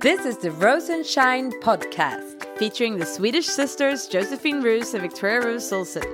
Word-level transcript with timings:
This 0.00 0.24
is 0.24 0.38
the 0.38 0.52
Roos 0.52 0.90
and 0.90 1.04
Shine 1.04 1.50
podcast, 1.60 2.44
featuring 2.56 2.98
the 2.98 3.04
Swedish 3.04 3.46
sisters 3.46 4.06
Josephine 4.06 4.62
Roos 4.62 4.94
and 4.94 5.02
Victoria 5.02 5.44
Roos 5.44 5.72
Olsen. 5.72 6.04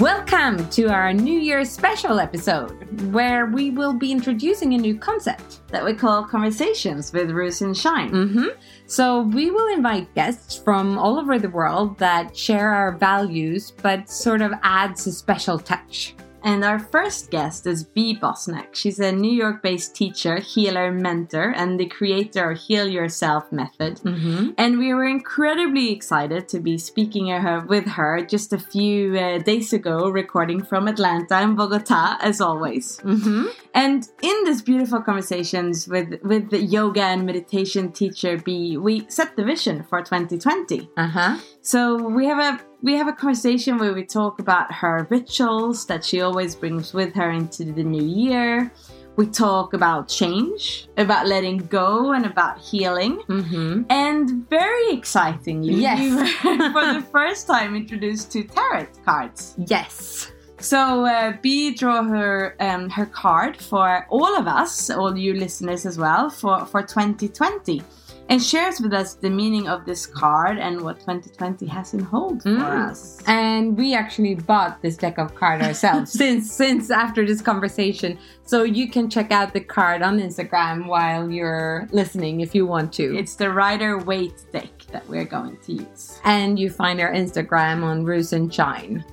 Welcome 0.00 0.68
to 0.70 0.88
our 0.88 1.12
New 1.12 1.38
Year's 1.38 1.70
special 1.70 2.18
episode, 2.18 2.72
where 3.12 3.46
we 3.46 3.70
will 3.70 3.92
be 3.92 4.10
introducing 4.10 4.74
a 4.74 4.78
new 4.78 4.98
concept 4.98 5.60
that 5.68 5.84
we 5.84 5.94
call 5.94 6.24
Conversations 6.24 7.12
with 7.12 7.30
Roos 7.30 7.62
and 7.62 7.76
Shine. 7.76 8.10
Mm-hmm. 8.10 8.48
So, 8.86 9.22
we 9.22 9.50
will 9.50 9.72
invite 9.72 10.14
guests 10.14 10.56
from 10.56 10.98
all 10.98 11.18
over 11.18 11.38
the 11.38 11.48
world 11.48 11.98
that 11.98 12.36
share 12.36 12.70
our 12.70 12.92
values 12.92 13.72
but 13.82 14.10
sort 14.10 14.42
of 14.42 14.52
adds 14.62 15.06
a 15.06 15.12
special 15.12 15.58
touch. 15.58 16.14
And 16.44 16.62
our 16.62 16.78
first 16.78 17.30
guest 17.30 17.66
is 17.66 17.84
Bee 17.84 18.14
Bosniak. 18.14 18.74
She's 18.74 19.00
a 19.00 19.10
New 19.10 19.32
York 19.32 19.62
based 19.62 19.96
teacher, 19.96 20.36
healer, 20.36 20.92
mentor, 20.92 21.54
and 21.56 21.80
the 21.80 21.86
creator 21.86 22.50
of 22.50 22.58
Heal 22.58 22.86
Yourself 22.86 23.50
method. 23.50 23.96
Mm-hmm. 24.00 24.50
And 24.58 24.78
we 24.78 24.92
were 24.92 25.06
incredibly 25.06 25.90
excited 25.90 26.46
to 26.48 26.60
be 26.60 26.76
speaking 26.76 27.28
her, 27.28 27.60
with 27.60 27.86
her 27.88 28.22
just 28.26 28.52
a 28.52 28.58
few 28.58 29.16
uh, 29.18 29.38
days 29.38 29.72
ago, 29.72 30.10
recording 30.10 30.62
from 30.62 30.86
Atlanta 30.86 31.36
and 31.36 31.56
Bogota, 31.56 32.18
as 32.20 32.42
always. 32.42 32.98
Mm-hmm. 32.98 33.46
And 33.72 34.06
in 34.20 34.44
this 34.44 34.60
beautiful 34.60 35.00
conversations 35.00 35.88
with, 35.88 36.20
with 36.22 36.50
the 36.50 36.60
yoga 36.60 37.04
and 37.04 37.24
meditation 37.24 37.90
teacher 37.90 38.36
Bee, 38.36 38.76
we 38.76 39.06
set 39.08 39.34
the 39.36 39.44
vision 39.44 39.82
for 39.82 40.02
2020. 40.02 40.90
Uh-huh. 40.94 41.38
So 41.62 41.96
we 41.96 42.26
have 42.26 42.38
a 42.38 42.60
we 42.84 42.92
have 42.96 43.08
a 43.08 43.12
conversation 43.14 43.78
where 43.78 43.94
we 43.94 44.04
talk 44.04 44.38
about 44.38 44.70
her 44.70 45.06
rituals 45.08 45.86
that 45.86 46.04
she 46.04 46.20
always 46.20 46.54
brings 46.54 46.92
with 46.92 47.14
her 47.14 47.30
into 47.30 47.64
the 47.64 47.82
new 47.82 48.04
year. 48.04 48.70
We 49.16 49.26
talk 49.26 49.72
about 49.72 50.06
change, 50.06 50.88
about 50.98 51.26
letting 51.26 51.58
go, 51.58 52.12
and 52.12 52.26
about 52.26 52.58
healing. 52.58 53.22
Mm-hmm. 53.26 53.84
And 53.88 54.50
very 54.50 54.90
excitingly, 54.90 55.76
yes. 55.76 55.98
you 55.98 56.16
were 56.16 56.72
for 56.72 56.92
the 56.92 57.06
first 57.10 57.46
time 57.46 57.74
introduced 57.74 58.30
to 58.32 58.44
tarot 58.44 58.88
cards. 59.02 59.54
Yes. 59.56 60.30
So 60.58 61.06
uh, 61.06 61.38
Bee 61.40 61.72
draw 61.72 62.02
her 62.02 62.54
um, 62.60 62.90
her 62.90 63.06
card 63.06 63.56
for 63.56 64.06
all 64.10 64.36
of 64.36 64.46
us, 64.46 64.90
all 64.90 65.16
you 65.16 65.32
listeners 65.32 65.86
as 65.86 65.96
well, 65.96 66.28
for 66.28 66.66
for 66.66 66.82
2020 66.82 67.82
and 68.30 68.42
shares 68.42 68.80
with 68.80 68.92
us 68.94 69.14
the 69.14 69.28
meaning 69.28 69.68
of 69.68 69.84
this 69.84 70.06
card 70.06 70.58
and 70.58 70.80
what 70.80 70.98
2020 71.00 71.66
has 71.66 71.92
in 71.94 72.00
hold 72.00 72.42
for 72.42 72.48
Mm. 72.48 72.88
us. 72.90 73.22
And 73.26 73.76
we 73.76 73.94
actually 73.94 74.34
bought 74.34 74.80
this 74.82 74.96
deck 74.96 75.18
of 75.18 75.34
card 75.34 75.60
ourselves 75.60 76.10
since 76.20 76.50
since 76.50 76.90
after 76.90 77.26
this 77.26 77.42
conversation. 77.42 78.18
So 78.44 78.62
you 78.62 78.88
can 78.90 79.10
check 79.10 79.30
out 79.30 79.52
the 79.52 79.60
card 79.60 80.00
on 80.02 80.18
Instagram 80.18 80.86
while 80.86 81.30
you're 81.30 81.86
listening 81.92 82.40
if 82.40 82.54
you 82.54 82.66
want 82.66 82.92
to. 82.94 83.16
It's 83.16 83.36
the 83.36 83.50
Rider 83.50 83.98
Waite 83.98 84.42
deck 84.52 84.70
that 84.92 85.06
we're 85.08 85.24
going 85.26 85.58
to 85.66 85.72
use. 85.74 86.20
and 86.24 86.58
you 86.58 86.70
find 86.70 87.00
our 87.00 87.12
Instagram 87.12 87.82
on 87.82 88.04
Roos 88.04 88.32
and 88.32 88.52
Shine. 88.52 89.04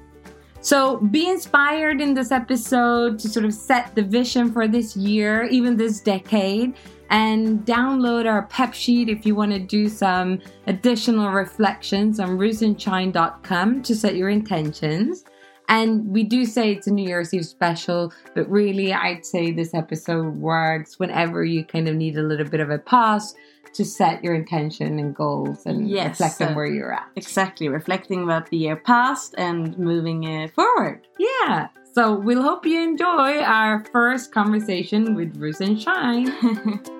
So 0.63 0.97
be 0.97 1.27
inspired 1.27 2.01
in 2.01 2.13
this 2.13 2.31
episode 2.31 3.17
to 3.19 3.27
sort 3.27 3.45
of 3.45 3.53
set 3.53 3.95
the 3.95 4.03
vision 4.03 4.51
for 4.53 4.67
this 4.67 4.95
year, 4.95 5.43
even 5.45 5.75
this 5.75 6.01
decade, 6.01 6.75
and 7.11 7.65
download 7.65 8.25
our 8.25 8.43
pep 8.43 8.73
sheet 8.73 9.09
if 9.09 9.25
you 9.25 9.35
want 9.35 9.51
to 9.51 9.59
do 9.59 9.89
some 9.89 10.39
additional 10.67 11.29
reflections 11.29 12.19
on 12.19 12.37
roosandshine.com 12.37 13.83
to 13.83 13.95
set 13.95 14.15
your 14.15 14.29
intentions. 14.29 15.25
And 15.67 16.07
we 16.07 16.23
do 16.23 16.45
say 16.45 16.73
it's 16.73 16.87
a 16.87 16.91
New 16.91 17.07
Year's 17.07 17.33
Eve 17.33 17.45
special, 17.45 18.11
but 18.33 18.49
really, 18.49 18.93
I'd 18.93 19.25
say 19.25 19.51
this 19.51 19.73
episode 19.73 20.35
works 20.35 20.99
whenever 20.99 21.45
you 21.45 21.63
kind 21.63 21.87
of 21.87 21.95
need 21.95 22.17
a 22.17 22.23
little 22.23 22.47
bit 22.47 22.59
of 22.59 22.69
a 22.69 22.79
pause 22.79 23.35
to 23.73 23.85
set 23.85 24.23
your 24.23 24.33
intention 24.33 24.99
and 24.99 25.15
goals 25.15 25.65
and 25.65 25.89
Yes, 25.89 26.19
reflect 26.19 26.41
on 26.41 26.47
uh, 26.49 26.55
where 26.55 26.65
you're 26.65 26.93
at. 26.93 27.07
Exactly, 27.15 27.69
reflecting 27.69 28.23
about 28.23 28.49
the 28.49 28.57
year 28.57 28.75
past 28.75 29.35
and 29.37 29.77
moving 29.77 30.23
it 30.25 30.53
forward. 30.53 31.07
Yeah. 31.19 31.69
So 31.93 32.15
we'll 32.15 32.41
hope 32.41 32.65
you 32.65 32.81
enjoy 32.81 33.39
our 33.41 33.83
first 33.91 34.31
conversation 34.31 35.13
with 35.13 35.35
Roos 35.35 35.59
and 35.59 35.81
Shine. 35.81 36.27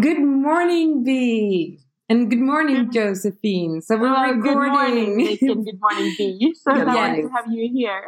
Good 0.00 0.20
morning, 0.20 1.02
B. 1.02 1.80
And 2.08 2.30
good 2.30 2.38
morning, 2.38 2.92
Josephine. 2.92 3.80
So 3.82 3.96
we're 3.96 4.12
Well, 4.12 4.34
good 4.40 4.54
morning, 4.54 5.16
Nick, 5.16 5.42
and 5.42 5.64
good 5.64 5.80
morning, 5.80 6.14
Bee. 6.16 6.54
So 6.54 6.72
Good 6.72 6.86
nice 6.86 7.22
to 7.22 7.28
have 7.30 7.50
you 7.50 7.68
here. 7.72 8.04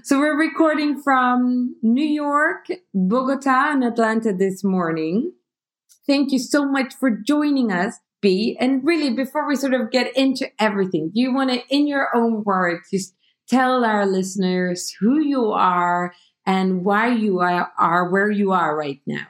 so 0.04 0.20
we're 0.20 0.38
recording 0.38 1.02
from 1.02 1.74
New 1.82 2.06
York, 2.06 2.66
Bogota, 2.94 3.72
and 3.72 3.82
Atlanta 3.82 4.32
this 4.32 4.62
morning. 4.62 5.32
Thank 6.06 6.30
you 6.30 6.38
so 6.38 6.64
much 6.64 6.94
for 6.94 7.10
joining 7.10 7.72
us, 7.72 7.98
B. 8.20 8.56
And 8.60 8.84
really, 8.84 9.14
before 9.14 9.46
we 9.48 9.56
sort 9.56 9.74
of 9.74 9.90
get 9.90 10.16
into 10.16 10.48
everything, 10.58 11.10
do 11.14 11.20
you 11.20 11.34
want 11.34 11.50
to, 11.50 11.62
in 11.68 11.86
your 11.86 12.14
own 12.14 12.44
words, 12.44 12.88
just 12.92 13.14
tell 13.48 13.84
our 13.84 14.06
listeners 14.06 14.92
who 15.00 15.20
you 15.20 15.50
are 15.52 16.14
and 16.46 16.84
why 16.84 17.08
you 17.08 17.40
are, 17.40 17.70
are 17.78 18.10
where 18.10 18.30
you 18.30 18.52
are 18.52 18.76
right 18.76 19.00
now? 19.06 19.26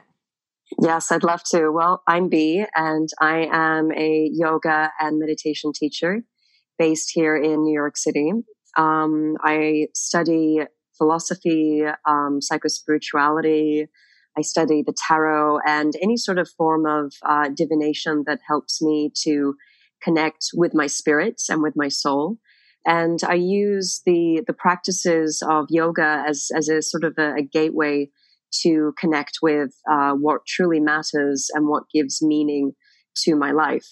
Yes, 0.79 1.11
I'd 1.11 1.23
love 1.23 1.43
to. 1.51 1.69
Well, 1.69 2.01
I'm 2.07 2.29
Bee, 2.29 2.65
and 2.75 3.09
I 3.19 3.47
am 3.51 3.91
a 3.91 4.29
yoga 4.33 4.91
and 4.99 5.19
meditation 5.19 5.73
teacher 5.73 6.23
based 6.77 7.11
here 7.13 7.35
in 7.35 7.63
New 7.63 7.73
York 7.73 7.97
City. 7.97 8.31
Um, 8.77 9.35
I 9.43 9.87
study 9.93 10.61
philosophy, 10.97 11.83
um, 12.05 12.39
psychospirituality. 12.41 13.87
I 14.37 14.41
study 14.41 14.83
the 14.85 14.93
tarot 15.07 15.59
and 15.67 15.93
any 16.01 16.17
sort 16.17 16.39
of 16.39 16.49
form 16.49 16.85
of 16.85 17.13
uh, 17.23 17.49
divination 17.49 18.23
that 18.27 18.39
helps 18.47 18.81
me 18.81 19.11
to 19.23 19.55
connect 20.01 20.47
with 20.53 20.73
my 20.73 20.87
spirit 20.87 21.41
and 21.49 21.61
with 21.61 21.73
my 21.75 21.89
soul. 21.89 22.37
And 22.85 23.19
I 23.27 23.35
use 23.35 24.01
the 24.05 24.41
the 24.47 24.53
practices 24.53 25.43
of 25.47 25.67
yoga 25.69 26.23
as 26.27 26.49
as 26.55 26.69
a 26.69 26.81
sort 26.81 27.03
of 27.03 27.13
a, 27.17 27.35
a 27.35 27.41
gateway 27.41 28.09
to 28.63 28.93
connect 28.99 29.39
with 29.41 29.71
uh, 29.89 30.13
what 30.13 30.45
truly 30.47 30.79
matters 30.79 31.49
and 31.53 31.67
what 31.67 31.83
gives 31.93 32.21
meaning 32.21 32.73
to 33.23 33.35
my 33.35 33.51
life. 33.51 33.87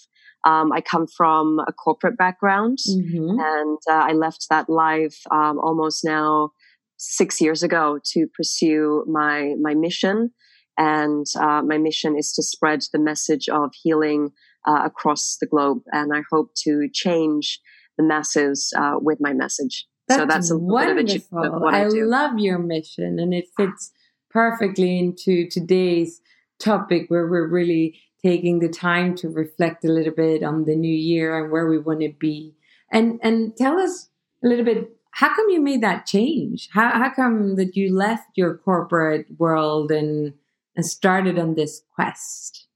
Um, 0.46 0.72
I 0.72 0.82
come 0.82 1.06
from 1.06 1.60
a 1.68 1.74
corporate 1.74 2.18
background, 2.18 2.78
Mm-hmm. 2.90 3.40
and 3.40 3.78
uh, 3.90 4.06
I 4.10 4.14
left 4.14 4.48
that 4.50 4.70
life 4.70 5.20
um, 5.32 5.60
almost 5.60 6.04
now 6.04 6.52
six 7.00 7.40
years 7.42 7.64
ago 7.64 7.98
to 8.12 8.28
pursue 8.36 9.06
my 9.08 9.56
my 9.60 9.74
mission. 9.74 10.32
And 10.78 11.26
uh, 11.38 11.62
my 11.62 11.78
mission 11.78 12.18
is 12.18 12.32
to 12.34 12.44
spread 12.44 12.82
the 12.94 13.00
message 13.00 13.50
of 13.50 13.72
healing 13.84 14.32
uh, 14.66 14.82
across 14.86 15.38
the 15.42 15.48
globe, 15.48 15.80
and 15.92 16.14
I 16.16 16.22
hope 16.32 16.52
to 16.64 16.88
change 16.94 17.60
the 17.98 18.04
masses 18.04 18.72
uh, 18.78 18.94
with 19.02 19.18
my 19.20 19.34
message. 19.34 19.86
That's 20.08 20.22
so 20.22 20.26
that's 20.26 20.52
a 20.52 20.58
wonderful. 20.58 21.42
Bit 21.42 21.52
of 21.52 21.62
what 21.62 21.74
I, 21.74 21.84
I 21.84 21.88
love 21.88 22.40
your 22.40 22.60
mission, 22.60 23.20
and 23.20 23.34
it 23.34 23.46
fits 23.58 23.92
perfectly 24.30 24.98
into 25.00 25.50
today's 25.50 26.22
topic, 26.60 27.06
where 27.10 27.28
we're 27.28 27.48
really 27.48 28.00
taking 28.22 28.60
the 28.60 28.70
time 28.70 29.16
to 29.16 29.30
reflect 29.30 29.84
a 29.84 29.92
little 29.92 30.14
bit 30.14 30.44
on 30.44 30.66
the 30.66 30.76
new 30.76 30.96
year 30.96 31.42
and 31.42 31.52
where 31.52 31.68
we 31.68 31.78
want 31.78 32.02
to 32.02 32.14
be. 32.20 32.56
And 32.92 33.20
and 33.22 33.56
tell 33.58 33.78
us 33.80 34.10
a 34.44 34.48
little 34.48 34.66
bit. 34.66 34.99
How 35.20 35.36
come 35.36 35.50
you 35.50 35.60
made 35.60 35.82
that 35.82 36.06
change? 36.06 36.70
How 36.72 36.92
how 36.92 37.10
come 37.14 37.56
that 37.58 37.76
you 37.76 37.94
left 37.94 38.30
your 38.36 38.56
corporate 38.56 39.28
world 39.38 39.92
and 39.92 40.34
and 40.78 40.86
started 40.86 41.38
on 41.38 41.56
this 41.56 41.82
quest? 41.94 42.68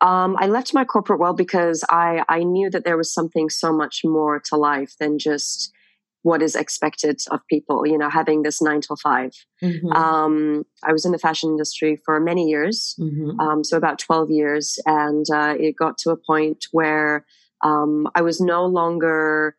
Um, 0.00 0.36
I 0.38 0.46
left 0.46 0.72
my 0.72 0.86
corporate 0.86 1.20
world 1.20 1.36
because 1.36 1.84
I, 1.90 2.22
I 2.28 2.44
knew 2.44 2.70
that 2.70 2.84
there 2.84 2.96
was 2.96 3.12
something 3.12 3.50
so 3.50 3.70
much 3.72 4.00
more 4.04 4.40
to 4.46 4.56
life 4.56 4.94
than 4.98 5.18
just 5.18 5.72
what 6.22 6.40
is 6.40 6.54
expected 6.54 7.20
of 7.30 7.40
people, 7.50 7.86
you 7.86 7.98
know, 7.98 8.08
having 8.08 8.42
this 8.42 8.62
nine 8.62 8.80
to 8.82 8.96
5 8.96 9.32
mm-hmm. 9.62 9.92
um, 9.92 10.64
I 10.84 10.92
was 10.92 11.04
in 11.04 11.12
the 11.12 11.18
fashion 11.18 11.50
industry 11.50 12.00
for 12.04 12.18
many 12.20 12.48
years, 12.48 12.94
mm-hmm. 12.98 13.38
um, 13.40 13.64
so 13.64 13.76
about 13.76 13.98
12 13.98 14.30
years. 14.30 14.78
And 14.86 15.26
uh, 15.32 15.54
it 15.58 15.76
got 15.76 15.98
to 15.98 16.10
a 16.10 16.16
point 16.16 16.66
where 16.72 17.26
um, 17.62 18.08
I 18.14 18.22
was 18.22 18.40
no 18.40 18.64
longer 18.64 19.56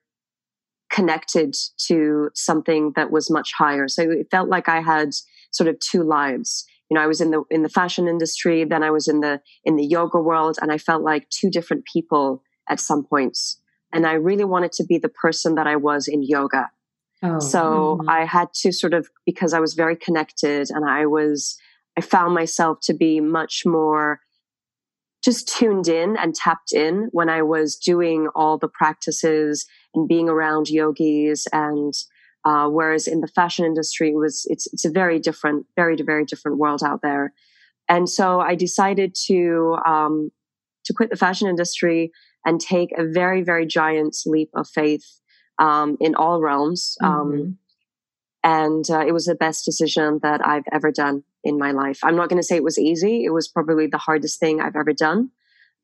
connected 0.89 1.55
to 1.87 2.29
something 2.33 2.93
that 2.95 3.11
was 3.11 3.29
much 3.29 3.51
higher. 3.57 3.87
So 3.87 4.09
it 4.09 4.27
felt 4.31 4.49
like 4.49 4.67
I 4.67 4.81
had 4.81 5.09
sort 5.51 5.67
of 5.67 5.79
two 5.79 6.03
lives 6.03 6.65
you 6.89 6.95
know, 6.95 7.01
I 7.01 7.07
was 7.07 7.21
in 7.21 7.31
the 7.31 7.43
in 7.51 7.61
the 7.61 7.69
fashion 7.69 8.07
industry, 8.07 8.63
then 8.63 8.83
I 8.83 8.89
was 8.89 9.07
in 9.07 9.19
the 9.19 9.41
in 9.63 9.75
the 9.75 9.85
yoga 9.85 10.19
world, 10.19 10.57
and 10.61 10.71
I 10.71 10.77
felt 10.77 11.03
like 11.03 11.29
two 11.29 11.49
different 11.49 11.85
people 11.85 12.43
at 12.67 12.79
some 12.79 13.03
points. 13.03 13.61
And 13.93 14.05
I 14.05 14.13
really 14.13 14.43
wanted 14.43 14.71
to 14.73 14.83
be 14.83 14.97
the 14.97 15.09
person 15.09 15.55
that 15.55 15.67
I 15.67 15.75
was 15.75 16.07
in 16.07 16.23
yoga. 16.23 16.69
Oh, 17.21 17.39
so 17.39 17.97
mm-hmm. 17.99 18.09
I 18.09 18.25
had 18.25 18.53
to 18.61 18.71
sort 18.71 18.93
of 18.93 19.09
because 19.25 19.53
I 19.53 19.59
was 19.59 19.75
very 19.75 19.95
connected, 19.95 20.69
and 20.71 20.89
I 20.89 21.05
was 21.05 21.57
I 21.97 22.01
found 22.01 22.33
myself 22.33 22.79
to 22.83 22.93
be 22.93 23.19
much 23.19 23.63
more 23.65 24.21
just 25.23 25.53
tuned 25.57 25.87
in 25.87 26.17
and 26.17 26.33
tapped 26.33 26.71
in 26.71 27.09
when 27.11 27.29
I 27.29 27.41
was 27.41 27.75
doing 27.75 28.29
all 28.33 28.57
the 28.57 28.69
practices 28.69 29.67
and 29.93 30.07
being 30.07 30.29
around 30.29 30.69
yogis 30.69 31.47
and 31.51 31.93
uh, 32.45 32.67
whereas 32.69 33.07
in 33.07 33.21
the 33.21 33.27
fashion 33.27 33.65
industry, 33.65 34.09
it 34.09 34.15
was 34.15 34.47
it's 34.49 34.67
it's 34.71 34.85
a 34.85 34.89
very 34.89 35.19
different, 35.19 35.65
very 35.75 35.95
very 36.01 36.25
different 36.25 36.57
world 36.57 36.81
out 36.83 37.01
there. 37.01 37.33
And 37.89 38.07
so 38.07 38.39
I 38.39 38.55
decided 38.55 39.15
to 39.27 39.77
um, 39.85 40.31
to 40.85 40.93
quit 40.93 41.09
the 41.09 41.17
fashion 41.17 41.47
industry 41.47 42.11
and 42.45 42.61
take 42.61 42.91
a 42.97 43.05
very 43.05 43.43
very 43.43 43.65
giant 43.65 44.15
leap 44.25 44.49
of 44.53 44.67
faith 44.69 45.05
um, 45.59 45.97
in 45.99 46.15
all 46.15 46.41
realms. 46.41 46.95
Um, 47.03 47.31
mm-hmm. 47.31 47.51
and 48.43 48.85
uh, 48.89 49.05
it 49.05 49.11
was 49.11 49.25
the 49.25 49.35
best 49.35 49.65
decision 49.65 50.19
that 50.23 50.45
I've 50.47 50.63
ever 50.71 50.91
done 50.91 51.23
in 51.43 51.57
my 51.57 51.71
life. 51.71 51.99
I'm 52.03 52.15
not 52.15 52.29
going 52.29 52.41
to 52.41 52.45
say 52.45 52.55
it 52.55 52.63
was 52.63 52.79
easy. 52.79 53.25
It 53.25 53.31
was 53.31 53.49
probably 53.49 53.87
the 53.87 53.97
hardest 53.97 54.39
thing 54.39 54.61
I've 54.61 54.77
ever 54.77 54.93
done. 54.93 55.31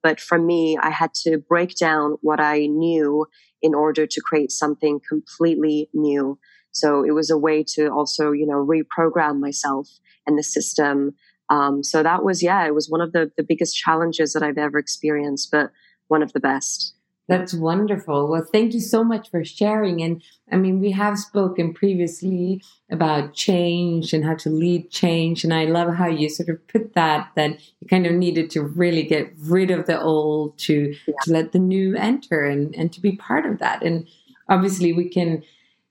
But 0.02 0.22
for 0.22 0.38
me, 0.38 0.78
I 0.81 0.92
had 0.92 1.13
to 1.24 1.38
break 1.38 1.75
down 1.75 2.18
what 2.22 2.40
I 2.40 2.68
knew 2.68 3.25
in 3.65 3.73
order 3.73 4.06
to 4.06 4.21
create 4.21 4.51
something 4.51 5.01
completely 5.09 5.89
new. 5.91 6.38
So 6.71 7.03
it 7.03 7.13
was 7.19 7.31
a 7.31 7.38
way 7.38 7.63
to 7.75 7.88
also, 7.88 8.31
you 8.31 8.45
know, 8.45 8.63
reprogram 8.63 9.39
myself 9.39 9.89
and 10.27 10.38
the 10.38 10.44
system. 10.44 11.15
Um, 11.50 11.83
so 11.83 12.03
that 12.03 12.23
was, 12.23 12.44
yeah, 12.44 12.63
it 12.67 12.75
was 12.75 12.89
one 12.89 13.01
of 13.01 13.12
the, 13.12 13.31
the 13.38 13.44
biggest 13.44 13.75
challenges 13.75 14.33
that 14.33 14.44
I've 14.44 14.59
ever 14.59 14.77
experienced, 14.77 15.50
but 15.51 15.71
one 16.09 16.21
of 16.21 16.31
the 16.33 16.39
best. 16.39 16.94
That's 17.27 17.56
wonderful. 17.56 18.27
Well, 18.27 18.45
thank 18.51 18.74
you 18.74 18.80
so 18.80 19.04
much 19.04 19.31
for 19.31 19.44
sharing. 19.44 20.01
And 20.01 20.22
I 20.51 20.57
mean, 20.57 20.80
we 20.80 20.92
have 20.92 21.18
spoken 21.18 21.74
previously 21.74 22.62
about 22.92 23.33
change 23.33 24.13
and 24.13 24.24
how 24.24 24.36
to 24.36 24.50
lead 24.50 24.92
change. 24.92 25.44
And 25.44 25.51
I 25.51 25.66
love 25.66 25.95
how 25.95 26.07
you 26.07 26.30
sort 26.30 26.50
of 26.50 26.68
put 26.68 26.94
that, 26.94 27.31
that 27.36 27.60
you 27.80 27.88
kind 27.88 28.06
of 28.06 28.13
needed 28.13 28.51
to 28.51 28.62
really 28.62 29.04
get 29.04 29.33
rid 29.39 29.72
of 29.72 29.88
the 29.88 30.00
old 30.00 30.57
to, 30.60 30.94
yeah. 31.07 31.13
to 31.24 31.31
let 31.31 31.51
the 31.51 31.60
new 31.60 31.95
enter 31.95 32.45
and, 32.45 32.75
and 32.75 32.94
to 32.94 33.01
be 33.01 33.16
part 33.16 33.48
of 33.48 33.57
that. 33.57 33.81
And 33.81 34.07
obviously 34.48 34.94
we 34.94 35.10
can 35.10 35.42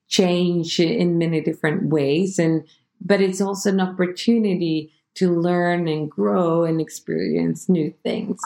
change 0.07 0.79
in 0.79 1.19
many 1.19 1.41
different 1.41 1.91
ways. 1.91 2.39
And, 2.39 2.65
but 3.01 3.21
it's 3.21 3.41
also 3.41 3.71
an 3.71 3.81
opportunity 3.81 4.93
to 5.15 5.35
learn 5.35 5.89
and 5.89 6.09
grow 6.09 6.63
and 6.65 6.81
experience 6.81 7.69
new 7.69 7.93
things. 8.05 8.41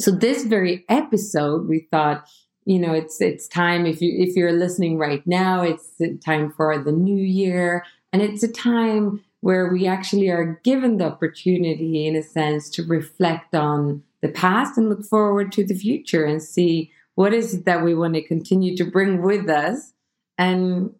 So 0.00 0.10
this 0.10 0.44
very 0.44 0.86
episode, 0.88 1.68
we 1.68 1.86
thought, 1.90 2.26
you 2.64 2.78
know, 2.78 2.94
it's 2.94 3.20
it's 3.20 3.46
time 3.46 3.84
if 3.84 4.00
you 4.00 4.14
if 4.16 4.34
you're 4.34 4.52
listening 4.52 4.96
right 4.96 5.22
now, 5.26 5.62
it's 5.62 6.00
time 6.24 6.50
for 6.52 6.78
the 6.78 6.92
new 6.92 7.22
year, 7.22 7.84
and 8.10 8.22
it's 8.22 8.42
a 8.42 8.50
time 8.50 9.22
where 9.40 9.70
we 9.70 9.86
actually 9.86 10.30
are 10.30 10.58
given 10.64 10.96
the 10.96 11.04
opportunity, 11.04 12.06
in 12.06 12.16
a 12.16 12.22
sense, 12.22 12.70
to 12.70 12.82
reflect 12.82 13.54
on 13.54 14.02
the 14.22 14.28
past 14.30 14.78
and 14.78 14.88
look 14.88 15.04
forward 15.04 15.52
to 15.52 15.66
the 15.66 15.74
future 15.74 16.24
and 16.24 16.42
see 16.42 16.90
what 17.14 17.34
is 17.34 17.52
it 17.52 17.64
that 17.66 17.84
we 17.84 17.94
want 17.94 18.14
to 18.14 18.22
continue 18.22 18.74
to 18.78 18.84
bring 18.84 19.20
with 19.20 19.50
us, 19.50 19.92
and 20.38 20.94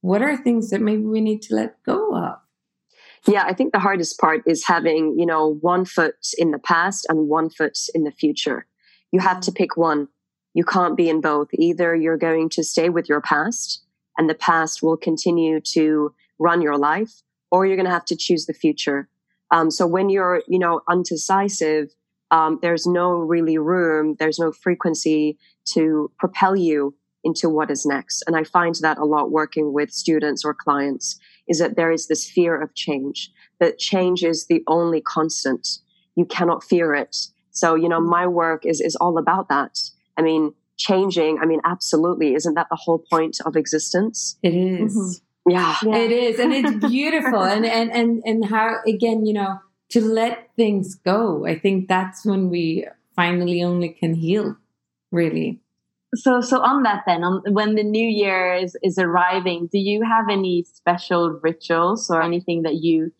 what 0.00 0.22
are 0.22 0.36
things 0.36 0.70
that 0.70 0.80
maybe 0.80 1.04
we 1.04 1.20
need 1.20 1.42
to 1.42 1.54
let 1.54 1.82
go 1.82 2.16
of. 2.16 2.38
Yeah, 3.28 3.44
I 3.44 3.54
think 3.54 3.72
the 3.72 3.80
hardest 3.80 4.20
part 4.20 4.42
is 4.46 4.64
having, 4.66 5.18
you 5.18 5.26
know, 5.26 5.54
one 5.60 5.84
foot 5.84 6.14
in 6.38 6.52
the 6.52 6.60
past 6.60 7.06
and 7.08 7.28
one 7.28 7.50
foot 7.50 7.76
in 7.94 8.04
the 8.04 8.12
future. 8.12 8.66
You 9.10 9.20
have 9.20 9.40
to 9.40 9.52
pick 9.52 9.76
one. 9.76 10.08
You 10.54 10.64
can't 10.64 10.96
be 10.96 11.08
in 11.08 11.20
both. 11.20 11.48
Either 11.52 11.94
you're 11.94 12.16
going 12.16 12.48
to 12.50 12.62
stay 12.62 12.88
with 12.88 13.08
your 13.08 13.20
past 13.20 13.82
and 14.16 14.30
the 14.30 14.34
past 14.34 14.82
will 14.82 14.96
continue 14.96 15.60
to 15.72 16.14
run 16.38 16.62
your 16.62 16.78
life, 16.78 17.22
or 17.50 17.66
you're 17.66 17.76
going 17.76 17.86
to 17.86 17.92
have 17.92 18.04
to 18.06 18.16
choose 18.16 18.46
the 18.46 18.54
future. 18.54 19.08
Um, 19.50 19.70
so 19.70 19.86
when 19.86 20.08
you're, 20.08 20.42
you 20.48 20.58
know, 20.58 20.80
undecisive, 20.88 21.94
um, 22.30 22.58
there's 22.62 22.86
no 22.86 23.10
really 23.10 23.58
room, 23.58 24.16
there's 24.18 24.38
no 24.38 24.52
frequency 24.52 25.38
to 25.66 26.10
propel 26.18 26.56
you 26.56 26.94
into 27.24 27.48
what 27.48 27.70
is 27.70 27.84
next. 27.84 28.22
And 28.26 28.36
I 28.36 28.44
find 28.44 28.74
that 28.82 28.98
a 28.98 29.04
lot 29.04 29.30
working 29.30 29.72
with 29.72 29.90
students 29.90 30.44
or 30.44 30.54
clients 30.54 31.18
is 31.48 31.58
that 31.58 31.76
there 31.76 31.90
is 31.90 32.08
this 32.08 32.28
fear 32.28 32.60
of 32.60 32.74
change, 32.74 33.30
that 33.60 33.78
change 33.78 34.22
is 34.22 34.46
the 34.46 34.62
only 34.66 35.00
constant. 35.00 35.66
You 36.14 36.24
cannot 36.24 36.64
fear 36.64 36.94
it. 36.94 37.16
So, 37.50 37.74
you 37.74 37.88
know, 37.88 38.00
my 38.00 38.26
work 38.26 38.66
is, 38.66 38.80
is 38.80 38.96
all 38.96 39.18
about 39.18 39.48
that. 39.48 39.78
I 40.16 40.22
mean, 40.22 40.54
changing, 40.76 41.38
I 41.40 41.46
mean, 41.46 41.60
absolutely. 41.64 42.34
Isn't 42.34 42.54
that 42.54 42.66
the 42.70 42.76
whole 42.76 43.02
point 43.10 43.38
of 43.44 43.56
existence? 43.56 44.38
It 44.42 44.54
is. 44.54 44.96
Mm-hmm. 44.96 45.50
Yeah. 45.50 45.76
yeah. 45.82 45.96
It 45.96 46.12
is. 46.12 46.38
And 46.38 46.52
it's 46.52 46.86
beautiful. 46.86 47.42
and, 47.42 47.64
and, 47.78 47.90
and, 47.92 48.22
and 48.24 48.44
how, 48.44 48.76
again, 48.86 49.24
you 49.24 49.32
know, 49.32 49.58
to 49.90 50.00
let 50.00 50.50
things 50.56 50.96
go. 50.96 51.46
I 51.46 51.58
think 51.58 51.88
that's 51.88 52.26
when 52.26 52.50
we 52.50 52.86
finally 53.14 53.62
only 53.62 53.90
can 53.90 54.14
heal, 54.14 54.56
really 55.10 55.60
so 56.16 56.40
so 56.40 56.60
on 56.60 56.82
that 56.82 57.02
then 57.06 57.22
on, 57.22 57.42
when 57.52 57.74
the 57.74 57.84
new 57.84 58.06
year 58.06 58.54
is 58.54 58.76
is 58.82 58.98
arriving 58.98 59.68
do 59.70 59.78
you 59.78 60.02
have 60.02 60.28
any 60.30 60.64
special 60.64 61.38
rituals 61.42 62.10
or 62.10 62.22
anything 62.22 62.62
that 62.62 62.76
you 62.76 63.12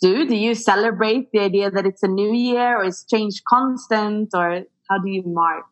do 0.00 0.26
do 0.26 0.36
you 0.36 0.54
celebrate 0.54 1.30
the 1.32 1.40
idea 1.40 1.70
that 1.70 1.86
it's 1.86 2.02
a 2.02 2.08
new 2.08 2.32
year 2.32 2.78
or 2.78 2.84
is 2.84 3.04
change 3.10 3.42
constant 3.48 4.30
or 4.34 4.62
how 4.88 4.98
do 4.98 5.10
you 5.10 5.22
mark 5.26 5.64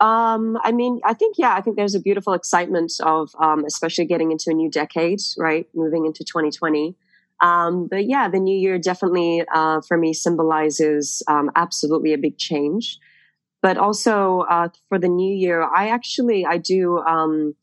um, 0.00 0.58
I 0.64 0.72
mean, 0.72 1.00
I 1.04 1.14
think, 1.14 1.36
yeah, 1.38 1.54
I 1.54 1.60
think 1.60 1.76
there's 1.76 1.94
a 1.94 2.00
beautiful 2.00 2.32
excitement 2.32 2.92
of, 3.04 3.30
um, 3.38 3.64
especially 3.64 4.04
getting 4.04 4.32
into 4.32 4.50
a 4.50 4.52
new 4.52 4.68
decade, 4.68 5.20
right? 5.38 5.68
Moving 5.76 6.06
into 6.06 6.24
2020. 6.24 6.96
Um, 7.40 7.86
but 7.86 8.06
yeah, 8.06 8.28
the 8.28 8.40
new 8.40 8.56
year 8.56 8.80
definitely, 8.80 9.44
uh, 9.54 9.80
for 9.86 9.96
me 9.96 10.12
symbolizes, 10.12 11.22
um, 11.28 11.52
absolutely 11.54 12.12
a 12.12 12.18
big 12.18 12.36
change 12.36 12.98
but 13.62 13.78
also 13.78 14.40
uh, 14.50 14.68
for 14.88 14.98
the 14.98 15.08
new 15.08 15.34
year 15.34 15.62
i 15.62 15.88
actually 15.88 16.44
i 16.44 16.58
do 16.58 16.98
um, 16.98 17.54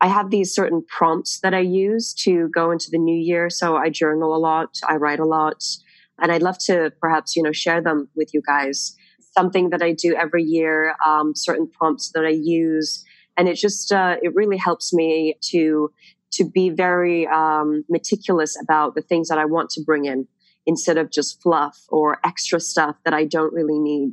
i 0.00 0.06
have 0.06 0.30
these 0.30 0.54
certain 0.54 0.84
prompts 0.86 1.40
that 1.40 1.54
i 1.54 1.58
use 1.60 2.14
to 2.14 2.48
go 2.54 2.70
into 2.70 2.88
the 2.90 2.98
new 2.98 3.18
year. 3.18 3.50
So 3.50 3.76
i 3.76 3.88
journal 3.88 4.36
a 4.36 4.38
lot 4.38 4.78
i 4.88 4.96
write 4.96 5.20
a 5.20 5.24
lot 5.24 5.64
and 6.20 6.30
i'd 6.30 6.42
love 6.42 6.58
to 6.66 6.92
perhaps 7.00 7.34
you 7.36 7.42
know 7.42 7.52
share 7.52 7.80
them 7.80 8.08
with 8.14 8.32
you 8.34 8.42
guys. 8.46 8.94
Something 9.36 9.70
that 9.70 9.82
i 9.82 9.92
do 9.92 10.14
every 10.14 10.42
year 10.42 10.94
um, 11.06 11.34
certain 11.34 11.68
prompts 11.68 12.12
that 12.14 12.24
i 12.24 12.34
use 12.62 13.04
and 13.36 13.48
it 13.48 13.54
just 13.54 13.92
uh, 13.92 14.16
it 14.22 14.34
really 14.34 14.58
helps 14.58 14.92
me 14.92 15.36
to 15.50 15.90
to 16.32 16.44
be 16.48 16.70
very 16.70 17.26
um, 17.26 17.84
meticulous 17.88 18.58
about 18.62 18.94
the 18.94 19.02
things 19.02 19.28
that 19.28 19.38
i 19.38 19.44
want 19.44 19.70
to 19.70 19.82
bring 19.82 20.04
in 20.04 20.28
instead 20.66 20.98
of 20.98 21.10
just 21.10 21.42
fluff 21.42 21.78
or 21.88 22.18
extra 22.24 22.60
stuff 22.60 22.96
that 23.04 23.14
i 23.14 23.24
don't 23.24 23.52
really 23.52 23.78
need 23.78 24.12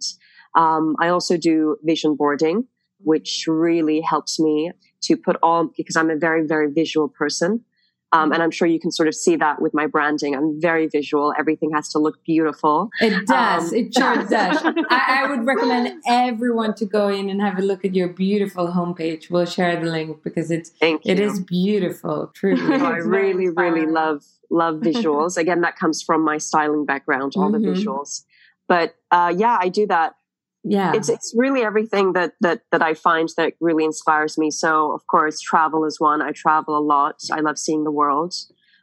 um, 0.60 0.98
I 1.00 1.08
also 1.08 1.38
do 1.38 1.78
vision 1.84 2.16
boarding, 2.16 2.66
which 3.00 3.46
really 3.48 4.02
helps 4.02 4.42
me 4.42 4.72
to 5.04 5.16
put 5.16 5.38
all, 5.42 5.70
because 5.78 5.96
I'm 5.96 6.10
a 6.10 6.18
very, 6.18 6.46
very 6.46 6.70
visual 6.70 7.08
person. 7.08 7.64
Um, 8.12 8.32
and 8.34 8.42
I'm 8.42 8.50
sure 8.50 8.68
you 8.68 8.80
can 8.80 8.92
sort 8.92 9.08
of 9.08 9.14
see 9.14 9.36
that 9.36 9.62
with 9.62 9.74
my 9.74 9.86
branding. 9.86 10.36
I'm 10.36 10.60
very 10.60 10.88
visual. 10.88 11.32
Everything 11.38 11.72
has 11.74 11.90
to 11.90 12.00
look 12.00 12.24
beautiful. 12.26 12.90
It 13.00 13.28
does. 13.28 13.72
Um, 13.72 13.78
it 13.78 13.94
sure 13.94 14.16
does. 14.30 14.64
I, 14.90 15.22
I, 15.22 15.30
would 15.30 15.46
recommend 15.46 16.02
everyone 16.08 16.74
to 16.76 16.86
go 16.86 17.08
in 17.08 17.30
and 17.30 17.40
have 17.40 17.60
a 17.60 17.62
look 17.62 17.86
at 17.86 17.94
your 17.94 18.10
beautiful 18.10 18.68
homepage. 18.70 19.30
We'll 19.30 19.46
share 19.46 19.80
the 19.80 19.92
link 19.92 20.24
because 20.24 20.50
it's 20.50 20.72
it 20.82 21.20
is 21.20 21.40
beautiful. 21.40 22.32
Truly, 22.34 22.76
I 22.84 22.98
really, 22.98 23.50
really 23.50 23.86
love 23.86 24.26
love 24.50 24.76
visuals. 24.90 25.38
Again, 25.38 25.62
that 25.62 25.78
comes 25.78 26.02
from 26.02 26.26
my 26.26 26.40
styling 26.40 26.86
background, 26.86 27.34
all 27.38 27.52
mm-hmm. 27.52 27.64
the 27.64 27.70
visuals. 27.70 28.24
But 28.68 28.96
uh, 29.12 29.34
yeah, 29.38 29.58
I 29.62 29.70
do 29.70 29.86
that 29.86 30.16
yeah. 30.64 30.94
It's 30.94 31.10
it's 31.10 31.34
really 31.36 31.62
everything 31.62 32.14
that 32.14 32.34
that 32.42 32.62
that 32.72 32.82
i 32.82 32.94
find 32.94 33.30
that 33.38 33.54
really 33.62 33.86
inspires 33.86 34.38
me. 34.38 34.52
So 34.52 34.94
of 34.94 35.08
course 35.08 35.40
travel 35.40 35.86
is 35.86 36.00
one. 36.00 36.22
I 36.22 36.32
travel 36.32 36.78
a 36.78 36.84
lot. 36.84 37.22
I 37.32 37.40
love 37.40 37.58
seeing 37.58 37.84
the 37.84 37.92
world. 37.92 38.34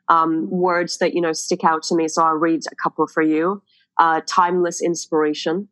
Um, 0.08 0.48
words 0.50 0.98
that 0.98 1.14
you 1.14 1.20
know 1.20 1.32
stick 1.32 1.64
out 1.64 1.82
to 1.84 1.96
me 1.96 2.06
so 2.06 2.22
i'll 2.22 2.34
read 2.34 2.60
a 2.70 2.74
couple 2.76 3.06
for 3.06 3.22
you. 3.22 3.62
Uh, 3.98 4.20
timeless 4.26 4.82
inspiration. 4.82 5.68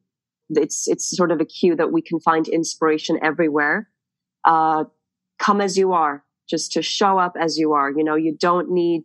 It's 0.51 0.87
it's 0.89 1.17
sort 1.17 1.31
of 1.31 1.41
a 1.41 1.45
cue 1.45 1.75
that 1.77 1.93
we 1.93 2.03
can 2.03 2.21
find 2.21 2.49
inspiration 2.49 3.19
everywhere. 3.23 3.89
Uh, 4.45 4.85
come 5.39 5.61
as 5.61 5.79
you 5.79 5.93
are. 5.93 6.25
Just 6.47 6.73
to 6.73 6.83
show 6.83 7.19
up 7.19 7.37
as 7.41 7.57
you 7.57 7.73
are. 7.73 7.91
You 7.91 8.05
know 8.05 8.17
you 8.17 8.37
don't 8.39 8.71
need 8.71 9.05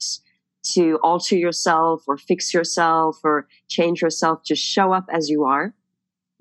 to 0.73 0.99
alter 1.01 1.37
yourself 1.37 2.03
or 2.07 2.17
fix 2.17 2.53
yourself 2.53 3.19
or 3.23 3.47
change 3.69 4.01
yourself. 4.01 4.43
Just 4.43 4.61
show 4.61 4.91
up 4.91 5.05
as 5.09 5.29
you 5.29 5.45
are. 5.45 5.73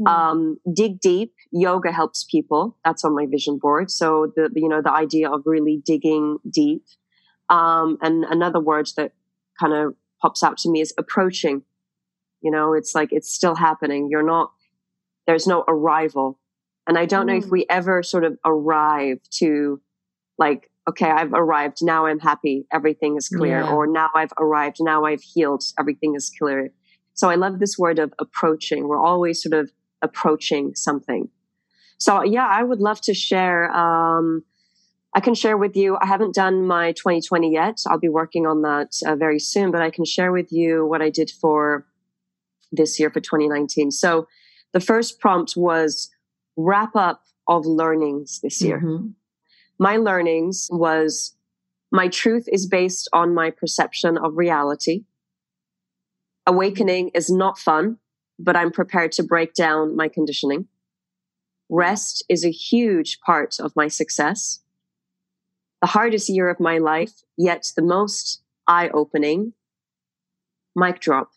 Um, 0.07 0.59
dig 0.73 1.01
deep. 1.01 1.35
Yoga 1.51 1.93
helps 1.93 2.25
people. 2.25 2.77
That's 2.85 3.05
on 3.05 3.15
my 3.15 3.27
vision 3.27 3.59
board. 3.59 3.91
So 3.91 4.33
the, 4.35 4.51
you 4.55 4.69
know, 4.69 4.81
the 4.83 4.93
idea 4.93 5.31
of 5.31 5.43
really 5.45 5.83
digging 5.85 6.39
deep. 6.49 6.85
Um, 7.51 7.99
and 8.01 8.25
another 8.25 8.61
word 8.61 8.89
that 8.97 9.13
kind 9.59 9.73
of 9.73 9.95
pops 10.23 10.43
out 10.43 10.59
to 10.59 10.71
me 10.71 10.81
is 10.81 10.95
approaching. 10.99 11.63
You 12.43 12.51
know, 12.51 12.75
it's 12.75 12.95
like 12.95 13.09
it's 13.13 13.33
still 13.33 13.57
happening. 13.57 14.09
You're 14.11 14.27
not, 14.27 14.53
there's 15.27 15.47
no 15.47 15.65
arrival. 15.67 16.39
And 16.87 16.97
I 16.97 17.05
don't 17.05 17.25
mm. 17.25 17.31
know 17.31 17.37
if 17.39 17.45
hmm. 17.45 17.51
we 17.51 17.67
ever 17.69 18.03
sort 18.03 18.25
of 18.25 18.39
arrive 18.45 19.19
to 19.39 19.81
like, 20.39 20.71
okay, 20.89 21.11
I've 21.11 21.33
arrived. 21.33 21.79
Now 21.83 22.07
I'm 22.07 22.21
happy. 22.21 22.67
Everything 22.73 23.17
is 23.17 23.29
clear. 23.29 23.61
Yeah. 23.61 23.71
Or 23.71 23.87
now 23.87 24.09
I've 24.15 24.33
arrived. 24.39 24.77
Now 24.81 25.05
I've 25.05 25.21
healed. 25.21 25.65
Everything 25.79 26.15
is 26.15 26.33
clear. 26.39 26.73
So 27.15 27.29
I 27.29 27.35
love 27.35 27.59
this 27.59 27.77
word 27.77 27.99
of 27.99 28.15
approaching. 28.19 28.89
We're 28.89 29.05
always 29.05 29.43
sort 29.43 29.53
of 29.53 29.71
approaching 30.03 30.75
something. 30.75 31.29
So 31.99 32.23
yeah, 32.23 32.47
I 32.47 32.63
would 32.63 32.81
love 32.81 33.01
to 33.03 33.15
share. 33.15 33.71
Um, 33.73 34.45
I 35.15 35.21
can 35.21 35.35
share 35.35 35.57
with 35.57 35.77
you. 35.77 35.97
I 36.01 36.07
haven't 36.07 36.35
done 36.35 36.67
my 36.67 36.93
2020 36.93 37.53
yet. 37.53 37.79
I'll 37.89 37.99
be 37.99 38.09
working 38.09 38.47
on 38.47 38.63
that 38.63 38.95
uh, 39.07 39.17
very 39.17 39.39
soon, 39.41 39.71
but 39.71 39.83
I 39.83 39.91
can 39.91 40.05
share 40.05 40.31
with 40.31 40.53
you 40.53 40.87
what 40.87 41.03
I 41.03 41.11
did 41.11 41.31
for 41.31 41.87
this 42.71 43.01
year 43.01 43.11
for 43.11 43.21
2019. 43.21 43.91
So 43.91 44.29
the 44.73 44.81
first 44.81 45.19
prompt 45.19 45.55
was 45.57 46.11
wrap 46.57 46.95
up 46.95 47.23
of 47.47 47.65
learnings 47.65 48.41
this 48.41 48.61
year. 48.61 48.79
Mm-hmm. 48.79 49.09
My 49.79 49.97
learnings 49.97 50.69
was 50.71 51.35
my 51.91 52.09
truth 52.09 52.47
is 52.53 52.67
based 52.67 53.09
on 53.13 53.35
my 53.35 53.51
perception 53.51 54.19
of 54.19 54.37
reality. 54.37 55.05
Awakening 56.47 57.11
is 57.15 57.31
not 57.31 57.59
fun 57.59 57.99
but 58.39 58.57
I'm 58.57 58.71
prepared 58.71 59.13
to 59.13 59.23
break 59.23 59.55
down 59.55 59.97
my 59.97 60.09
conditioning. 60.09 60.69
Rest 61.69 62.25
is 62.29 62.45
a 62.45 62.51
huge 62.51 63.21
part 63.21 63.57
of 63.61 63.77
my 63.77 63.89
success. 63.89 64.61
The 65.81 65.89
hardest 65.89 66.29
year 66.29 66.49
of 66.49 66.61
my 66.61 66.79
life, 66.79 67.23
yet 67.37 67.73
the 67.77 67.83
most 67.83 68.43
eye 68.67 68.89
opening. 68.89 69.53
Mic 70.75 71.01
drop. 71.01 71.31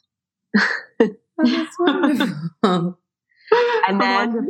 oh, 0.99 1.15
that's 1.37 1.79
wonderful. 1.79 2.37
and 3.87 4.01
then. 4.01 4.49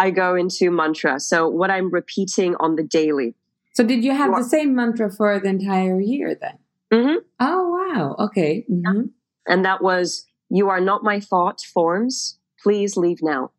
I 0.00 0.10
go 0.10 0.36
into 0.36 0.70
mantra. 0.70 1.18
So, 1.18 1.48
what 1.48 1.72
I'm 1.72 1.90
repeating 1.90 2.54
on 2.60 2.76
the 2.76 2.84
daily. 2.84 3.34
So, 3.74 3.84
did 3.84 4.04
you 4.04 4.14
have 4.14 4.34
the 4.34 4.44
same 4.44 4.74
mantra 4.76 5.10
for 5.10 5.40
the 5.40 5.48
entire 5.48 6.00
year 6.00 6.36
then? 6.40 6.58
Mm-hmm. 6.92 7.16
Oh, 7.40 7.92
wow. 7.92 8.16
Okay. 8.26 8.64
Mm-hmm. 8.70 9.06
And 9.48 9.64
that 9.64 9.82
was 9.82 10.24
you 10.50 10.68
are 10.68 10.80
not 10.80 11.02
my 11.02 11.20
thought 11.20 11.60
forms. 11.60 12.38
Please 12.62 12.96
leave 12.96 13.22
now. 13.22 13.50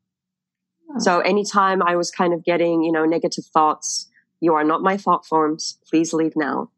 Oh. 0.92 1.00
So 1.00 1.20
anytime 1.20 1.82
I 1.84 1.96
was 1.96 2.12
kind 2.12 2.34
of 2.34 2.44
getting, 2.44 2.84
you 2.84 2.92
know, 2.92 3.06
negative 3.06 3.46
thoughts, 3.46 4.10
you 4.42 4.54
are 4.54 4.64
not 4.64 4.82
my 4.82 4.98
thought 4.98 5.26
forms. 5.26 5.78
Please 5.90 6.14
leave 6.14 6.34
now. 6.36 6.72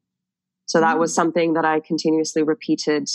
So 0.65 0.79
that 0.79 0.99
was 0.99 1.11
mm. 1.11 1.15
something 1.15 1.53
that 1.53 1.65
I 1.65 1.79
continuously 1.79 2.43
repeated, 2.43 3.09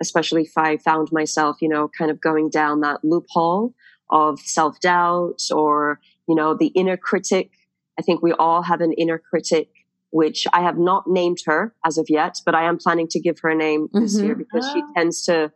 especially 0.00 0.42
if 0.42 0.56
I 0.56 0.76
found 0.76 1.10
myself, 1.12 1.60
you 1.60 1.68
know, 1.68 1.88
kind 1.96 2.10
of 2.10 2.20
going 2.20 2.50
down 2.50 2.80
that 2.80 3.04
loophole 3.04 3.74
of 4.10 4.40
self 4.40 4.80
doubt 4.80 5.42
or, 5.54 6.00
you 6.28 6.34
know, 6.34 6.54
the 6.54 6.68
inner 6.68 6.96
critic. 6.96 7.50
I 7.98 8.02
think 8.02 8.22
we 8.22 8.32
all 8.32 8.62
have 8.62 8.80
an 8.80 8.92
inner 8.92 9.18
critic, 9.18 9.68
which 10.10 10.46
I 10.52 10.62
have 10.62 10.78
not 10.78 11.06
named 11.06 11.38
her 11.46 11.74
as 11.84 11.98
of 11.98 12.06
yet, 12.08 12.40
but 12.44 12.54
I 12.54 12.64
am 12.64 12.78
planning 12.78 13.08
to 13.08 13.20
give 13.20 13.38
her 13.40 13.50
a 13.50 13.54
name 13.54 13.88
this 13.92 14.16
mm-hmm. 14.16 14.26
year 14.26 14.34
because 14.34 14.70
she 14.72 14.82
ah. 14.82 14.92
tends 14.94 15.24
to 15.26 15.52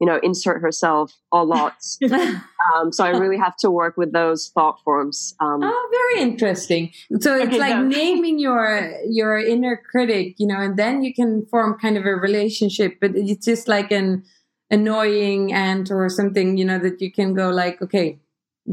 you 0.00 0.06
know, 0.06 0.20
insert 0.22 0.60
herself 0.60 1.14
a 1.32 1.42
lot. 1.42 1.76
um, 2.10 2.92
so 2.92 3.04
I 3.04 3.10
really 3.10 3.38
have 3.38 3.56
to 3.58 3.70
work 3.70 3.96
with 3.96 4.12
those 4.12 4.48
thought 4.48 4.80
forms. 4.84 5.34
Um, 5.40 5.60
oh, 5.62 5.88
very 5.90 6.22
interesting. 6.22 6.92
So 7.20 7.36
it's 7.36 7.56
like 7.56 7.84
naming 7.84 8.38
your 8.38 8.92
your 9.08 9.38
inner 9.38 9.80
critic, 9.90 10.34
you 10.38 10.46
know, 10.46 10.60
and 10.60 10.76
then 10.76 11.02
you 11.02 11.14
can 11.14 11.46
form 11.46 11.78
kind 11.78 11.96
of 11.96 12.04
a 12.04 12.14
relationship. 12.14 12.98
But 13.00 13.12
it's 13.14 13.46
just 13.46 13.68
like 13.68 13.90
an 13.90 14.24
annoying 14.70 15.52
aunt 15.52 15.90
or 15.90 16.08
something, 16.08 16.56
you 16.56 16.64
know, 16.64 16.78
that 16.78 17.00
you 17.00 17.10
can 17.12 17.34
go 17.34 17.50
like, 17.50 17.80
okay, 17.80 18.18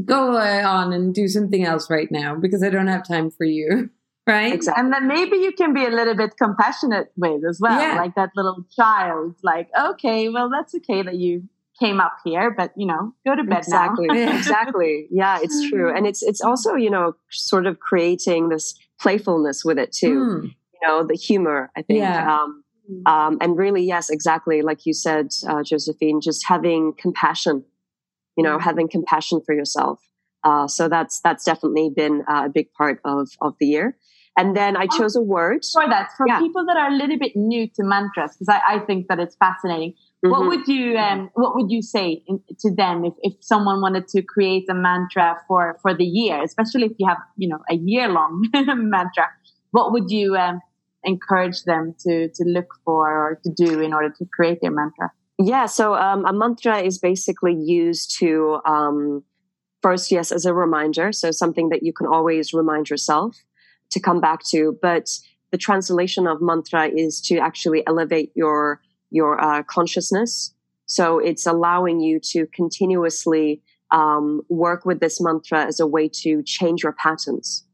go 0.04 0.36
uh, 0.36 0.62
on 0.66 0.92
and 0.92 1.14
do 1.14 1.28
something 1.28 1.64
else 1.64 1.88
right 1.88 2.10
now 2.10 2.34
because 2.34 2.62
I 2.62 2.70
don't 2.70 2.88
have 2.88 3.06
time 3.06 3.30
for 3.30 3.44
you. 3.44 3.90
right? 4.26 4.52
Exactly. 4.52 4.80
And 4.82 4.92
then 4.92 5.08
maybe 5.08 5.36
you 5.36 5.52
can 5.52 5.72
be 5.72 5.84
a 5.84 5.90
little 5.90 6.14
bit 6.14 6.36
compassionate 6.36 7.12
with 7.16 7.42
as 7.48 7.60
well, 7.60 7.80
yeah. 7.80 7.96
like 7.96 8.14
that 8.14 8.30
little 8.34 8.64
child. 8.74 9.36
Like, 9.42 9.68
okay, 9.78 10.28
well, 10.28 10.50
that's 10.50 10.74
okay 10.76 11.02
that 11.02 11.16
you 11.16 11.48
came 11.78 12.00
up 12.00 12.16
here, 12.24 12.50
but 12.50 12.72
you 12.76 12.86
know, 12.86 13.12
go 13.26 13.34
to 13.34 13.44
bed 13.44 13.58
exactly. 13.58 14.06
now. 14.06 14.36
exactly. 14.36 15.06
Yeah, 15.10 15.38
it's 15.42 15.68
true, 15.68 15.94
and 15.94 16.06
it's 16.06 16.22
it's 16.22 16.40
also 16.40 16.74
you 16.74 16.90
know 16.90 17.16
sort 17.30 17.66
of 17.66 17.80
creating 17.80 18.48
this 18.48 18.74
playfulness 19.00 19.64
with 19.64 19.78
it 19.78 19.92
too. 19.92 20.18
Mm. 20.18 20.42
You 20.44 20.88
know, 20.88 21.06
the 21.06 21.14
humor. 21.14 21.70
I 21.76 21.82
think. 21.82 21.98
Yeah. 21.98 22.32
Um, 22.32 22.64
um, 23.06 23.38
and 23.40 23.56
really, 23.56 23.82
yes, 23.82 24.10
exactly, 24.10 24.60
like 24.60 24.84
you 24.84 24.92
said, 24.92 25.28
uh, 25.48 25.62
Josephine, 25.62 26.20
just 26.20 26.46
having 26.46 26.92
compassion. 26.98 27.64
You 28.36 28.42
know, 28.42 28.56
hmm. 28.58 28.64
having 28.64 28.88
compassion 28.88 29.40
for 29.46 29.54
yourself. 29.54 30.00
Uh, 30.42 30.66
so 30.66 30.88
that's 30.88 31.20
that's 31.20 31.44
definitely 31.44 31.88
been 31.88 32.24
uh, 32.28 32.42
a 32.46 32.48
big 32.48 32.72
part 32.72 33.00
of 33.04 33.30
of 33.40 33.54
the 33.58 33.66
year. 33.66 33.96
And 34.36 34.56
then 34.56 34.76
I 34.76 34.86
oh, 34.90 34.98
chose 34.98 35.14
a 35.14 35.20
word. 35.20 35.64
For 35.72 35.88
that, 35.88 36.10
for 36.16 36.26
yeah. 36.26 36.40
people 36.40 36.66
that 36.66 36.76
are 36.76 36.88
a 36.88 36.94
little 36.94 37.18
bit 37.18 37.36
new 37.36 37.68
to 37.68 37.84
mantras, 37.84 38.36
because 38.36 38.48
I, 38.48 38.76
I, 38.76 38.78
think 38.80 39.06
that 39.06 39.20
it's 39.20 39.36
fascinating. 39.36 39.92
Mm-hmm. 39.92 40.30
What 40.30 40.46
would 40.48 40.66
you 40.66 40.96
um, 40.96 41.30
What 41.34 41.54
would 41.54 41.70
you 41.70 41.82
say 41.82 42.24
in, 42.26 42.40
to 42.60 42.74
them 42.74 43.04
if, 43.04 43.14
if 43.22 43.34
someone 43.40 43.80
wanted 43.80 44.08
to 44.08 44.22
create 44.22 44.64
a 44.68 44.74
mantra 44.74 45.36
for 45.46 45.78
for 45.82 45.94
the 45.94 46.04
year, 46.04 46.42
especially 46.42 46.86
if 46.86 46.92
you 46.98 47.06
have 47.06 47.18
you 47.36 47.48
know 47.48 47.58
a 47.70 47.76
year 47.76 48.08
long 48.08 48.44
mantra? 48.54 49.28
What 49.70 49.92
would 49.92 50.10
you 50.10 50.34
um, 50.36 50.60
encourage 51.04 51.62
them 51.62 51.94
to 52.00 52.28
to 52.28 52.44
look 52.44 52.74
for 52.84 53.10
or 53.10 53.40
to 53.44 53.50
do 53.52 53.80
in 53.80 53.92
order 53.94 54.12
to 54.18 54.24
create 54.34 54.58
their 54.60 54.72
mantra? 54.72 55.12
Yeah, 55.38 55.66
so 55.66 55.94
um, 55.94 56.24
a 56.26 56.32
mantra 56.32 56.78
is 56.78 56.98
basically 56.98 57.54
used 57.54 58.18
to 58.18 58.60
um, 58.64 59.24
first, 59.82 60.10
yes, 60.10 60.32
as 60.32 60.46
a 60.46 60.54
reminder. 60.54 61.12
So 61.12 61.30
something 61.30 61.68
that 61.68 61.82
you 61.82 61.92
can 61.92 62.06
always 62.06 62.54
remind 62.54 62.88
yourself 62.88 63.36
to 63.94 64.00
come 64.00 64.20
back 64.20 64.40
to. 64.50 64.78
But 64.80 65.06
the 65.50 65.58
translation 65.58 66.26
of 66.26 66.42
mantra 66.42 66.88
is 66.88 67.20
to 67.28 67.38
actually 67.38 67.80
elevate 67.86 68.30
your 68.34 68.80
your 69.10 69.32
uh, 69.40 69.62
consciousness. 69.62 70.52
So 70.86 71.18
it's 71.18 71.46
allowing 71.46 72.00
you 72.00 72.20
to 72.32 72.46
continuously 72.60 73.62
um, 73.90 74.42
work 74.48 74.84
with 74.84 74.98
this 75.00 75.20
mantra 75.20 75.64
as 75.64 75.78
a 75.80 75.86
way 75.86 76.08
to 76.22 76.42
change 76.42 76.82
your 76.82 76.92
patterns. 76.92 77.64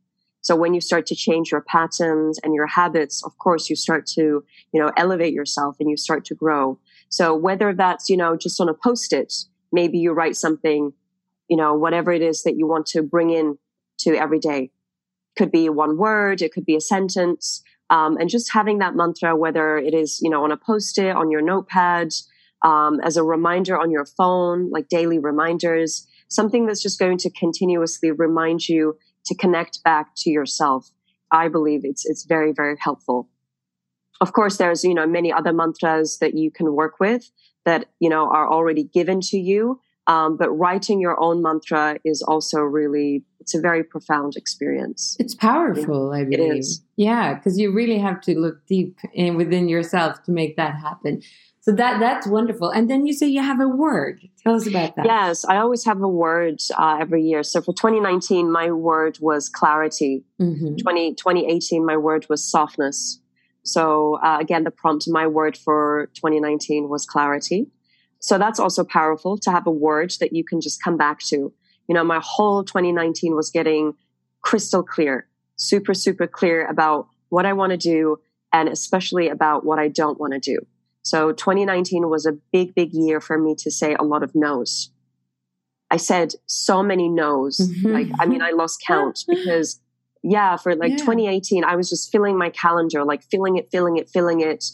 So 0.42 0.54
when 0.56 0.74
you 0.74 0.80
start 0.80 1.06
to 1.06 1.14
change 1.14 1.50
your 1.52 1.62
patterns 1.62 2.38
and 2.42 2.54
your 2.54 2.66
habits, 2.66 3.24
of 3.24 3.32
course, 3.38 3.70
you 3.70 3.76
start 3.76 4.06
to, 4.16 4.44
you 4.72 4.80
know, 4.80 4.90
elevate 4.96 5.34
yourself 5.34 5.76
and 5.80 5.88
you 5.90 5.96
start 5.96 6.24
to 6.26 6.34
grow. 6.34 6.78
So 7.08 7.34
whether 7.34 7.74
that's, 7.74 8.08
you 8.08 8.16
know, 8.16 8.36
just 8.36 8.60
on 8.60 8.68
a 8.68 8.74
post-it, 8.74 9.32
maybe 9.72 9.98
you 9.98 10.12
write 10.12 10.36
something, 10.36 10.92
you 11.48 11.56
know, 11.56 11.74
whatever 11.74 12.12
it 12.12 12.22
is 12.22 12.42
that 12.44 12.56
you 12.56 12.66
want 12.66 12.86
to 12.86 13.02
bring 13.02 13.30
in 13.30 13.58
to 14.00 14.14
every 14.14 14.38
day 14.38 14.70
could 15.36 15.50
be 15.50 15.68
one 15.68 15.96
word, 15.96 16.42
it 16.42 16.52
could 16.52 16.66
be 16.66 16.76
a 16.76 16.80
sentence. 16.80 17.62
Um, 17.88 18.16
and 18.18 18.30
just 18.30 18.52
having 18.52 18.78
that 18.78 18.94
mantra, 18.94 19.34
whether 19.36 19.76
it 19.76 19.94
is, 19.94 20.20
you 20.22 20.30
know, 20.30 20.44
on 20.44 20.52
a 20.52 20.56
post-it, 20.56 21.16
on 21.16 21.30
your 21.30 21.42
notepad, 21.42 22.12
um, 22.62 23.00
as 23.02 23.16
a 23.16 23.24
reminder 23.24 23.78
on 23.78 23.90
your 23.90 24.04
phone, 24.04 24.70
like 24.70 24.88
daily 24.88 25.18
reminders, 25.18 26.06
something 26.28 26.66
that's 26.66 26.82
just 26.82 26.98
going 26.98 27.18
to 27.18 27.30
continuously 27.30 28.10
remind 28.12 28.68
you 28.68 28.96
to 29.26 29.34
connect 29.34 29.82
back 29.82 30.12
to 30.18 30.30
yourself. 30.30 30.90
I 31.32 31.48
believe 31.48 31.80
it's, 31.84 32.04
it's 32.06 32.24
very, 32.24 32.52
very 32.52 32.76
helpful. 32.78 33.28
of 34.20 34.32
course, 34.32 34.58
there's, 34.58 34.84
you 34.84 34.94
know, 34.94 35.06
many 35.06 35.32
other 35.32 35.52
mantras 35.52 36.18
that 36.18 36.34
you 36.34 36.50
can 36.50 36.74
work 36.74 37.00
with 37.00 37.30
that, 37.64 37.86
you 37.98 38.10
know, 38.10 38.28
are 38.30 38.48
already 38.48 38.84
given 38.84 39.20
to 39.20 39.38
you. 39.38 39.80
Um, 40.06 40.36
but 40.36 40.50
writing 40.50 41.00
your 41.00 41.20
own 41.20 41.42
mantra 41.42 41.98
is 42.04 42.22
also 42.22 42.60
really, 42.60 43.24
it's 43.50 43.58
a 43.58 43.60
very 43.60 43.82
profound 43.82 44.36
experience. 44.36 45.16
It's 45.18 45.34
powerful, 45.34 46.12
I 46.12 46.22
believe. 46.22 46.52
It 46.52 46.58
is. 46.58 46.82
Yeah, 46.94 47.34
because 47.34 47.58
you 47.58 47.72
really 47.72 47.98
have 47.98 48.20
to 48.22 48.38
look 48.38 48.64
deep 48.68 48.96
in 49.12 49.36
within 49.36 49.68
yourself 49.68 50.22
to 50.24 50.30
make 50.30 50.56
that 50.56 50.76
happen. 50.76 51.22
So 51.62 51.72
that 51.72 51.98
that's 51.98 52.28
wonderful. 52.28 52.70
And 52.70 52.88
then 52.88 53.06
you 53.06 53.12
say 53.12 53.26
you 53.26 53.42
have 53.42 53.60
a 53.60 53.66
word. 53.66 54.20
Tell 54.44 54.54
us 54.54 54.68
about 54.68 54.94
that. 54.94 55.04
Yes, 55.04 55.44
I 55.44 55.56
always 55.56 55.84
have 55.84 56.00
a 56.00 56.08
word 56.08 56.60
uh, 56.78 56.98
every 57.00 57.24
year. 57.24 57.42
So 57.42 57.60
for 57.60 57.74
2019, 57.74 58.52
my 58.52 58.70
word 58.70 59.18
was 59.20 59.48
clarity. 59.48 60.24
Mm-hmm. 60.40 60.76
20, 60.76 61.14
2018, 61.16 61.84
my 61.84 61.96
word 61.96 62.26
was 62.30 62.48
softness. 62.48 63.20
So 63.64 64.20
uh, 64.22 64.38
again, 64.40 64.62
the 64.62 64.70
prompt, 64.70 65.06
my 65.08 65.26
word 65.26 65.56
for 65.56 66.08
2019 66.14 66.88
was 66.88 67.04
clarity. 67.04 67.66
So 68.20 68.38
that's 68.38 68.60
also 68.60 68.84
powerful 68.84 69.38
to 69.38 69.50
have 69.50 69.66
a 69.66 69.72
word 69.72 70.12
that 70.20 70.32
you 70.32 70.44
can 70.44 70.60
just 70.60 70.80
come 70.82 70.96
back 70.96 71.18
to. 71.30 71.52
You 71.90 71.94
know, 71.94 72.04
my 72.04 72.20
whole 72.22 72.62
2019 72.62 73.34
was 73.34 73.50
getting 73.50 73.94
crystal 74.42 74.84
clear, 74.84 75.26
super, 75.56 75.92
super 75.92 76.28
clear 76.28 76.64
about 76.68 77.08
what 77.30 77.46
I 77.46 77.52
want 77.52 77.70
to 77.72 77.76
do 77.76 78.20
and 78.52 78.68
especially 78.68 79.26
about 79.26 79.66
what 79.66 79.80
I 79.80 79.88
don't 79.88 80.20
want 80.20 80.32
to 80.34 80.38
do. 80.38 80.64
So 81.02 81.32
2019 81.32 82.08
was 82.08 82.26
a 82.26 82.38
big, 82.52 82.76
big 82.76 82.92
year 82.92 83.20
for 83.20 83.36
me 83.36 83.56
to 83.56 83.72
say 83.72 83.96
a 83.96 84.04
lot 84.04 84.22
of 84.22 84.36
no's. 84.36 84.90
I 85.90 85.96
said 85.96 86.34
so 86.46 86.80
many 86.80 87.08
no's. 87.08 87.56
Mm-hmm. 87.56 87.88
Like, 87.88 88.06
I 88.20 88.26
mean, 88.26 88.40
I 88.40 88.52
lost 88.52 88.80
count 88.86 89.24
because 89.26 89.80
yeah, 90.22 90.58
for 90.58 90.76
like 90.76 90.92
yeah. 90.92 90.98
2018, 90.98 91.64
I 91.64 91.74
was 91.74 91.90
just 91.90 92.12
filling 92.12 92.38
my 92.38 92.50
calendar, 92.50 93.04
like 93.04 93.24
filling 93.24 93.56
it, 93.56 93.68
filling 93.72 93.96
it, 93.96 94.08
filling 94.08 94.42
it. 94.42 94.64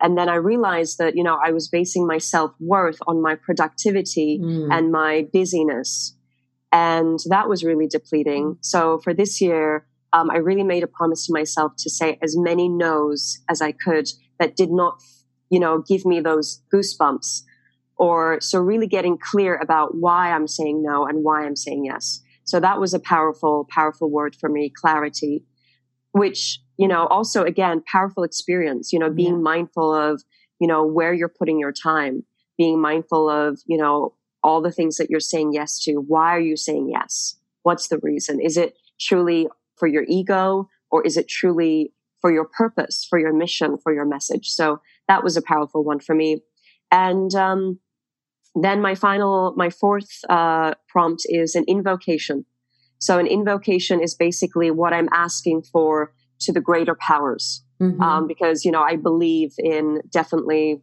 And 0.00 0.18
then 0.18 0.28
I 0.28 0.34
realized 0.34 0.98
that, 0.98 1.16
you 1.16 1.22
know, 1.22 1.38
I 1.40 1.52
was 1.52 1.68
basing 1.68 2.04
my 2.04 2.18
self 2.18 2.52
worth 2.58 2.98
on 3.06 3.22
my 3.22 3.36
productivity 3.36 4.40
mm. 4.42 4.76
and 4.76 4.90
my 4.90 5.28
busyness. 5.32 6.13
And 6.74 7.18
that 7.30 7.48
was 7.48 7.64
really 7.64 7.86
depleting. 7.86 8.58
So 8.60 8.98
for 8.98 9.14
this 9.14 9.40
year, 9.40 9.86
um, 10.12 10.30
I 10.30 10.36
really 10.36 10.62
made 10.62 10.82
a 10.82 10.86
promise 10.86 11.26
to 11.26 11.32
myself 11.32 11.72
to 11.78 11.88
say 11.88 12.18
as 12.20 12.36
many 12.36 12.68
no's 12.68 13.38
as 13.48 13.62
I 13.62 13.72
could 13.72 14.10
that 14.38 14.56
did 14.56 14.70
not 14.70 15.00
you 15.54 15.60
know, 15.60 15.78
give 15.86 16.04
me 16.04 16.20
those 16.20 16.62
goosebumps. 16.74 17.42
Or 17.96 18.40
so 18.40 18.58
really 18.58 18.88
getting 18.88 19.16
clear 19.16 19.56
about 19.56 19.94
why 19.94 20.32
I'm 20.32 20.48
saying 20.48 20.82
no 20.82 21.06
and 21.06 21.22
why 21.22 21.44
I'm 21.44 21.54
saying 21.54 21.84
yes. 21.84 22.20
So 22.42 22.58
that 22.58 22.80
was 22.80 22.92
a 22.92 22.98
powerful, 22.98 23.68
powerful 23.70 24.10
word 24.10 24.34
for 24.34 24.48
me, 24.48 24.68
clarity, 24.68 25.44
which, 26.10 26.58
you 26.76 26.88
know, 26.88 27.06
also 27.06 27.44
again, 27.44 27.84
powerful 27.86 28.24
experience, 28.24 28.92
you 28.92 28.98
know, 28.98 29.10
being 29.10 29.34
yeah. 29.34 29.40
mindful 29.42 29.94
of, 29.94 30.22
you 30.58 30.66
know, 30.66 30.84
where 30.84 31.14
you're 31.14 31.28
putting 31.28 31.60
your 31.60 31.72
time, 31.72 32.24
being 32.58 32.80
mindful 32.80 33.30
of, 33.30 33.60
you 33.66 33.78
know, 33.78 34.14
all 34.44 34.62
the 34.62 34.70
things 34.70 34.98
that 34.98 35.10
you're 35.10 35.18
saying 35.18 35.52
yes 35.52 35.82
to. 35.84 35.94
Why 35.96 36.36
are 36.36 36.40
you 36.40 36.56
saying 36.56 36.90
yes? 36.90 37.36
What's 37.62 37.88
the 37.88 37.98
reason? 37.98 38.40
Is 38.40 38.56
it 38.56 38.76
truly 39.00 39.48
for 39.76 39.88
your 39.88 40.04
ego 40.06 40.68
or 40.90 41.02
is 41.02 41.16
it 41.16 41.26
truly 41.28 41.92
for 42.20 42.30
your 42.30 42.44
purpose, 42.44 43.06
for 43.08 43.18
your 43.18 43.32
mission, 43.32 43.78
for 43.82 43.92
your 43.92 44.04
message? 44.04 44.50
So 44.50 44.80
that 45.08 45.24
was 45.24 45.36
a 45.36 45.42
powerful 45.42 45.82
one 45.82 45.98
for 45.98 46.14
me. 46.14 46.42
And 46.92 47.34
um, 47.34 47.80
then 48.54 48.80
my 48.80 48.94
final, 48.94 49.54
my 49.56 49.70
fourth 49.70 50.10
uh, 50.28 50.74
prompt 50.88 51.22
is 51.24 51.54
an 51.54 51.64
invocation. 51.66 52.44
So 52.98 53.18
an 53.18 53.26
invocation 53.26 54.00
is 54.00 54.14
basically 54.14 54.70
what 54.70 54.92
I'm 54.92 55.08
asking 55.12 55.62
for 55.62 56.12
to 56.40 56.52
the 56.52 56.60
greater 56.60 56.94
powers. 56.94 57.64
Mm-hmm. 57.82 58.00
Um, 58.00 58.26
because, 58.28 58.64
you 58.64 58.70
know, 58.70 58.82
I 58.82 58.96
believe 58.96 59.54
in 59.58 60.00
definitely, 60.10 60.80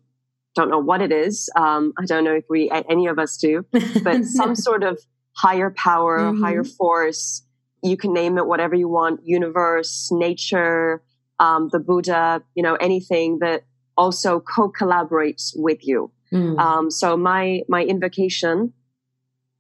don't 0.55 0.70
know 0.70 0.79
what 0.79 1.01
it 1.01 1.12
is. 1.12 1.50
Um, 1.55 1.93
I 1.98 2.05
don't 2.05 2.24
know 2.24 2.36
if 2.36 2.46
we, 2.50 2.70
any 2.89 3.08
of 3.08 3.20
us 3.20 3.38
do, 3.38 3.65
but 4.03 4.25
some 4.25 4.55
sort 4.55 4.84
of 4.84 5.00
higher 5.34 5.70
power, 5.72 6.20
mm-hmm. 6.20 6.43
higher 6.43 6.63
force. 6.63 7.43
You 7.84 7.98
can 7.98 8.13
name 8.13 8.38
it 8.38 8.46
whatever 8.46 8.75
you 8.75 8.88
want, 8.88 9.22
universe, 9.24 10.10
nature, 10.12 11.01
um, 11.39 11.70
the 11.72 11.79
Buddha, 11.79 12.43
you 12.53 12.63
know, 12.63 12.75
anything 12.75 13.39
that 13.39 13.63
also 13.98 14.39
co-collaborates 14.39 15.51
with 15.55 15.86
you. 15.86 16.12
Mm. 16.31 16.58
Um, 16.60 16.91
so 16.91 17.17
my 17.17 17.63
my 17.67 17.83
invocation 17.83 18.74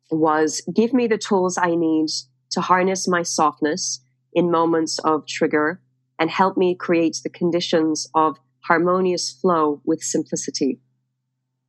was 0.09 0.61
give 0.73 0.93
me 0.93 1.07
the 1.07 1.17
tools 1.17 1.57
I 1.57 1.75
need 1.75 2.09
to 2.51 2.61
harness 2.61 3.07
my 3.07 3.23
softness 3.23 4.01
in 4.33 4.51
moments 4.51 4.99
of 4.99 5.25
trigger 5.25 5.81
and 6.19 6.29
help 6.29 6.55
me 6.55 6.75
create 6.75 7.19
the 7.23 7.29
conditions 7.29 8.07
of 8.13 8.37
harmonious 8.67 9.31
flow 9.31 9.81
with 9.85 10.01
simplicity. 10.01 10.79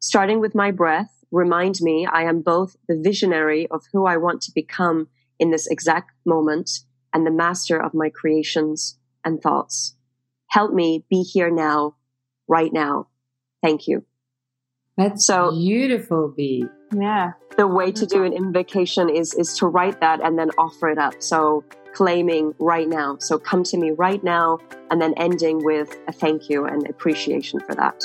Starting 0.01 0.41
with 0.41 0.55
my 0.55 0.71
breath, 0.71 1.25
remind 1.31 1.77
me 1.81 2.07
I 2.07 2.23
am 2.23 2.43
both 2.43 2.77
the 2.89 3.01
visionary 3.03 3.67
of 3.71 3.85
who 3.93 4.07
I 4.07 4.17
want 4.17 4.43
to 4.43 4.53
become 4.55 5.09
in 5.39 5.51
this 5.51 5.67
exact 5.67 6.13
moment 6.27 6.71
and 7.13 7.27
the 7.27 7.31
master 7.31 7.81
of 7.81 7.95
my 7.95 8.11
creations 8.11 8.99
and 9.25 9.41
thoughts. 9.41 9.97
Help 10.49 10.73
me 10.73 11.05
be 11.09 11.23
here 11.23 11.51
now 11.51 11.97
right 12.49 12.73
now. 12.73 13.09
Thank 13.63 13.87
you. 13.87 14.05
That's 14.97 15.27
so 15.27 15.53
beautiful, 15.53 16.33
B. 16.37 16.67
Yeah. 16.95 17.33
The 17.57 17.67
way 17.67 17.93
to 17.93 18.07
do 18.07 18.25
an 18.25 18.33
invocation 18.33 19.09
is 19.09 19.33
is 19.35 19.57
to 19.59 19.67
write 19.67 20.01
that 20.01 20.21
and 20.23 20.39
then 20.39 20.51
offer 20.59 20.89
it 20.91 20.99
up. 20.99 21.23
So 21.23 21.65
claiming 21.93 22.55
right 22.59 22.89
now. 22.89 23.17
So 23.19 23.39
come 23.39 23.63
to 23.65 23.77
me 23.77 23.91
right 23.91 24.23
now 24.23 24.59
and 24.91 25.01
then 25.01 25.15
ending 25.17 25.65
with 25.65 25.97
a 26.09 26.13
thank 26.13 26.49
you 26.49 26.65
and 26.65 26.89
appreciation 26.89 27.61
for 27.61 27.75
that. 27.75 28.03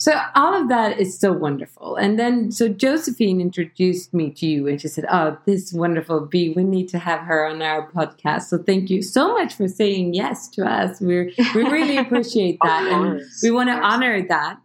So 0.00 0.18
all 0.34 0.54
of 0.54 0.68
that 0.68 1.00
is 1.00 1.18
so 1.18 1.32
wonderful. 1.32 1.96
And 1.96 2.18
then 2.18 2.52
so 2.52 2.68
Josephine 2.68 3.40
introduced 3.40 4.14
me 4.14 4.30
to 4.30 4.46
you 4.46 4.68
and 4.68 4.80
she 4.80 4.88
said, 4.88 5.04
Oh, 5.10 5.36
this 5.44 5.72
wonderful 5.72 6.20
bee. 6.20 6.50
We 6.50 6.64
need 6.64 6.88
to 6.90 6.98
have 6.98 7.20
her 7.22 7.46
on 7.46 7.60
our 7.60 7.90
podcast. 7.90 8.44
So 8.44 8.56
thank 8.56 8.88
you 8.88 9.02
so 9.02 9.34
much 9.34 9.54
for 9.54 9.68
saying 9.68 10.14
yes 10.14 10.48
to 10.50 10.64
us. 10.64 11.00
We're 11.00 11.32
we 11.54 11.62
really 11.64 11.96
appreciate 12.04 12.58
that. 12.62 12.86
and 12.86 13.20
we 13.42 13.50
want 13.50 13.68
to 13.68 13.74
honor 13.74 14.26
that. 14.28 14.58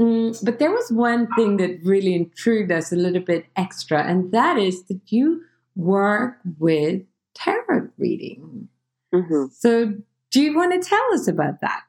Mm, 0.00 0.42
but 0.44 0.58
there 0.58 0.70
was 0.70 0.90
one 0.90 1.28
thing 1.34 1.58
that 1.58 1.80
really 1.84 2.14
intrigued 2.14 2.72
us 2.72 2.90
a 2.90 2.96
little 2.96 3.20
bit 3.20 3.46
extra, 3.54 4.02
and 4.02 4.32
that 4.32 4.56
is 4.56 4.84
that 4.84 5.00
you 5.06 5.42
work 5.76 6.38
with 6.58 7.02
tarot 7.34 7.88
reading. 7.98 8.68
Mm-hmm. 9.14 9.46
So 9.52 9.94
do 10.30 10.40
you 10.40 10.56
want 10.56 10.72
to 10.72 10.88
tell 10.88 11.12
us 11.12 11.28
about 11.28 11.60
that? 11.60 11.84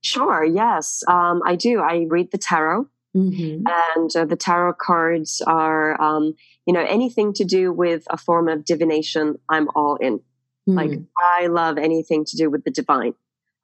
Sure, 0.00 0.44
yes, 0.44 1.02
um, 1.08 1.42
I 1.44 1.56
do. 1.56 1.80
I 1.80 2.06
read 2.08 2.30
the 2.30 2.38
tarot. 2.38 2.86
Mm-hmm. 3.16 3.64
And 3.96 4.14
uh, 4.14 4.24
the 4.26 4.36
tarot 4.36 4.74
cards 4.74 5.42
are, 5.46 6.00
um, 6.00 6.34
you 6.66 6.72
know, 6.72 6.84
anything 6.86 7.32
to 7.34 7.44
do 7.44 7.72
with 7.72 8.04
a 8.10 8.16
form 8.16 8.48
of 8.48 8.64
divination, 8.64 9.38
I'm 9.48 9.68
all 9.74 9.96
in. 9.96 10.18
Mm-hmm. 10.18 10.76
Like, 10.76 11.00
I 11.38 11.46
love 11.46 11.78
anything 11.78 12.24
to 12.26 12.36
do 12.36 12.50
with 12.50 12.64
the 12.64 12.70
divine, 12.70 13.14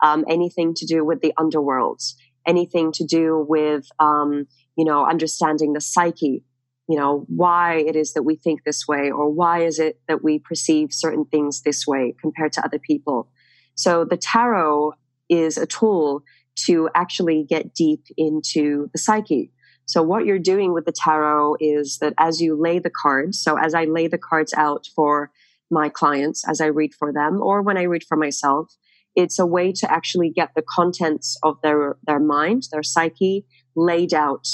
um, 0.02 0.24
anything 0.28 0.74
to 0.74 0.86
do 0.86 1.04
with 1.04 1.20
the 1.20 1.34
underworlds, 1.38 2.14
anything 2.46 2.92
to 2.92 3.04
do 3.04 3.44
with, 3.48 3.86
um, 3.98 4.46
you 4.76 4.84
know, 4.84 5.06
understanding 5.06 5.72
the 5.72 5.80
psyche, 5.80 6.44
you 6.88 6.98
know, 6.98 7.24
why 7.28 7.76
it 7.76 7.96
is 7.96 8.12
that 8.12 8.22
we 8.22 8.36
think 8.36 8.64
this 8.64 8.86
way, 8.86 9.10
or 9.10 9.30
why 9.30 9.64
is 9.64 9.78
it 9.78 10.00
that 10.08 10.22
we 10.22 10.38
perceive 10.38 10.88
certain 10.92 11.24
things 11.24 11.62
this 11.62 11.86
way 11.86 12.14
compared 12.20 12.52
to 12.52 12.64
other 12.64 12.78
people. 12.78 13.28
So 13.74 14.04
the 14.04 14.16
tarot 14.16 14.92
is 15.28 15.56
a 15.56 15.66
tool 15.66 16.22
to 16.66 16.88
actually 16.94 17.44
get 17.48 17.74
deep 17.74 18.04
into 18.16 18.88
the 18.92 18.98
psyche. 18.98 19.50
So 19.86 20.02
what 20.02 20.24
you're 20.24 20.38
doing 20.38 20.72
with 20.72 20.86
the 20.86 20.92
tarot 20.92 21.56
is 21.60 21.98
that 21.98 22.14
as 22.18 22.40
you 22.40 22.58
lay 22.58 22.78
the 22.78 22.90
cards, 22.90 23.40
so 23.40 23.58
as 23.58 23.74
I 23.74 23.84
lay 23.84 24.06
the 24.06 24.18
cards 24.18 24.54
out 24.54 24.86
for 24.94 25.30
my 25.70 25.88
clients, 25.88 26.46
as 26.48 26.60
I 26.60 26.66
read 26.66 26.94
for 26.94 27.12
them, 27.12 27.42
or 27.42 27.62
when 27.62 27.76
I 27.76 27.82
read 27.82 28.04
for 28.04 28.16
myself, 28.16 28.72
it's 29.16 29.38
a 29.38 29.46
way 29.46 29.72
to 29.72 29.90
actually 29.90 30.30
get 30.30 30.50
the 30.54 30.62
contents 30.68 31.38
of 31.42 31.56
their, 31.62 31.96
their 32.06 32.20
mind, 32.20 32.64
their 32.72 32.82
psyche 32.82 33.44
laid 33.76 34.12
out 34.12 34.46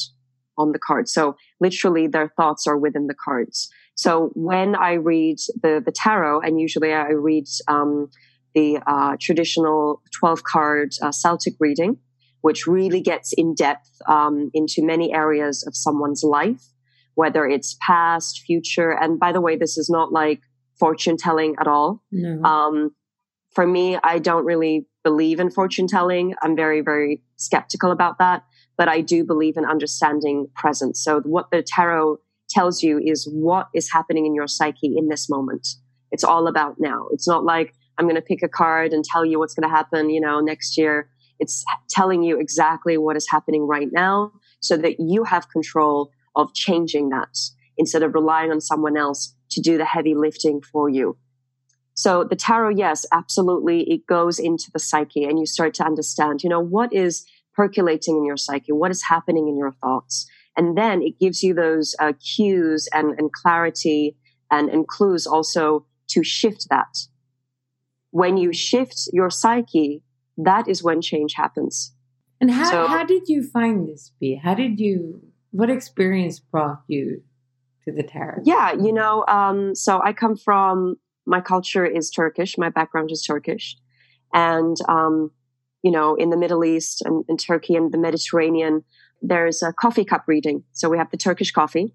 on 0.59 0.73
the 0.73 0.79
card. 0.79 1.09
So 1.09 1.37
literally 1.61 2.07
their 2.07 2.29
thoughts 2.37 2.67
are 2.67 2.77
within 2.77 3.07
the 3.07 3.15
cards. 3.15 3.71
So 3.95 4.31
when 4.35 4.75
I 4.77 4.95
read 4.95 5.39
the, 5.63 5.83
the 5.85 5.93
tarot, 5.93 6.41
and 6.41 6.61
usually 6.61 6.93
I 6.93 7.11
read, 7.11 7.47
um, 7.69 8.11
the 8.55 8.81
uh, 8.87 9.17
traditional 9.21 10.03
12 10.19 10.43
card 10.45 10.93
uh, 11.03 11.13
Celtic 11.13 11.55
reading, 11.61 11.99
which 12.41 12.67
really 12.67 13.01
gets 13.01 13.33
in 13.33 13.55
depth 13.55 13.91
um, 14.09 14.51
into 14.55 14.85
many 14.85 15.13
areas 15.13 15.65
of 15.67 15.77
someone's 15.77 16.23
life, 16.23 16.65
whether 17.15 17.47
it's 17.47 17.77
past, 17.87 18.41
future. 18.41 18.91
And 18.91 19.21
by 19.21 19.33
the 19.33 19.41
way, 19.41 19.57
this 19.57 19.77
is 19.77 19.91
not 19.91 20.13
like 20.13 20.41
fortune 20.79 21.17
telling 21.17 21.55
at 21.61 21.67
all. 21.67 22.03
No. 22.11 22.43
Um, 22.43 22.91
for 23.53 23.67
me, 23.67 23.99
I 24.03 24.19
don't 24.19 24.45
really 24.45 24.87
believe 25.03 25.41
in 25.41 25.51
fortune 25.51 25.87
telling. 25.87 26.35
I'm 26.43 26.55
very, 26.55 26.81
very 26.81 27.23
skeptical 27.37 27.91
about 27.91 28.19
that. 28.19 28.45
But 28.77 28.89
I 28.89 29.01
do 29.01 29.25
believe 29.25 29.57
in 29.57 29.65
understanding 29.65 30.49
presence. 30.55 31.03
So 31.03 31.21
what 31.21 31.51
the 31.51 31.63
tarot 31.63 32.19
tells 32.49 32.83
you 32.83 33.01
is 33.03 33.29
what 33.31 33.69
is 33.75 33.91
happening 33.93 34.27
in 34.27 34.35
your 34.35 34.47
psyche 34.47 34.95
in 34.97 35.09
this 35.09 35.29
moment. 35.29 35.69
It's 36.11 36.25
all 36.25 36.49
about 36.49 36.77
now. 36.79 37.07
It's 37.13 37.29
not 37.29 37.45
like 37.45 37.75
I'm 37.99 38.07
going 38.07 38.17
to 38.17 38.23
pick 38.23 38.43
a 38.43 38.49
card 38.49 38.93
and 38.93 39.05
tell 39.05 39.25
you 39.25 39.39
what's 39.39 39.55
going 39.55 39.69
to 39.69 39.75
happen, 39.75 40.11
you 40.11 40.21
know, 40.21 40.41
next 40.41 40.79
year. 40.79 41.11
It's 41.39 41.65
telling 41.89 42.23
you 42.23 42.39
exactly 42.39 42.99
what 42.99 43.17
is 43.17 43.27
happening 43.29 43.67
right 43.67 43.89
now 43.93 44.33
so 44.61 44.77
that 44.77 44.97
you 44.99 45.25
have 45.25 45.49
control 45.51 46.11
of 46.37 46.55
changing 46.55 47.11
that 47.11 47.37
instead 47.79 48.03
of 48.03 48.15
relying 48.15 48.51
on 48.51 48.61
someone 48.61 48.97
else 48.97 49.35
to 49.51 49.61
do 49.61 49.79
the 49.79 49.85
heavy 49.85 50.15
lifting 50.15 50.61
for 50.61 50.89
you. 50.89 51.17
So 52.01 52.25
the 52.25 52.35
tarot, 52.35 52.77
yes, 52.77 53.05
absolutely. 53.13 53.83
It 53.83 54.07
goes 54.07 54.39
into 54.39 54.71
the 54.73 54.79
psyche 54.79 55.25
and 55.25 55.39
you 55.39 55.45
start 55.45 55.75
to 55.75 55.85
understand, 55.85 56.43
you 56.43 56.49
know, 56.49 56.59
what 56.59 56.95
is 56.95 57.27
percolating 57.53 58.17
in 58.17 58.25
your 58.25 58.39
psyche? 58.39 58.73
What 58.73 58.91
is 58.91 59.03
happening 59.03 59.49
in 59.49 59.59
your 59.59 59.73
thoughts? 59.73 60.27
And 60.57 60.79
then 60.79 61.03
it 61.03 61.19
gives 61.21 61.43
you 61.43 61.53
those 61.53 61.95
uh, 62.01 62.15
cues 62.15 62.89
and, 62.95 63.19
and 63.19 63.31
clarity 63.31 64.17
and, 64.51 64.71
and 64.71 64.89
clues 64.89 65.27
also 65.27 65.85
to 66.13 66.25
shift 66.25 66.69
that. 66.71 66.97
When 68.13 68.39
you 68.39 68.55
shift 68.55 69.11
your 69.13 69.29
psyche, 69.29 70.03
that 70.39 70.69
is 70.69 70.83
when 70.83 71.03
change 71.03 71.35
happens. 71.35 71.95
And 72.41 72.51
how, 72.51 72.71
so, 72.71 72.87
how 72.87 73.05
did 73.05 73.25
you 73.27 73.47
find 73.47 73.87
this, 73.87 74.11
Be 74.19 74.41
How 74.43 74.55
did 74.55 74.81
you, 74.81 75.21
what 75.51 75.69
experience 75.69 76.41
brought 76.41 76.81
you 76.89 77.23
to 77.85 77.93
the 77.93 78.03
tarot? 78.03 78.45
Yeah, 78.47 78.73
you 78.73 78.91
know, 78.91 79.23
um, 79.29 79.75
so 79.75 80.01
I 80.03 80.15
come 80.15 80.39
from, 80.39 80.97
my 81.27 81.41
culture 81.41 81.85
is 81.85 82.11
Turkish. 82.11 82.57
My 82.59 82.71
background 82.71 83.11
is 83.11 83.23
Turkish. 83.23 83.77
And, 84.33 84.77
um, 84.89 85.31
you 85.83 85.91
know, 85.91 86.15
in 86.15 86.31
the 86.31 86.37
Middle 86.37 86.65
East 86.65 87.03
and 87.03 87.25
in 87.29 87.37
Turkey 87.37 87.75
and 87.75 87.93
the 87.93 87.99
Mediterranean, 87.99 88.85
there's 89.23 89.63
a 89.63 89.73
coffee 89.73 90.05
cup 90.05 90.25
reading. 90.27 90.65
So 90.73 90.89
we 90.89 90.99
have 90.99 91.11
the 91.11 91.17
Turkish 91.17 91.53
coffee. 91.53 91.95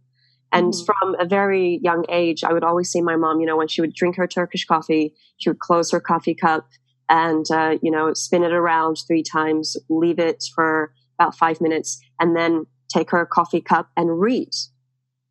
And 0.51 0.73
mm-hmm. 0.73 0.85
from 0.85 1.15
a 1.19 1.25
very 1.25 1.79
young 1.83 2.05
age, 2.09 2.43
I 2.43 2.53
would 2.53 2.63
always 2.63 2.89
see 2.89 3.01
my 3.01 3.15
mom, 3.15 3.39
you 3.39 3.45
know, 3.45 3.57
when 3.57 3.67
she 3.67 3.81
would 3.81 3.93
drink 3.93 4.15
her 4.17 4.27
Turkish 4.27 4.65
coffee, 4.65 5.13
she 5.37 5.49
would 5.49 5.59
close 5.59 5.91
her 5.91 5.99
coffee 5.99 6.35
cup 6.35 6.67
and, 7.09 7.45
uh, 7.51 7.77
you 7.81 7.91
know, 7.91 8.13
spin 8.13 8.43
it 8.43 8.53
around 8.53 8.97
three 9.07 9.23
times, 9.23 9.75
leave 9.89 10.19
it 10.19 10.43
for 10.55 10.93
about 11.19 11.35
five 11.35 11.61
minutes, 11.61 11.99
and 12.19 12.35
then 12.35 12.65
take 12.89 13.11
her 13.11 13.25
coffee 13.25 13.61
cup 13.61 13.89
and 13.97 14.19
read. 14.19 14.49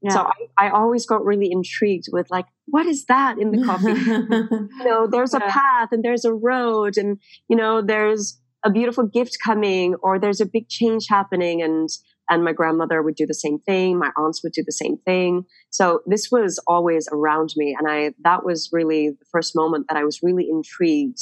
Yeah. 0.02 0.10
So 0.10 0.20
I, 0.58 0.66
I, 0.66 0.70
always 0.70 1.06
got 1.06 1.24
really 1.24 1.50
intrigued 1.50 2.08
with 2.12 2.30
like, 2.30 2.46
what 2.74 2.86
is 2.86 3.04
that 3.04 3.38
in 3.38 3.52
the 3.52 3.64
coffee? 3.64 3.92
you 4.80 4.84
know, 4.84 5.06
there's 5.06 5.32
a 5.32 5.38
path 5.38 5.90
and 5.92 6.02
there's 6.02 6.24
a 6.24 6.34
road 6.34 6.96
and, 6.96 7.20
you 7.48 7.54
know, 7.54 7.80
there's 7.80 8.40
a 8.64 8.70
beautiful 8.70 9.06
gift 9.06 9.38
coming 9.44 9.94
or 10.02 10.18
there's 10.18 10.40
a 10.40 10.44
big 10.44 10.68
change 10.68 11.06
happening 11.08 11.62
and 11.62 11.88
and 12.28 12.42
my 12.42 12.52
grandmother 12.52 13.00
would 13.00 13.14
do 13.14 13.26
the 13.26 13.40
same 13.44 13.60
thing 13.60 13.96
my 13.96 14.10
aunts 14.16 14.42
would 14.42 14.54
do 14.54 14.64
the 14.66 14.72
same 14.72 14.96
thing. 15.06 15.44
So 15.70 16.00
this 16.06 16.30
was 16.32 16.60
always 16.66 17.08
around 17.12 17.50
me 17.54 17.76
and 17.78 17.88
i 17.88 18.12
that 18.24 18.44
was 18.44 18.70
really 18.72 19.10
the 19.10 19.26
first 19.30 19.54
moment 19.54 19.86
that 19.88 19.96
i 19.96 20.02
was 20.02 20.18
really 20.20 20.48
intrigued 20.50 21.20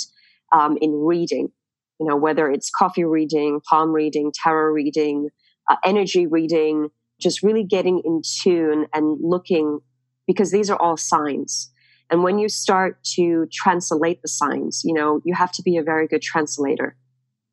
um, 0.54 0.78
in 0.80 0.92
reading. 0.92 1.48
You 2.00 2.06
know 2.06 2.16
whether 2.16 2.50
it's 2.50 2.70
coffee 2.70 3.04
reading 3.04 3.60
palm 3.68 3.92
reading 3.92 4.32
tarot 4.42 4.72
reading 4.72 5.28
uh, 5.70 5.76
energy 5.84 6.26
reading 6.26 6.88
just 7.20 7.42
really 7.42 7.64
getting 7.64 8.00
in 8.06 8.22
tune 8.42 8.86
and 8.94 9.18
looking 9.20 9.80
because 10.26 10.50
these 10.50 10.70
are 10.70 10.80
all 10.80 10.96
signs 10.96 11.70
and 12.10 12.22
when 12.22 12.38
you 12.38 12.48
start 12.48 13.02
to 13.04 13.46
translate 13.52 14.20
the 14.22 14.28
signs 14.28 14.82
you 14.84 14.94
know 14.94 15.20
you 15.24 15.34
have 15.34 15.52
to 15.52 15.62
be 15.62 15.76
a 15.76 15.82
very 15.82 16.06
good 16.06 16.22
translator 16.22 16.96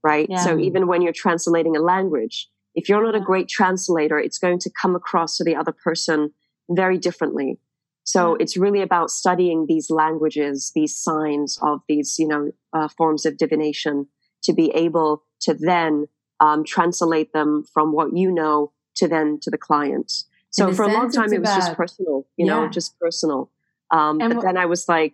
right? 0.03 0.27
Yeah. 0.29 0.43
So 0.43 0.57
even 0.57 0.87
when 0.87 1.01
you're 1.01 1.13
translating 1.13 1.75
a 1.75 1.81
language, 1.81 2.49
if 2.75 2.87
you're 2.87 3.03
not 3.03 3.15
a 3.15 3.19
great 3.19 3.49
translator, 3.49 4.19
it's 4.19 4.37
going 4.37 4.59
to 4.59 4.71
come 4.81 4.95
across 4.95 5.37
to 5.37 5.43
the 5.43 5.55
other 5.55 5.71
person 5.71 6.31
very 6.69 6.97
differently. 6.97 7.59
So 8.03 8.35
it's 8.35 8.57
really 8.57 8.81
about 8.81 9.11
studying 9.11 9.65
these 9.67 9.89
languages, 9.89 10.71
these 10.73 10.95
signs 10.95 11.59
of 11.61 11.81
these, 11.87 12.15
you 12.17 12.27
know, 12.27 12.51
uh, 12.73 12.87
forms 12.87 13.25
of 13.25 13.37
divination 13.37 14.07
to 14.43 14.53
be 14.53 14.71
able 14.71 15.23
to 15.41 15.53
then 15.53 16.07
um, 16.39 16.63
translate 16.63 17.33
them 17.33 17.63
from 17.71 17.91
what 17.91 18.15
you 18.15 18.31
know 18.31 18.71
to 18.95 19.07
then 19.07 19.39
to 19.41 19.51
the 19.51 19.57
client. 19.57 20.11
So 20.51 20.73
for 20.73 20.83
a 20.83 20.93
long 20.93 21.11
time, 21.11 21.31
it 21.31 21.39
was 21.39 21.49
about, 21.49 21.59
just 21.59 21.75
personal, 21.75 22.25
you 22.37 22.45
yeah. 22.45 22.53
know, 22.53 22.69
just 22.69 22.99
personal. 22.99 23.51
Um, 23.91 24.17
but 24.17 24.41
then 24.41 24.57
I 24.57 24.65
was 24.65 24.87
like, 24.87 25.13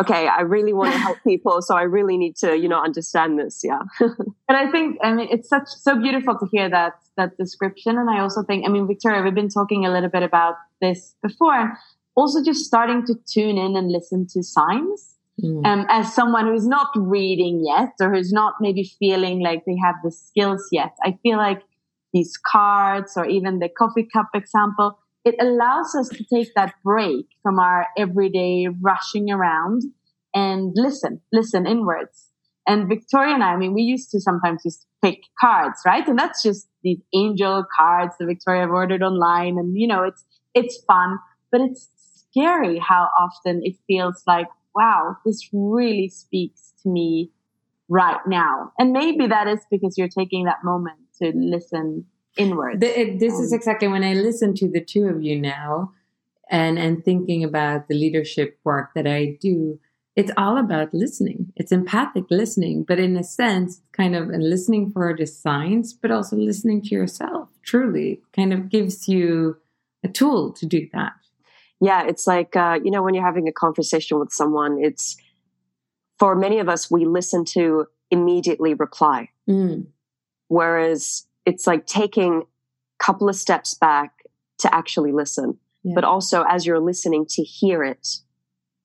okay, 0.00 0.28
I 0.28 0.42
really 0.42 0.72
want 0.72 0.92
to 0.92 0.98
help 1.06 1.18
people, 1.24 1.62
so 1.62 1.76
I 1.76 1.82
really 1.82 2.16
need 2.16 2.36
to, 2.36 2.56
you 2.56 2.68
know, 2.68 2.82
understand 2.82 3.38
this. 3.38 3.60
Yeah. 3.62 3.80
but 3.98 4.56
I 4.56 4.70
think, 4.70 4.98
I 5.02 5.12
mean, 5.12 5.28
it's 5.30 5.48
such 5.48 5.68
so 5.68 6.00
beautiful 6.00 6.38
to 6.38 6.46
hear 6.50 6.68
that 6.70 6.94
that 7.16 7.36
description, 7.36 7.98
and 7.98 8.08
I 8.08 8.20
also 8.20 8.42
think, 8.42 8.66
I 8.66 8.70
mean, 8.70 8.86
Victoria, 8.86 9.22
we've 9.22 9.34
been 9.34 9.48
talking 9.48 9.84
a 9.84 9.90
little 9.90 10.10
bit 10.10 10.22
about 10.22 10.54
this 10.80 11.14
before. 11.22 11.76
Also, 12.16 12.42
just 12.42 12.64
starting 12.64 13.06
to 13.06 13.14
tune 13.26 13.56
in 13.56 13.76
and 13.76 13.90
listen 13.90 14.26
to 14.32 14.42
signs. 14.42 15.16
Mm. 15.42 15.64
Um, 15.64 15.86
as 15.88 16.12
someone 16.14 16.46
who's 16.46 16.66
not 16.66 16.88
reading 16.94 17.64
yet, 17.64 17.92
or 18.00 18.12
who's 18.12 18.32
not 18.32 18.54
maybe 18.60 18.84
feeling 18.98 19.40
like 19.40 19.64
they 19.64 19.76
have 19.82 19.94
the 20.04 20.10
skills 20.10 20.68
yet, 20.70 20.94
I 21.02 21.18
feel 21.22 21.38
like 21.38 21.62
these 22.12 22.38
cards, 22.50 23.12
or 23.16 23.26
even 23.26 23.58
the 23.58 23.68
coffee 23.68 24.08
cup 24.12 24.28
example, 24.34 24.98
it 25.24 25.34
allows 25.40 25.94
us 25.94 26.08
to 26.08 26.24
take 26.32 26.54
that 26.54 26.74
break 26.82 27.26
from 27.42 27.58
our 27.58 27.86
everyday 27.96 28.68
rushing 28.80 29.30
around 29.30 29.82
and 30.34 30.72
listen, 30.74 31.20
listen 31.32 31.66
inwards. 31.66 32.28
And 32.66 32.88
Victoria 32.88 33.34
and 33.34 33.42
I, 33.42 33.54
I 33.54 33.56
mean, 33.56 33.74
we 33.74 33.82
used 33.82 34.10
to 34.12 34.20
sometimes 34.20 34.62
just 34.62 34.86
pick 35.02 35.18
cards, 35.40 35.80
right? 35.84 36.06
And 36.06 36.18
that's 36.18 36.42
just 36.42 36.68
these 36.82 37.00
angel 37.14 37.64
cards 37.76 38.14
that 38.18 38.26
Victoria 38.26 38.62
have 38.62 38.70
ordered 38.70 39.02
online. 39.02 39.58
And, 39.58 39.76
you 39.76 39.86
know, 39.86 40.04
it's, 40.04 40.24
it's 40.54 40.82
fun, 40.86 41.18
but 41.50 41.60
it's 41.62 41.88
scary 42.30 42.78
how 42.78 43.08
often 43.18 43.60
it 43.64 43.76
feels 43.86 44.22
like, 44.26 44.46
wow, 44.74 45.16
this 45.26 45.48
really 45.52 46.08
speaks 46.08 46.72
to 46.82 46.88
me 46.88 47.32
right 47.88 48.20
now. 48.26 48.72
And 48.78 48.92
maybe 48.92 49.26
that 49.26 49.48
is 49.48 49.60
because 49.70 49.98
you're 49.98 50.08
taking 50.08 50.44
that 50.44 50.58
moment 50.62 50.98
to 51.22 51.32
listen 51.34 52.06
inward. 52.36 52.80
The, 52.80 53.16
this 53.18 53.34
um, 53.34 53.42
is 53.42 53.52
exactly 53.52 53.88
when 53.88 54.04
I 54.04 54.14
listen 54.14 54.54
to 54.56 54.70
the 54.70 54.84
two 54.84 55.06
of 55.06 55.22
you 55.22 55.40
now 55.40 55.92
and, 56.50 56.78
and 56.78 57.04
thinking 57.04 57.44
about 57.44 57.88
the 57.88 57.94
leadership 57.94 58.58
work 58.64 58.90
that 58.94 59.06
I 59.06 59.38
do. 59.40 59.78
It's 60.16 60.32
all 60.36 60.58
about 60.58 60.92
listening. 60.92 61.52
It's 61.56 61.72
empathic 61.72 62.24
listening, 62.30 62.84
but 62.86 62.98
in 62.98 63.16
a 63.16 63.24
sense, 63.24 63.80
kind 63.92 64.16
of 64.16 64.28
listening 64.28 64.90
for 64.90 65.14
the 65.16 65.26
signs, 65.26 65.92
but 65.92 66.10
also 66.10 66.36
listening 66.36 66.82
to 66.82 66.94
yourself. 66.94 67.48
Truly, 67.64 68.20
kind 68.34 68.52
of 68.52 68.68
gives 68.68 69.08
you 69.08 69.56
a 70.04 70.08
tool 70.08 70.52
to 70.54 70.66
do 70.66 70.88
that. 70.92 71.12
Yeah, 71.80 72.04
it's 72.06 72.26
like 72.26 72.56
uh, 72.56 72.78
you 72.82 72.90
know 72.90 73.02
when 73.02 73.14
you're 73.14 73.24
having 73.24 73.48
a 73.48 73.52
conversation 73.52 74.18
with 74.18 74.32
someone. 74.32 74.78
It's 74.82 75.16
for 76.18 76.34
many 76.34 76.58
of 76.58 76.68
us 76.68 76.90
we 76.90 77.06
listen 77.06 77.44
to 77.46 77.86
immediately 78.10 78.74
reply, 78.74 79.30
mm. 79.48 79.86
Whereas 80.50 81.26
it's 81.46 81.66
like 81.66 81.86
taking 81.86 82.42
a 82.42 83.04
couple 83.04 83.28
of 83.28 83.36
steps 83.36 83.72
back 83.74 84.12
to 84.58 84.74
actually 84.74 85.12
listen, 85.12 85.56
yeah. 85.84 85.92
but 85.94 86.02
also 86.02 86.42
as 86.42 86.66
you're 86.66 86.80
listening 86.80 87.24
to 87.24 87.42
hear 87.44 87.84
it, 87.84 88.16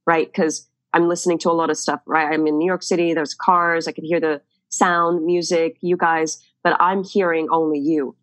right? 0.06 0.28
Because 0.28 0.70
I'm 0.94 1.08
listening 1.08 1.40
to 1.40 1.50
a 1.50 1.54
lot 1.54 1.72
of 1.72 1.78
stuff, 1.78 2.02
right? 2.06 2.32
I'm 2.32 2.46
in 2.46 2.60
New 2.60 2.68
York 2.68 2.84
City, 2.84 3.16
there's 3.16 3.34
cars, 3.34 3.88
I 3.88 3.94
can 3.94 4.06
hear 4.06 4.20
the 4.20 4.42
sound, 4.70 5.26
music, 5.26 5.78
you 5.82 5.98
guys, 5.98 6.40
but 6.64 6.78
I'm 6.80 7.04
hearing 7.04 7.48
only 7.52 7.80
you. 7.80 8.16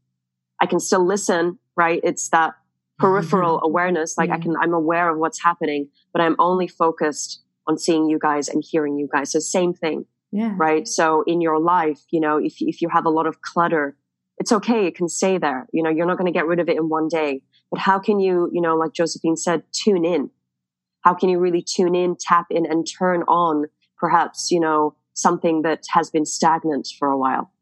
I 0.61 0.67
can 0.67 0.79
still 0.79 1.05
listen, 1.05 1.59
right? 1.77 2.01
It's 2.05 2.29
that 2.29 2.55
peripheral 3.01 3.57
mm-hmm. 3.57 3.67
awareness. 3.67 4.17
Like 4.17 4.29
yeah. 4.29 4.37
I 4.37 4.39
can, 4.39 4.55
I'm 4.57 4.73
aware 4.73 5.11
of 5.11 5.19
what's 5.19 5.43
happening, 5.43 5.89
but 6.13 6.23
I'm 6.23 6.37
only 6.39 6.69
focused 6.69 7.43
on 7.67 7.77
seeing 7.77 8.09
you 8.09 8.21
guys 8.21 8.49
and 8.49 8.63
hearing 8.65 8.99
you 8.99 9.09
guys. 9.13 9.33
So 9.33 9.41
same 9.41 9.75
thing. 9.75 10.07
Yeah. 10.33 10.55
Right. 10.57 10.89
So 10.89 11.23
in 11.27 11.41
your 11.41 11.61
life, 11.61 12.01
you 12.11 12.19
know, 12.19 12.39
if, 12.39 12.55
if 12.59 12.81
you 12.81 12.89
have 12.89 13.05
a 13.05 13.11
lot 13.11 13.27
of 13.27 13.43
clutter 13.43 13.97
it's 14.43 14.51
okay. 14.51 14.87
It 14.87 14.97
can 14.97 15.09
stay 15.09 15.39
there. 15.39 15.69
You 15.73 15.85
know, 15.85 15.91
you're 15.91 16.07
not 16.07 16.19
going 16.19 16.33
to 16.33 16.37
get 16.37 16.47
rid 16.47 16.59
of 16.59 16.69
it 16.69 16.77
in 16.77 16.89
one 16.89 17.07
day. 17.07 17.43
But 17.71 17.79
how 17.79 18.01
can 18.01 18.19
you, 18.19 18.51
you 18.53 18.61
know, 18.61 18.75
like 18.75 18.93
Josephine 18.93 19.37
said, 19.37 19.63
tune 19.73 20.05
in? 20.05 20.31
How 21.03 21.15
can 21.15 21.29
you 21.29 21.39
really 21.39 21.63
tune 21.63 21.95
in, 21.95 22.17
tap 22.19 22.47
in, 22.51 22.67
and 22.67 22.85
turn 22.85 23.23
on 23.29 23.67
perhaps, 23.97 24.51
you 24.51 24.59
know, 24.59 24.97
something 25.15 25.63
that 25.63 25.85
has 25.91 26.11
been 26.11 26.27
stagnant 26.27 26.89
for 26.99 27.09
a 27.09 27.17
while? 27.17 27.53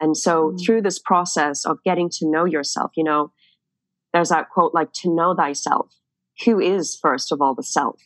And 0.00 0.16
so 0.16 0.48
mm-hmm. 0.48 0.56
through 0.64 0.82
this 0.82 0.98
process 0.98 1.64
of 1.64 1.78
getting 1.84 2.08
to 2.14 2.28
know 2.28 2.44
yourself, 2.44 2.90
you 2.96 3.04
know, 3.04 3.32
there's 4.12 4.30
that 4.30 4.50
quote 4.50 4.74
like 4.74 4.92
to 4.94 5.14
know 5.14 5.34
thyself. 5.34 5.94
Who 6.44 6.58
is 6.58 6.98
first 7.00 7.30
of 7.30 7.40
all 7.40 7.54
the 7.54 7.62
self? 7.62 8.00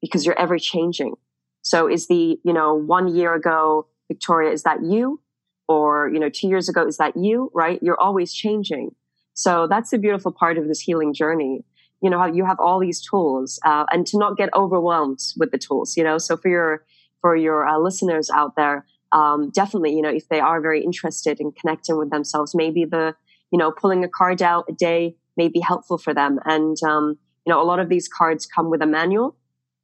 Because 0.00 0.24
you're 0.24 0.38
ever 0.38 0.56
changing. 0.56 1.14
So 1.62 1.88
is 1.88 2.08
the, 2.08 2.38
you 2.44 2.52
know, 2.52 2.74
one 2.74 3.14
year 3.14 3.34
ago, 3.34 3.86
Victoria, 4.08 4.50
is 4.52 4.62
that 4.64 4.82
you? 4.82 5.20
or 5.68 6.10
you 6.12 6.18
know 6.18 6.28
two 6.28 6.48
years 6.48 6.68
ago 6.68 6.84
is 6.84 6.96
that 6.96 7.16
you 7.16 7.48
right 7.54 7.78
you're 7.80 8.00
always 8.00 8.32
changing 8.32 8.92
so 9.34 9.68
that's 9.68 9.90
the 9.90 9.98
beautiful 9.98 10.32
part 10.32 10.58
of 10.58 10.66
this 10.66 10.80
healing 10.80 11.14
journey 11.14 11.64
you 12.02 12.10
know 12.10 12.18
how 12.18 12.26
you 12.26 12.44
have 12.44 12.58
all 12.58 12.80
these 12.80 13.00
tools 13.00 13.60
uh, 13.64 13.84
and 13.92 14.04
to 14.04 14.18
not 14.18 14.36
get 14.36 14.48
overwhelmed 14.52 15.20
with 15.36 15.52
the 15.52 15.58
tools 15.58 15.96
you 15.96 16.02
know 16.02 16.18
so 16.18 16.36
for 16.36 16.48
your 16.48 16.84
for 17.20 17.36
your 17.36 17.68
uh, 17.68 17.78
listeners 17.78 18.28
out 18.30 18.56
there 18.56 18.84
um, 19.12 19.50
definitely 19.50 19.94
you 19.94 20.02
know 20.02 20.08
if 20.10 20.28
they 20.28 20.40
are 20.40 20.60
very 20.60 20.82
interested 20.82 21.38
in 21.38 21.52
connecting 21.52 21.96
with 21.96 22.10
themselves 22.10 22.52
maybe 22.52 22.84
the 22.84 23.14
you 23.52 23.58
know 23.58 23.70
pulling 23.70 24.02
a 24.02 24.08
card 24.08 24.42
out 24.42 24.64
a 24.68 24.72
day 24.72 25.14
may 25.40 25.48
be 25.48 25.60
helpful 25.60 25.98
for 25.98 26.12
them. 26.12 26.38
And, 26.44 26.76
um, 26.82 27.18
you 27.46 27.52
know, 27.52 27.62
a 27.62 27.64
lot 27.64 27.80
of 27.80 27.88
these 27.88 28.08
cards 28.08 28.46
come 28.46 28.70
with 28.70 28.82
a 28.82 28.86
manual. 28.86 29.36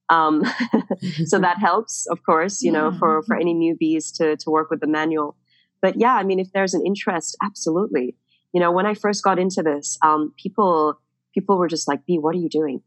Um, 0.09 0.45
so 1.27 1.39
that 1.39 1.59
helps, 1.61 2.07
of 2.07 2.23
course, 2.25 2.63
you 2.63 2.73
know, 2.73 2.93
for, 2.99 3.23
for 3.23 3.37
any 3.37 3.55
newbies 3.55 4.15
to, 4.17 4.37
to 4.37 4.51
work 4.51 4.71
with 4.71 4.81
the 4.81 4.87
manual. 4.87 5.37
But 5.83 5.99
yeah, 5.99 6.15
I 6.15 6.23
mean, 6.23 6.39
if 6.39 6.53
there's 6.53 6.75
an 6.75 6.85
interest, 6.87 7.37
absolutely. 7.43 8.17
You 8.53 8.61
know, 8.61 8.73
when 8.73 8.87
I 8.87 8.95
first 8.95 9.23
got 9.23 9.39
into 9.39 9.63
this, 9.63 9.99
um, 10.03 10.33
people, 10.37 10.99
people 11.35 11.59
were 11.59 11.69
just 11.69 11.87
like, 11.89 12.07
B, 12.07 12.19
what 12.19 12.35
are 12.35 12.39
you 12.39 12.49
doing? 12.49 12.83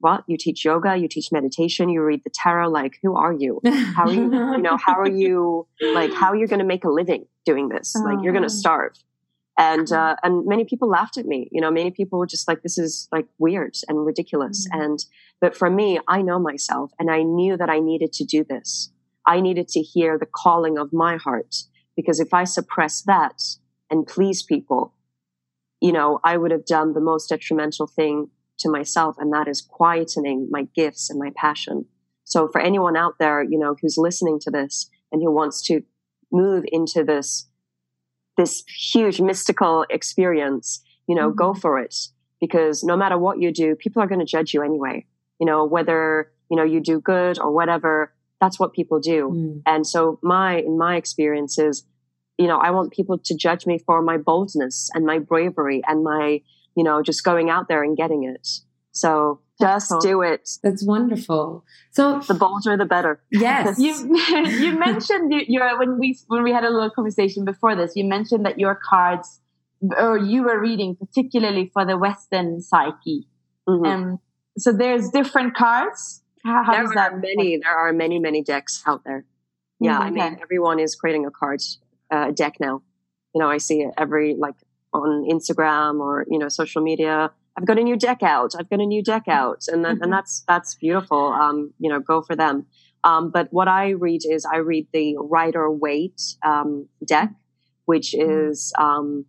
What? 0.00 0.24
You 0.26 0.36
teach 0.36 0.64
yoga, 0.64 0.96
you 0.96 1.08
teach 1.08 1.32
meditation, 1.32 1.88
you 1.88 2.02
read 2.02 2.22
the 2.24 2.30
tarot. 2.30 2.70
Like, 2.70 2.98
who 3.02 3.16
are 3.16 3.32
you? 3.32 3.60
How 3.64 4.04
are 4.04 4.12
you, 4.12 4.32
you 4.32 4.58
know, 4.58 4.76
how 4.76 4.94
are 5.00 5.08
you, 5.24 5.66
like, 5.80 6.12
how 6.12 6.28
are 6.28 6.36
you 6.36 6.46
going 6.46 6.60
to 6.60 6.64
make 6.64 6.84
a 6.84 6.88
living 6.88 7.26
doing 7.44 7.68
this? 7.68 7.94
Like, 7.96 8.18
you're 8.22 8.32
going 8.32 8.46
to 8.48 8.52
oh. 8.52 8.60
starve 8.60 8.92
and 9.58 9.90
uh, 9.90 10.14
and 10.22 10.46
many 10.46 10.64
people 10.64 10.88
laughed 10.88 11.18
at 11.18 11.26
me. 11.26 11.48
You 11.50 11.60
know 11.60 11.70
many 11.70 11.90
people 11.90 12.18
were 12.18 12.26
just 12.26 12.48
like 12.48 12.62
this 12.62 12.78
is 12.78 13.08
like 13.12 13.26
weird 13.38 13.74
and 13.88 14.06
ridiculous. 14.06 14.66
Mm-hmm. 14.68 14.80
and 14.80 15.04
but 15.40 15.56
for 15.56 15.68
me 15.68 15.98
i 16.08 16.22
know 16.22 16.38
myself 16.38 16.92
and 16.98 17.10
i 17.10 17.22
knew 17.22 17.56
that 17.56 17.68
i 17.68 17.80
needed 17.80 18.12
to 18.14 18.24
do 18.24 18.44
this. 18.44 18.90
I 19.26 19.40
needed 19.40 19.68
to 19.68 19.80
hear 19.80 20.16
the 20.16 20.26
calling 20.26 20.78
of 20.78 20.92
my 20.92 21.16
heart 21.16 21.56
because 21.96 22.20
if 22.20 22.32
i 22.32 22.44
suppress 22.44 23.02
that 23.02 23.42
and 23.90 24.06
please 24.06 24.42
people 24.42 24.94
you 25.80 25.92
know 25.92 26.20
i 26.24 26.36
would 26.36 26.52
have 26.52 26.64
done 26.64 26.94
the 26.94 27.00
most 27.00 27.28
detrimental 27.28 27.88
thing 27.88 28.30
to 28.58 28.70
myself 28.70 29.16
and 29.18 29.32
that 29.32 29.48
is 29.48 29.66
quietening 29.66 30.46
my 30.50 30.66
gifts 30.74 31.10
and 31.10 31.18
my 31.18 31.30
passion. 31.36 31.86
So 32.24 32.48
for 32.48 32.60
anyone 32.60 32.96
out 32.96 33.18
there 33.18 33.42
you 33.42 33.58
know 33.58 33.74
who's 33.80 33.98
listening 33.98 34.38
to 34.40 34.50
this 34.50 34.88
and 35.10 35.20
who 35.22 35.32
wants 35.32 35.62
to 35.66 35.82
move 36.30 36.64
into 36.70 37.02
this 37.02 37.48
this 38.38 38.64
huge 38.68 39.20
mystical 39.20 39.84
experience, 39.90 40.80
you 41.06 41.14
know, 41.14 41.28
mm-hmm. 41.28 41.36
go 41.36 41.52
for 41.52 41.78
it 41.78 41.94
because 42.40 42.84
no 42.84 42.96
matter 42.96 43.18
what 43.18 43.38
you 43.38 43.52
do, 43.52 43.74
people 43.74 44.00
are 44.00 44.06
going 44.06 44.20
to 44.20 44.24
judge 44.24 44.54
you 44.54 44.62
anyway. 44.62 45.04
You 45.38 45.46
know, 45.46 45.64
whether, 45.66 46.32
you 46.50 46.56
know, 46.56 46.64
you 46.64 46.80
do 46.80 47.00
good 47.00 47.38
or 47.38 47.52
whatever, 47.52 48.14
that's 48.40 48.58
what 48.58 48.72
people 48.72 49.00
do. 49.00 49.30
Mm. 49.30 49.62
And 49.66 49.86
so 49.86 50.18
my, 50.22 50.58
in 50.60 50.78
my 50.78 50.96
experiences, 50.96 51.84
you 52.38 52.46
know, 52.46 52.58
I 52.58 52.70
want 52.70 52.92
people 52.92 53.18
to 53.18 53.36
judge 53.36 53.66
me 53.66 53.78
for 53.78 54.00
my 54.00 54.16
boldness 54.16 54.88
and 54.94 55.04
my 55.04 55.18
bravery 55.18 55.82
and 55.86 56.04
my, 56.04 56.40
you 56.76 56.84
know, 56.84 57.02
just 57.02 57.24
going 57.24 57.50
out 57.50 57.66
there 57.68 57.82
and 57.82 57.96
getting 57.96 58.24
it. 58.24 58.48
So 58.98 59.40
just 59.60 59.92
do 60.00 60.22
it. 60.22 60.48
That's 60.62 60.84
wonderful. 60.84 61.64
So 61.90 62.20
the 62.20 62.34
bolder, 62.34 62.76
the 62.76 62.84
better. 62.84 63.20
Yes. 63.30 63.78
you 63.78 63.92
you 64.46 64.78
mentioned 64.78 65.32
your 65.48 65.78
when 65.78 65.98
we 65.98 66.18
when 66.28 66.42
we 66.42 66.52
had 66.52 66.64
a 66.64 66.70
little 66.70 66.90
conversation 66.90 67.44
before 67.44 67.74
this. 67.74 67.96
You 67.96 68.04
mentioned 68.04 68.46
that 68.46 68.58
your 68.58 68.78
cards, 68.88 69.40
or 69.96 70.18
you 70.18 70.44
were 70.44 70.60
reading 70.60 70.96
particularly 70.96 71.70
for 71.72 71.84
the 71.84 71.96
Western 71.98 72.60
psyche. 72.60 73.26
Mm-hmm. 73.68 73.84
Um, 73.84 74.18
so 74.58 74.72
there's 74.72 75.10
different 75.10 75.54
cards. 75.54 76.22
How, 76.44 76.62
how 76.64 76.72
there 76.72 76.98
are 76.98 77.16
many. 77.16 77.56
Work? 77.56 77.62
There 77.64 77.78
are 77.78 77.92
many 77.92 78.18
many 78.18 78.42
decks 78.42 78.82
out 78.86 79.02
there. 79.04 79.24
Yeah, 79.80 79.94
mm-hmm. 79.94 80.02
I 80.02 80.10
mean 80.10 80.38
everyone 80.40 80.78
is 80.78 80.94
creating 80.94 81.26
a 81.26 81.30
card 81.30 81.60
uh, 82.10 82.30
deck 82.30 82.56
now. 82.60 82.82
You 83.34 83.42
know, 83.42 83.50
I 83.50 83.58
see 83.58 83.80
it 83.82 83.92
every 83.98 84.34
like 84.34 84.54
on 84.92 85.28
Instagram 85.28 86.00
or 86.00 86.26
you 86.28 86.38
know 86.38 86.48
social 86.48 86.82
media 86.82 87.32
I've 87.58 87.66
got 87.66 87.78
a 87.78 87.82
new 87.82 87.96
deck 87.96 88.22
out. 88.22 88.52
I've 88.56 88.70
got 88.70 88.78
a 88.78 88.86
new 88.86 89.02
deck 89.02 89.24
out, 89.26 89.64
and 89.66 89.84
then, 89.84 89.92
and 89.92 90.00
mm-hmm. 90.02 90.10
that's 90.12 90.44
that's 90.46 90.76
beautiful. 90.76 91.18
Um, 91.18 91.74
you 91.80 91.90
know, 91.90 91.98
go 91.98 92.22
for 92.22 92.36
them. 92.36 92.66
Um, 93.02 93.30
but 93.30 93.48
what 93.50 93.66
I 93.66 93.90
read 93.90 94.20
is 94.24 94.44
I 94.44 94.58
read 94.58 94.86
the 94.92 95.16
Rider 95.18 95.68
Waite 95.68 96.22
um, 96.44 96.88
deck, 97.04 97.30
which 97.86 98.12
mm-hmm. 98.12 98.50
is 98.50 98.72
um, 98.78 99.24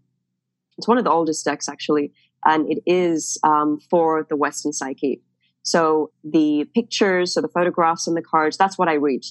it's 0.77 0.87
one 0.87 0.99
of 0.99 1.05
the 1.05 1.11
oldest 1.11 1.43
decks 1.43 1.67
actually, 1.67 2.13
and 2.45 2.71
it 2.71 2.83
is 2.85 3.39
um, 3.43 3.79
for 3.89 4.27
the 4.29 4.35
Western 4.35 4.73
psyche. 4.73 5.23
So 5.63 6.11
the 6.23 6.65
pictures, 6.75 7.33
so 7.33 7.41
the 7.41 7.47
photographs 7.47 8.05
and 8.05 8.15
the 8.15 8.21
cards, 8.21 8.57
that's 8.57 8.77
what 8.77 8.89
I 8.89 8.93
read. 8.93 9.23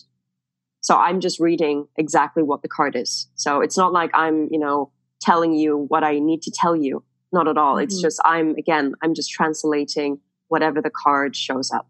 So 0.80 0.96
I'm 0.96 1.20
just 1.20 1.38
reading 1.38 1.86
exactly 1.96 2.42
what 2.42 2.62
the 2.62 2.68
card 2.68 2.96
is. 2.96 3.28
So 3.36 3.60
it's 3.60 3.76
not 3.76 3.92
like 3.92 4.10
I'm, 4.12 4.48
you 4.50 4.58
know, 4.58 4.90
telling 5.20 5.52
you 5.54 5.86
what 5.88 6.02
I 6.02 6.18
need 6.18 6.42
to 6.42 6.52
tell 6.52 6.74
you. 6.74 7.04
Not 7.32 7.48
at 7.48 7.58
all. 7.58 7.74
Mm-hmm. 7.74 7.84
It's 7.84 8.00
just, 8.00 8.20
I'm, 8.24 8.54
again, 8.56 8.94
I'm 9.02 9.14
just 9.14 9.30
translating 9.30 10.20
whatever 10.48 10.80
the 10.80 10.90
card 10.90 11.36
shows 11.36 11.70
up. 11.70 11.88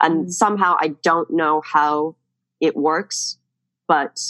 And 0.00 0.22
mm-hmm. 0.22 0.30
somehow 0.30 0.76
I 0.80 0.88
don't 1.02 1.30
know 1.30 1.62
how 1.64 2.16
it 2.60 2.76
works, 2.76 3.38
but 3.88 4.20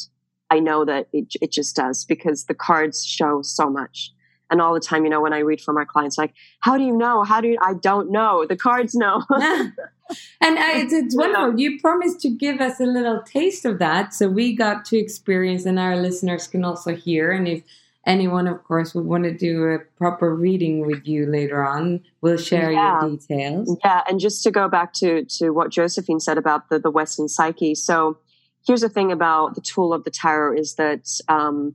I 0.50 0.60
know 0.60 0.84
that 0.84 1.08
it, 1.12 1.34
it 1.40 1.52
just 1.52 1.74
does 1.74 2.04
because 2.04 2.44
the 2.44 2.54
cards 2.54 3.04
show 3.04 3.42
so 3.42 3.68
much. 3.68 4.12
And 4.50 4.60
all 4.60 4.74
the 4.74 4.80
time, 4.80 5.04
you 5.04 5.10
know, 5.10 5.20
when 5.20 5.32
I 5.32 5.38
read 5.38 5.60
from 5.60 5.76
our 5.76 5.86
clients, 5.86 6.18
like, 6.18 6.34
how 6.60 6.76
do 6.76 6.84
you 6.84 6.96
know? 6.96 7.24
How 7.24 7.40
do 7.40 7.48
you, 7.48 7.58
I 7.62 7.74
don't 7.74 8.12
know. 8.12 8.46
The 8.46 8.56
cards 8.56 8.94
know. 8.94 9.22
and 9.30 10.58
I, 10.58 10.78
it's, 10.78 10.92
it's 10.92 11.16
wonderful. 11.18 11.58
You 11.58 11.80
promised 11.80 12.20
to 12.20 12.30
give 12.30 12.60
us 12.60 12.78
a 12.78 12.84
little 12.84 13.22
taste 13.22 13.64
of 13.64 13.78
that. 13.78 14.14
So 14.14 14.28
we 14.28 14.54
got 14.54 14.84
to 14.86 14.98
experience, 14.98 15.64
and 15.64 15.78
our 15.78 15.96
listeners 15.96 16.46
can 16.46 16.62
also 16.64 16.94
hear. 16.94 17.30
And 17.30 17.48
if 17.48 17.62
anyone, 18.06 18.46
of 18.46 18.62
course, 18.64 18.94
would 18.94 19.04
want 19.04 19.24
to 19.24 19.32
do 19.32 19.64
a 19.64 19.78
proper 19.96 20.34
reading 20.34 20.86
with 20.86 21.06
you 21.06 21.26
later 21.26 21.64
on, 21.64 22.02
we'll 22.20 22.36
share 22.36 22.70
yeah. 22.70 23.00
your 23.00 23.16
details. 23.16 23.76
Yeah, 23.84 24.02
and 24.08 24.20
just 24.20 24.42
to 24.44 24.50
go 24.50 24.68
back 24.68 24.92
to 24.94 25.24
to 25.38 25.50
what 25.50 25.70
Josephine 25.70 26.20
said 26.20 26.38
about 26.38 26.68
the 26.68 26.78
the 26.78 26.90
Western 26.90 27.28
psyche. 27.28 27.74
So 27.74 28.18
here's 28.66 28.80
the 28.80 28.88
thing 28.88 29.12
about 29.12 29.54
the 29.54 29.60
tool 29.60 29.92
of 29.92 30.04
the 30.04 30.10
tarot 30.10 30.58
is 30.58 30.74
that 30.74 31.08
um, 31.28 31.74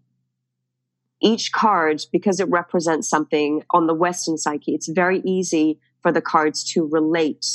each 1.22 1.52
card, 1.52 2.02
because 2.12 2.40
it 2.40 2.50
represents 2.50 3.10
something 3.10 3.64
on 3.72 3.88
the 3.88 3.94
Western 3.94 4.38
psyche, 4.38 4.74
it's 4.74 4.88
very 4.88 5.22
easy 5.26 5.80
for 6.02 6.12
the 6.12 6.22
cards 6.22 6.64
to 6.74 6.86
relate 6.86 7.46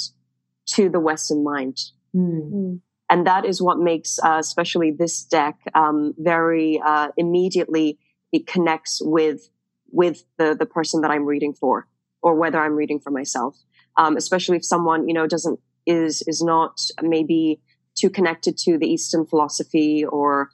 to 0.67 0.89
the 0.89 1.01
Western 1.01 1.43
mind. 1.43 1.79
Mm. 2.15 2.81
And 3.11 3.27
that 3.27 3.45
is 3.45 3.61
what 3.61 3.79
makes, 3.79 4.19
uh, 4.23 4.39
especially 4.39 4.91
this 4.91 5.23
deck, 5.25 5.59
um, 5.75 6.15
very 6.19 6.81
uh, 6.85 7.09
immediately 7.17 7.99
it 8.35 8.49
connects 8.49 9.01
with 9.01 9.49
with 9.93 10.25
the 10.39 10.57
the 10.59 10.67
person 10.67 11.01
that 11.03 11.11
I'm 11.11 11.25
reading 11.25 11.55
for, 11.55 11.87
or 12.21 12.35
whether 12.35 12.61
I'm 12.61 12.75
reading 12.75 12.99
for 12.99 13.11
myself. 13.11 13.57
Um, 13.97 14.17
especially 14.17 14.57
if 14.57 14.65
someone 14.65 15.09
you 15.09 15.15
know 15.15 15.29
doesn't 15.29 15.61
is 15.87 16.23
is 16.27 16.43
not 16.43 16.81
maybe 17.01 17.61
too 17.95 18.11
connected 18.11 18.59
to 18.59 18.77
the 18.77 18.89
Eastern 18.89 19.25
philosophy 19.25 20.05
or 20.05 20.51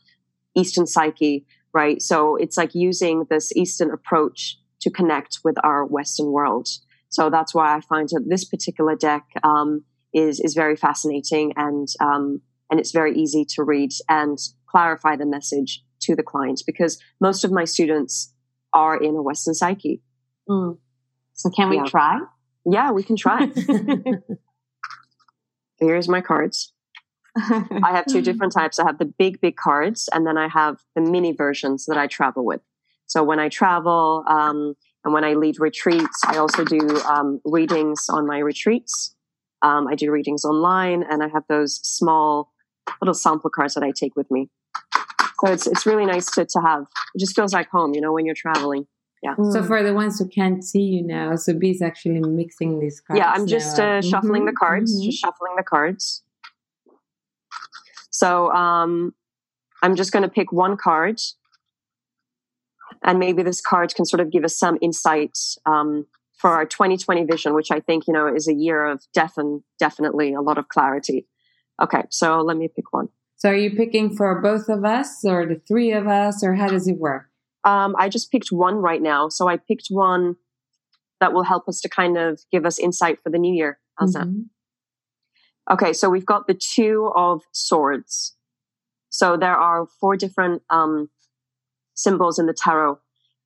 Eastern 0.54 0.86
psyche, 0.86 1.46
right? 1.72 2.02
So 2.02 2.36
it's 2.36 2.58
like 2.58 2.74
using 2.74 3.24
this 3.30 3.50
Eastern 3.56 3.90
approach 3.90 4.58
to 4.82 4.90
connect 4.90 5.38
with 5.42 5.56
our 5.64 5.86
Western 5.86 6.32
world. 6.32 6.68
So 7.08 7.30
that's 7.30 7.54
why 7.54 7.74
I 7.74 7.80
find 7.80 8.08
that 8.10 8.26
this 8.28 8.44
particular 8.44 8.94
deck 8.94 9.24
um, 9.42 9.84
is 10.12 10.38
is 10.38 10.52
very 10.54 10.76
fascinating 10.76 11.54
and 11.56 11.88
um, 12.00 12.42
and 12.70 12.78
it's 12.78 12.92
very 12.92 13.14
easy 13.16 13.46
to 13.54 13.64
read 13.64 13.90
and 14.06 14.36
clarify 14.66 15.16
the 15.16 15.26
message 15.26 15.82
to 16.00 16.16
the 16.16 16.22
clients 16.22 16.62
because 16.62 17.00
most 17.20 17.44
of 17.44 17.52
my 17.52 17.64
students 17.64 18.32
are 18.72 18.96
in 18.96 19.16
a 19.16 19.22
Western 19.22 19.54
psyche. 19.54 20.02
Mm. 20.48 20.78
So 21.34 21.50
can 21.50 21.70
we 21.70 21.76
yeah. 21.76 21.84
try? 21.84 22.20
Yeah, 22.64 22.92
we 22.92 23.02
can 23.02 23.16
try. 23.16 23.50
Here's 25.80 26.08
my 26.08 26.20
cards. 26.20 26.72
I 27.36 27.92
have 27.92 28.06
two 28.06 28.20
different 28.20 28.52
types. 28.52 28.78
I 28.78 28.86
have 28.86 28.98
the 28.98 29.06
big, 29.06 29.40
big 29.40 29.56
cards, 29.56 30.08
and 30.12 30.26
then 30.26 30.36
I 30.36 30.48
have 30.48 30.80
the 30.94 31.00
mini 31.00 31.32
versions 31.32 31.86
that 31.86 31.96
I 31.96 32.06
travel 32.06 32.44
with. 32.44 32.60
So 33.06 33.24
when 33.24 33.38
I 33.38 33.48
travel 33.48 34.24
um, 34.28 34.74
and 35.04 35.14
when 35.14 35.24
I 35.24 35.34
lead 35.34 35.58
retreats, 35.58 36.20
I 36.26 36.36
also 36.36 36.64
do 36.64 37.00
um, 37.02 37.40
readings 37.44 38.06
on 38.08 38.26
my 38.26 38.38
retreats. 38.38 39.14
Um, 39.62 39.88
I 39.88 39.94
do 39.94 40.10
readings 40.10 40.44
online, 40.44 41.02
and 41.02 41.22
I 41.22 41.28
have 41.28 41.44
those 41.48 41.80
small 41.82 42.52
little 43.00 43.14
sample 43.14 43.50
cards 43.50 43.74
that 43.74 43.82
I 43.82 43.92
take 43.92 44.16
with 44.16 44.30
me. 44.30 44.50
So 45.40 45.52
it's 45.52 45.66
it's 45.66 45.86
really 45.86 46.06
nice 46.06 46.30
to 46.32 46.44
to 46.44 46.60
have. 46.60 46.82
It 47.14 47.18
just 47.18 47.34
feels 47.34 47.52
like 47.52 47.68
home, 47.70 47.94
you 47.94 48.00
know, 48.00 48.12
when 48.12 48.26
you're 48.26 48.34
traveling. 48.34 48.86
Yeah. 49.22 49.34
So 49.50 49.62
for 49.62 49.82
the 49.82 49.92
ones 49.92 50.18
who 50.18 50.26
can't 50.26 50.64
see 50.64 50.80
you 50.80 51.02
now, 51.02 51.36
so 51.36 51.52
B 51.52 51.70
is 51.70 51.82
actually 51.82 52.20
mixing 52.20 52.80
these 52.80 53.00
cards. 53.00 53.18
Yeah, 53.18 53.30
I'm 53.30 53.46
just 53.46 53.78
uh, 53.78 54.00
shuffling 54.00 54.42
mm-hmm. 54.42 54.46
the 54.46 54.52
cards. 54.52 54.94
Mm-hmm. 54.94 55.10
Just 55.10 55.20
shuffling 55.20 55.56
the 55.56 55.62
cards. 55.62 56.22
So 58.10 58.50
um, 58.52 59.14
I'm 59.82 59.94
just 59.94 60.10
going 60.10 60.22
to 60.22 60.28
pick 60.28 60.52
one 60.52 60.78
card, 60.78 61.20
and 63.02 63.18
maybe 63.18 63.42
this 63.42 63.60
card 63.60 63.94
can 63.94 64.06
sort 64.06 64.20
of 64.20 64.30
give 64.30 64.44
us 64.44 64.58
some 64.58 64.78
insight 64.80 65.38
um, 65.66 66.06
for 66.38 66.50
our 66.50 66.64
2020 66.64 67.24
vision, 67.24 67.54
which 67.54 67.70
I 67.70 67.80
think 67.80 68.06
you 68.06 68.14
know 68.14 68.26
is 68.26 68.48
a 68.48 68.54
year 68.54 68.86
of 68.86 69.02
defin- 69.14 69.62
definitely 69.78 70.32
a 70.32 70.40
lot 70.40 70.56
of 70.56 70.68
clarity. 70.68 71.26
Okay, 71.82 72.04
so 72.10 72.40
let 72.40 72.56
me 72.56 72.68
pick 72.74 72.90
one. 72.92 73.10
So 73.40 73.48
are 73.48 73.56
you 73.56 73.70
picking 73.70 74.14
for 74.14 74.38
both 74.42 74.68
of 74.68 74.84
us 74.84 75.24
or 75.24 75.46
the 75.46 75.62
three 75.66 75.92
of 75.92 76.06
us 76.06 76.44
or 76.44 76.54
how 76.54 76.68
does 76.68 76.86
it 76.86 76.98
work? 76.98 77.30
Um, 77.64 77.96
I 77.98 78.10
just 78.10 78.30
picked 78.30 78.52
one 78.52 78.76
right 78.76 79.00
now. 79.00 79.30
So 79.30 79.48
I 79.48 79.56
picked 79.56 79.86
one 79.88 80.36
that 81.20 81.32
will 81.32 81.42
help 81.42 81.66
us 81.66 81.80
to 81.80 81.88
kind 81.88 82.18
of 82.18 82.42
give 82.52 82.66
us 82.66 82.78
insight 82.78 83.18
for 83.22 83.30
the 83.30 83.38
new 83.38 83.54
year. 83.54 83.78
How's 83.98 84.14
mm-hmm. 84.14 84.40
that? 85.68 85.72
Okay, 85.72 85.94
so 85.94 86.10
we've 86.10 86.26
got 86.26 86.48
the 86.48 86.54
two 86.54 87.10
of 87.16 87.40
swords. 87.52 88.36
So 89.08 89.38
there 89.38 89.56
are 89.56 89.86
four 90.00 90.16
different 90.18 90.62
um, 90.68 91.08
symbols 91.94 92.38
in 92.38 92.44
the 92.44 92.52
tarot. 92.52 92.98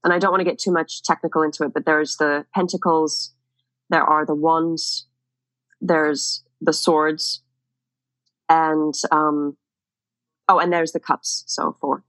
and 0.03 0.13
I 0.13 0.19
don't 0.19 0.33
want 0.33 0.41
to 0.41 0.51
get 0.51 0.59
too 0.59 0.73
much 0.73 1.05
technical 1.05 1.43
into 1.43 1.63
it, 1.63 1.73
but 1.73 1.87
there's 1.87 2.17
the 2.17 2.47
pentacles, 2.53 3.33
there 3.91 4.03
are 4.03 4.27
the 4.27 4.35
wands, 4.35 5.07
there's 5.81 6.43
the 6.61 6.73
swords, 6.73 7.43
and 8.49 8.95
um, 9.13 9.57
oh, 10.49 10.59
and 10.59 10.73
there's 10.73 10.93
the 10.93 11.01
cups. 11.01 11.45
So 11.47 11.77
four. 11.81 12.05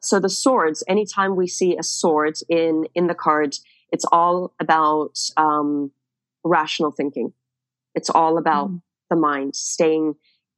So 0.00 0.20
the 0.20 0.28
swords. 0.28 0.84
Anytime 0.88 1.36
we 1.36 1.46
see 1.46 1.76
a 1.76 1.82
sword 1.82 2.38
in 2.48 2.86
in 2.94 3.06
the 3.06 3.14
card, 3.14 3.56
it's 3.90 4.04
all 4.12 4.52
about 4.60 5.18
um, 5.36 5.90
rational 6.44 6.90
thinking. 6.90 7.32
It's 7.94 8.10
all 8.10 8.38
about 8.38 8.70
mm. 8.70 8.82
the 9.10 9.16
mind 9.16 9.56
staying 9.56 10.14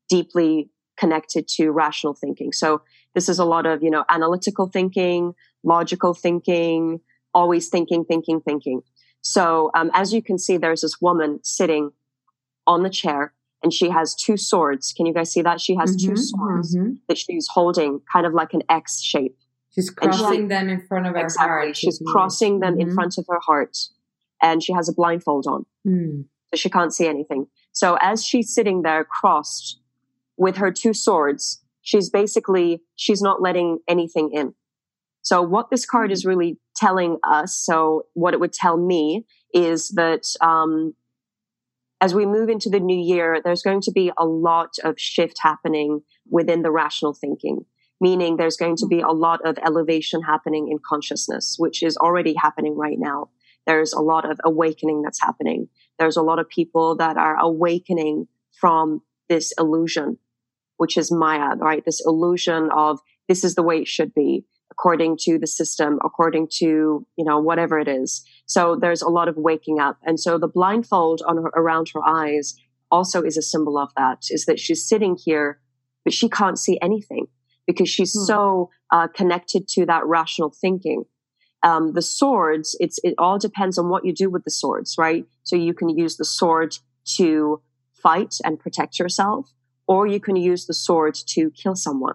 deeply 0.09 0.69
connected 0.99 1.49
to 1.49 1.71
rational 1.71 2.13
thinking. 2.13 2.53
So 2.53 2.83
this 3.15 3.29
is 3.29 3.39
a 3.39 3.45
lot 3.45 3.67
of 3.67 3.83
you 3.83 3.91
know 3.91 4.05
analytical 4.11 4.67
thinking, 4.67 5.35
logical 5.63 6.15
thinking, 6.15 7.01
always 7.33 7.69
thinking, 7.69 8.05
thinking, 8.05 8.41
thinking. 8.41 8.83
So 9.23 9.71
um, 9.75 9.91
as 9.95 10.13
you 10.13 10.23
can 10.23 10.39
see, 10.39 10.57
there's 10.57 10.83
this 10.83 11.01
woman 11.01 11.41
sitting 11.43 11.93
on 12.67 12.83
the 12.83 12.91
chair 12.91 13.33
and 13.63 13.73
she 13.73 13.91
has 13.91 14.15
two 14.15 14.37
swords. 14.37 14.93
Can 14.97 15.07
you 15.07 15.15
guys 15.15 15.33
see 15.33 15.43
that? 15.43 15.61
She 15.61 15.75
has 15.77 15.97
mm-hmm, 15.97 16.11
two 16.11 16.17
swords 16.17 16.75
mm-hmm. 16.75 16.95
that 17.09 17.19
she's 17.19 17.47
holding 17.53 18.01
kind 18.13 18.27
of 18.27 18.33
like 18.33 18.55
an 18.55 18.63
X 18.69 19.03
shape. 19.03 19.37
She's 19.75 19.91
crossing 19.91 20.43
she, 20.43 20.47
them 20.49 20.69
in 20.69 20.87
front 20.87 21.07
of 21.07 21.15
her 21.15 21.21
exactly. 21.21 21.49
heart. 21.49 21.77
She's 21.77 22.03
crossing 22.07 22.61
them 22.61 22.75
mm-hmm. 22.75 22.89
in 22.89 22.95
front 22.95 23.19
of 23.19 23.27
her 23.29 23.39
heart. 23.41 23.77
And 24.43 24.63
she 24.63 24.73
has 24.73 24.89
a 24.89 24.93
blindfold 24.93 25.47
on. 25.47 25.67
Mm. 25.87 26.25
So 26.53 26.57
she 26.57 26.71
can't 26.71 26.93
see 26.93 27.07
anything. 27.07 27.47
So 27.73 27.97
as 28.01 28.25
she's 28.25 28.53
sitting 28.53 28.83
there 28.83 29.05
crossed 29.05 29.81
with 30.37 30.57
her 30.57 30.73
two 30.73 30.95
swords, 30.95 31.63
she's 31.83 32.11
basically, 32.11 32.83
she's 32.97 33.21
not 33.21 33.43
letting 33.43 33.79
anything 33.87 34.31
in. 34.33 34.55
So 35.23 35.43
what 35.43 35.71
this 35.71 35.85
card 35.85 36.11
is 36.11 36.25
really 36.25 36.59
telling 36.75 37.19
us, 37.23 37.55
so 37.55 38.07
what 38.15 38.33
it 38.33 38.41
would 38.41 38.55
tell 38.55 38.79
me 38.79 39.27
is 39.53 39.91
that 39.91 40.25
um, 40.41 40.95
as 42.01 42.15
we 42.15 42.25
move 42.25 42.49
into 42.49 42.71
the 42.71 42.81
new 42.81 42.99
year, 42.99 43.41
there's 43.45 43.63
going 43.63 43.83
to 43.83 43.93
be 43.93 44.11
a 44.19 44.25
lot 44.25 44.71
of 44.85 44.99
shift 44.99 45.39
happening 45.41 46.01
within 46.29 46.63
the 46.63 46.71
rational 46.71 47.13
thinking, 47.13 47.67
meaning 48.01 48.37
there's 48.37 48.57
going 48.57 48.77
to 48.77 48.87
be 48.87 49.01
a 49.01 49.11
lot 49.11 49.47
of 49.47 49.59
elevation 49.65 50.23
happening 50.23 50.69
in 50.71 50.79
consciousness, 50.87 51.57
which 51.59 51.83
is 51.83 51.97
already 51.99 52.35
happening 52.35 52.77
right 52.77 52.99
now. 52.99 53.29
There's 53.67 53.93
a 53.93 54.01
lot 54.01 54.29
of 54.29 54.41
awakening 54.45 55.03
that's 55.03 55.21
happening. 55.21 55.69
There's 55.99 56.17
a 56.17 56.23
lot 56.23 56.39
of 56.39 56.49
people 56.49 56.97
that 56.97 57.19
are 57.19 57.37
awakening 57.39 58.29
from 58.59 59.03
this 59.29 59.53
illusion, 59.59 60.19
which 60.79 60.97
is 60.97 61.13
Maya, 61.13 61.57
right? 61.57 61.85
This 61.85 62.03
illusion 62.05 62.71
of 62.75 63.01
this 63.29 63.45
is 63.45 63.55
the 63.55 63.63
way 63.63 63.81
it 63.81 63.89
should 63.89 64.15
be 64.15 64.45
according 64.71 65.17
to 65.23 65.39
the 65.39 65.47
system, 65.47 65.99
according 66.05 66.49
to, 66.59 67.07
you 67.17 67.25
know, 67.25 67.39
whatever 67.39 67.79
it 67.79 67.89
is. 67.89 68.25
So 68.47 68.77
there's 68.77 69.03
a 69.03 69.09
lot 69.09 69.29
of 69.29 69.37
waking 69.37 69.81
up. 69.81 69.99
And 70.05 70.19
so 70.19 70.39
the 70.39 70.49
blindfold 70.49 71.23
on 71.27 71.37
her, 71.37 71.51
around 71.55 71.91
her 71.95 72.01
eyes 72.07 72.57
also 72.91 73.23
is 73.23 73.37
a 73.37 73.43
symbol 73.43 73.79
of 73.79 73.91
that, 73.97 74.25
is 74.31 74.47
that 74.47 74.59
she's 74.59 74.87
sitting 74.87 75.17
here, 75.23 75.61
but 76.05 76.13
she 76.15 76.29
can't 76.29 76.59
see 76.59 76.79
anything 76.81 77.27
because 77.67 77.89
she's 77.89 78.13
hmm. 78.13 78.25
so 78.25 78.71
uh, 78.91 79.09
connected 79.09 79.69
to 79.69 79.87
that 79.87 80.07
rational 80.07 80.53
thinking. 80.61 81.05
Um, 81.63 81.93
the 81.93 82.03
swords, 82.03 82.77
it's, 82.81 82.99
it 83.05 83.15
all 83.19 83.39
depends 83.39 83.77
on 83.77 83.91
what 83.91 84.05
you 84.05 84.15
do 84.15 84.31
with 84.31 84.45
the 84.45 84.51
swords, 84.51 84.97
right? 84.99 85.27
So 85.43 85.57
you 85.57 85.75
can 85.75 85.91
use 85.91 86.17
the 86.17 86.25
sword 86.25 86.75
to 87.17 87.61
fight 88.03 88.37
and 88.45 88.59
protect 88.59 88.99
yourself, 88.99 89.51
or 89.87 90.07
you 90.07 90.21
can 90.21 90.37
use 90.37 90.67
the 90.67 90.75
sword 90.75 91.15
to 91.29 91.51
kill 91.51 91.77
someone. 91.77 92.15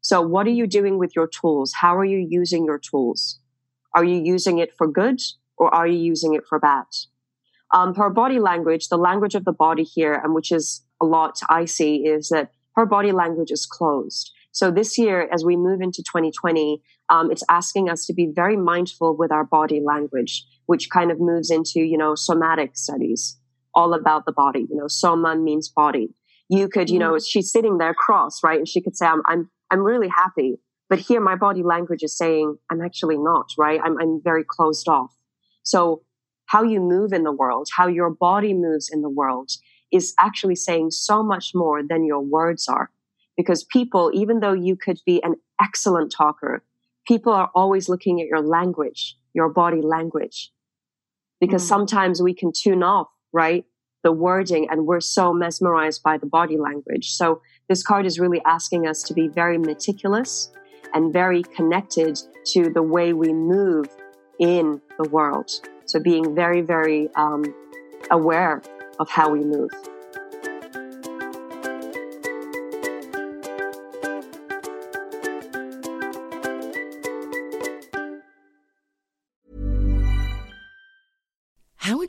So 0.00 0.20
what 0.20 0.46
are 0.46 0.50
you 0.50 0.66
doing 0.66 0.98
with 0.98 1.14
your 1.14 1.28
tools? 1.28 1.72
How 1.80 1.96
are 1.96 2.04
you 2.04 2.26
using 2.28 2.64
your 2.64 2.78
tools? 2.78 3.38
Are 3.94 4.04
you 4.04 4.20
using 4.22 4.58
it 4.58 4.70
for 4.76 4.86
good 4.86 5.20
or 5.56 5.72
are 5.74 5.86
you 5.86 5.98
using 5.98 6.34
it 6.34 6.42
for 6.48 6.58
bad? 6.58 6.86
Um, 7.72 7.94
her 7.94 8.10
body 8.10 8.40
language, 8.40 8.88
the 8.88 8.96
language 8.96 9.34
of 9.34 9.44
the 9.44 9.52
body 9.52 9.84
here, 9.84 10.14
and 10.14 10.34
which 10.34 10.50
is 10.50 10.84
a 11.00 11.04
lot 11.04 11.40
I 11.48 11.66
see, 11.66 12.06
is 12.06 12.30
that 12.30 12.50
her 12.76 12.86
body 12.86 13.12
language 13.12 13.50
is 13.50 13.66
closed. 13.66 14.32
So 14.52 14.70
this 14.70 14.98
year, 14.98 15.28
as 15.32 15.44
we 15.44 15.56
move 15.56 15.80
into 15.80 16.02
2020, 16.02 16.82
um, 17.08 17.30
it's 17.30 17.44
asking 17.48 17.88
us 17.88 18.06
to 18.06 18.14
be 18.14 18.32
very 18.34 18.56
mindful 18.56 19.16
with 19.16 19.30
our 19.30 19.44
body 19.44 19.80
language, 19.84 20.44
which 20.66 20.90
kind 20.90 21.12
of 21.12 21.20
moves 21.20 21.50
into, 21.50 21.80
you 21.80 21.96
know, 21.96 22.14
somatic 22.16 22.76
studies, 22.76 23.38
all 23.74 23.94
about 23.94 24.24
the 24.26 24.32
body. 24.32 24.66
You 24.68 24.76
know, 24.76 24.88
soma 24.88 25.36
means 25.36 25.68
body. 25.68 26.08
You 26.48 26.68
could, 26.68 26.90
you 26.90 26.98
know, 26.98 27.12
mm-hmm. 27.12 27.24
she's 27.24 27.52
sitting 27.52 27.78
there 27.78 27.94
cross, 27.94 28.42
right? 28.42 28.58
And 28.58 28.66
she 28.66 28.80
could 28.80 28.96
say, 28.96 29.06
I'm, 29.06 29.22
I'm 29.26 29.50
I'm 29.70 29.80
really 29.80 30.08
happy. 30.08 30.58
But 30.88 30.98
here 30.98 31.20
my 31.20 31.36
body 31.36 31.62
language 31.62 32.02
is 32.02 32.16
saying 32.16 32.56
I'm 32.70 32.82
actually 32.82 33.16
not, 33.16 33.50
right? 33.56 33.80
I'm, 33.82 33.96
I'm 33.98 34.20
very 34.22 34.44
closed 34.46 34.88
off. 34.88 35.14
So 35.62 36.02
how 36.46 36.64
you 36.64 36.80
move 36.80 37.12
in 37.12 37.22
the 37.22 37.32
world, 37.32 37.68
how 37.76 37.86
your 37.86 38.10
body 38.10 38.52
moves 38.54 38.90
in 38.92 39.02
the 39.02 39.08
world 39.08 39.52
is 39.92 40.14
actually 40.18 40.56
saying 40.56 40.90
so 40.90 41.22
much 41.22 41.52
more 41.54 41.80
than 41.82 42.04
your 42.04 42.20
words 42.20 42.68
are. 42.68 42.90
Because 43.36 43.64
people, 43.64 44.10
even 44.12 44.40
though 44.40 44.52
you 44.52 44.76
could 44.76 44.98
be 45.06 45.22
an 45.22 45.36
excellent 45.62 46.12
talker, 46.16 46.64
people 47.06 47.32
are 47.32 47.50
always 47.54 47.88
looking 47.88 48.20
at 48.20 48.26
your 48.26 48.40
language, 48.40 49.16
your 49.32 49.48
body 49.48 49.80
language. 49.80 50.50
Because 51.40 51.64
mm. 51.64 51.68
sometimes 51.68 52.20
we 52.20 52.34
can 52.34 52.52
tune 52.52 52.82
off, 52.82 53.08
right? 53.32 53.64
The 54.02 54.12
wording 54.12 54.68
and 54.70 54.86
we're 54.86 55.00
so 55.00 55.32
mesmerized 55.32 56.02
by 56.02 56.18
the 56.18 56.26
body 56.26 56.56
language. 56.56 57.10
So 57.10 57.40
this 57.70 57.84
card 57.84 58.04
is 58.04 58.18
really 58.18 58.42
asking 58.46 58.88
us 58.88 59.00
to 59.04 59.14
be 59.14 59.28
very 59.28 59.56
meticulous 59.56 60.50
and 60.92 61.12
very 61.12 61.44
connected 61.44 62.20
to 62.44 62.68
the 62.68 62.82
way 62.82 63.12
we 63.12 63.32
move 63.32 63.86
in 64.40 64.80
the 64.98 65.08
world. 65.08 65.52
So 65.84 66.00
being 66.00 66.34
very, 66.34 66.62
very 66.62 67.08
um, 67.14 67.44
aware 68.10 68.60
of 68.98 69.08
how 69.08 69.30
we 69.30 69.44
move. 69.44 69.70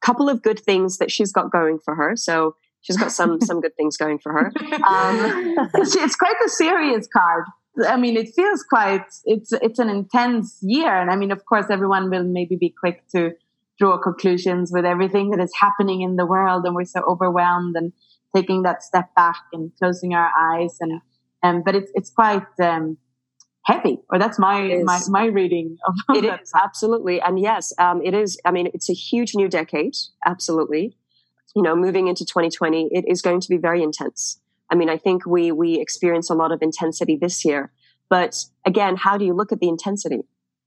Couple 0.00 0.28
of 0.28 0.42
good 0.42 0.60
things 0.60 0.98
that 0.98 1.10
she's 1.10 1.32
got 1.32 1.50
going 1.50 1.78
for 1.84 1.94
her. 1.94 2.16
So 2.16 2.56
she's 2.80 2.96
got 2.96 3.12
some 3.12 3.40
some 3.42 3.60
good 3.60 3.76
things 3.76 3.96
going 3.96 4.18
for 4.18 4.32
her. 4.32 4.52
Um, 4.86 5.68
it's 5.74 6.16
quite 6.16 6.36
a 6.44 6.48
serious 6.48 7.06
card. 7.12 7.44
I 7.86 7.96
mean, 7.96 8.16
it 8.16 8.30
feels 8.34 8.64
quite, 8.64 9.04
it's, 9.24 9.52
it's 9.52 9.78
an 9.78 9.88
intense 9.88 10.58
year. 10.62 10.92
And 10.92 11.12
I 11.12 11.16
mean, 11.16 11.30
of 11.30 11.44
course, 11.44 11.66
everyone 11.70 12.10
will 12.10 12.24
maybe 12.24 12.56
be 12.56 12.74
quick 12.76 13.04
to 13.14 13.34
draw 13.78 13.98
conclusions 13.98 14.72
with 14.72 14.84
everything 14.84 15.30
that 15.30 15.40
is 15.40 15.52
happening 15.58 16.02
in 16.02 16.16
the 16.16 16.26
world 16.26 16.64
and 16.64 16.74
we're 16.74 16.84
so 16.84 17.00
overwhelmed 17.02 17.76
and 17.76 17.92
taking 18.34 18.62
that 18.62 18.82
step 18.82 19.14
back 19.14 19.40
and 19.52 19.70
closing 19.78 20.14
our 20.14 20.30
eyes 20.38 20.76
and 20.80 21.00
um, 21.44 21.62
but 21.64 21.76
it's 21.76 21.90
it's 21.94 22.10
quite 22.10 22.42
um, 22.60 22.98
heavy 23.64 23.98
or 24.10 24.18
that's 24.18 24.38
my 24.38 24.80
my, 24.84 25.00
my 25.08 25.26
reading 25.26 25.76
of 25.86 25.94
it 26.16 26.24
is 26.24 26.52
absolutely. 26.54 27.20
And 27.20 27.38
yes 27.38 27.72
um, 27.78 28.00
it 28.02 28.14
is 28.14 28.38
i 28.44 28.50
mean 28.50 28.68
it's 28.74 28.88
a 28.88 28.94
huge 28.94 29.34
new 29.34 29.48
decade 29.48 29.94
absolutely. 30.24 30.96
You 31.54 31.62
know 31.62 31.76
moving 31.76 32.08
into 32.08 32.24
2020 32.24 32.88
it 32.92 33.04
is 33.08 33.22
going 33.22 33.40
to 33.40 33.48
be 33.48 33.56
very 33.56 33.82
intense. 33.82 34.40
I 34.70 34.74
mean 34.74 34.88
i 34.88 34.96
think 34.96 35.26
we 35.26 35.52
we 35.52 35.80
experience 35.80 36.30
a 36.30 36.34
lot 36.34 36.52
of 36.52 36.62
intensity 36.62 37.16
this 37.16 37.44
year. 37.44 37.72
But 38.08 38.36
again 38.64 38.96
how 38.96 39.18
do 39.18 39.24
you 39.24 39.34
look 39.34 39.52
at 39.52 39.60
the 39.60 39.68
intensity? 39.68 40.22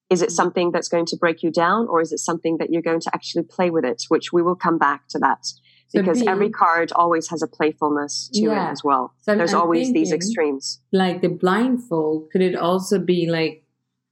Is 0.10 0.22
it 0.22 0.30
mm. 0.30 0.34
something 0.34 0.72
that's 0.72 0.90
going 0.90 1.06
to 1.08 1.18
break 1.18 1.42
you 1.42 1.52
down 1.52 1.88
or 1.88 2.02
is 2.02 2.12
it 2.12 2.20
something 2.20 2.58
that 2.58 2.70
you're 2.70 2.82
going 2.82 3.00
to 3.02 3.12
actually 3.14 3.44
play 3.44 3.70
with 3.70 3.86
it? 3.86 4.04
Which 4.10 4.32
we 4.32 4.42
will 4.42 4.56
come 4.56 4.78
back 4.78 5.08
to 5.10 5.20
that 5.20 5.48
because 5.94 6.22
every 6.24 6.50
card 6.50 6.92
always 6.94 7.28
has 7.30 7.42
a 7.42 7.48
playfulness 7.48 8.30
to 8.34 8.42
yeah. 8.42 8.70
it 8.70 8.72
as 8.72 8.84
well. 8.84 9.14
So 9.22 9.36
There's 9.36 9.54
I'm 9.54 9.62
always 9.62 9.94
these 9.94 10.12
extremes. 10.12 10.80
Like 10.92 11.22
the 11.22 11.30
blindfold, 11.30 12.32
could 12.32 12.42
it 12.42 12.56
also 12.56 13.00
be 13.00 13.30
like 13.30 13.64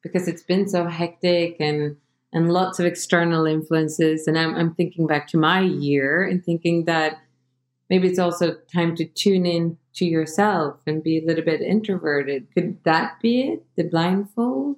because 0.01 0.27
it's 0.27 0.43
been 0.43 0.67
so 0.67 0.88
hectic 0.88 1.57
and 1.59 1.97
and 2.32 2.51
lots 2.51 2.80
of 2.80 2.86
external 2.86 3.45
influences 3.45 4.27
and 4.27 4.38
I'm, 4.38 4.55
I'm 4.55 4.75
thinking 4.75 5.07
back 5.07 5.27
to 5.30 5.38
my 5.38 5.61
year 5.61 6.23
and 6.23 6.43
thinking 6.43 6.86
that 6.86 7.17
maybe 7.89 8.07
it's 8.07 8.19
also 8.19 8.55
time 8.71 8.95
to 8.97 9.05
tune 9.05 9.45
in 9.45 9.77
to 9.95 10.05
yourself 10.05 10.77
and 10.86 11.03
be 11.03 11.17
a 11.17 11.25
little 11.25 11.43
bit 11.43 11.61
introverted. 11.61 12.47
Could 12.53 12.84
that 12.84 13.19
be 13.19 13.41
it? 13.41 13.65
The 13.75 13.84
blindfold? 13.84 14.77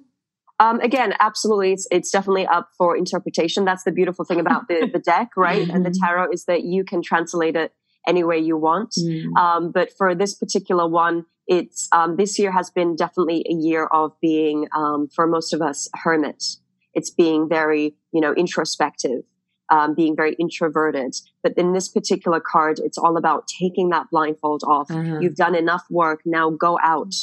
Um, 0.62 0.78
again, 0.78 1.12
absolutely, 1.18 1.72
it's, 1.72 1.88
it's 1.90 2.10
definitely 2.12 2.46
up 2.46 2.70
for 2.78 2.96
interpretation. 2.96 3.64
That's 3.64 3.82
the 3.82 3.90
beautiful 3.90 4.24
thing 4.24 4.38
about 4.38 4.68
the, 4.68 4.88
the 4.92 5.00
deck, 5.00 5.30
right? 5.36 5.62
Mm-hmm. 5.62 5.74
And 5.74 5.84
the 5.84 5.90
mm-hmm. 5.90 6.06
tarot 6.06 6.30
is 6.32 6.44
that 6.44 6.62
you 6.62 6.84
can 6.84 7.02
translate 7.02 7.56
it 7.56 7.72
any 8.06 8.22
way 8.22 8.38
you 8.38 8.56
want. 8.56 8.92
Mm. 8.92 9.36
Um, 9.36 9.72
but 9.72 9.90
for 9.96 10.14
this 10.14 10.34
particular 10.34 10.86
one, 10.88 11.24
it's 11.48 11.88
um, 11.90 12.16
this 12.16 12.38
year 12.38 12.52
has 12.52 12.70
been 12.70 12.94
definitely 12.94 13.44
a 13.50 13.52
year 13.52 13.86
of 13.86 14.12
being, 14.20 14.68
um, 14.76 15.08
for 15.08 15.26
most 15.26 15.52
of 15.52 15.60
us, 15.60 15.88
hermits. 15.94 16.60
It's 16.94 17.10
being 17.10 17.48
very, 17.48 17.96
you 18.12 18.20
know, 18.20 18.32
introspective, 18.32 19.22
um, 19.68 19.94
being 19.96 20.14
very 20.14 20.34
introverted. 20.34 21.14
But 21.42 21.54
in 21.56 21.72
this 21.72 21.88
particular 21.88 22.38
card, 22.38 22.78
it's 22.78 22.98
all 22.98 23.16
about 23.16 23.48
taking 23.48 23.88
that 23.88 24.10
blindfold 24.10 24.62
off. 24.64 24.90
Uh-huh. 24.90 25.18
You've 25.20 25.36
done 25.36 25.56
enough 25.56 25.84
work. 25.90 26.20
Now 26.24 26.50
go 26.50 26.78
out 26.82 27.14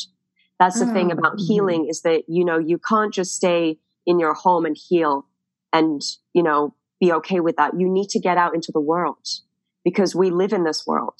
that's 0.60 0.80
the 0.80 0.89
oh, 0.89 0.93
thing 0.93 1.12
about 1.12 1.38
mm-hmm. 1.38 1.53
healing 1.53 1.88
is 1.89 2.01
that, 2.01 2.24
you 2.28 2.43
know, 2.43 2.60
you 2.60 2.78
can't 2.78 3.14
just 3.14 3.34
stay 3.34 3.80
in 4.05 4.20
your 4.20 4.34
home 4.34 4.66
and 4.66 4.78
heal 4.78 5.26
and, 5.72 6.01
you 6.34 6.43
know, 6.43 6.76
be 6.99 7.14
okay 7.14 7.39
with 7.39 7.55
that. 7.55 7.80
You 7.80 7.89
need 7.89 8.10
to 8.10 8.20
get 8.20 8.38
out 8.38 8.53
into 8.53 8.72
the 8.74 8.82
world 8.82 9.26
because 9.86 10.14
we 10.14 10.32
live 10.32 10.51
in 10.51 10.66
this 10.66 10.86
world. 10.86 11.20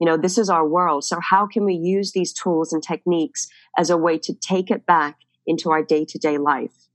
You 0.00 0.06
know, 0.06 0.16
this 0.16 0.38
is 0.38 0.50
our 0.50 0.66
world. 0.66 1.04
So 1.04 1.20
how 1.20 1.46
can 1.46 1.64
we 1.64 1.74
use 1.74 2.12
these 2.12 2.32
tools 2.32 2.72
and 2.72 2.82
techniques 2.82 3.48
as 3.78 3.90
a 3.90 3.96
way 3.96 4.18
to 4.18 4.34
take 4.34 4.70
it 4.70 4.86
back 4.86 5.18
into 5.46 5.70
our 5.70 5.82
day 5.84 6.04
to 6.06 6.18
day 6.18 6.38
life? 6.38 6.88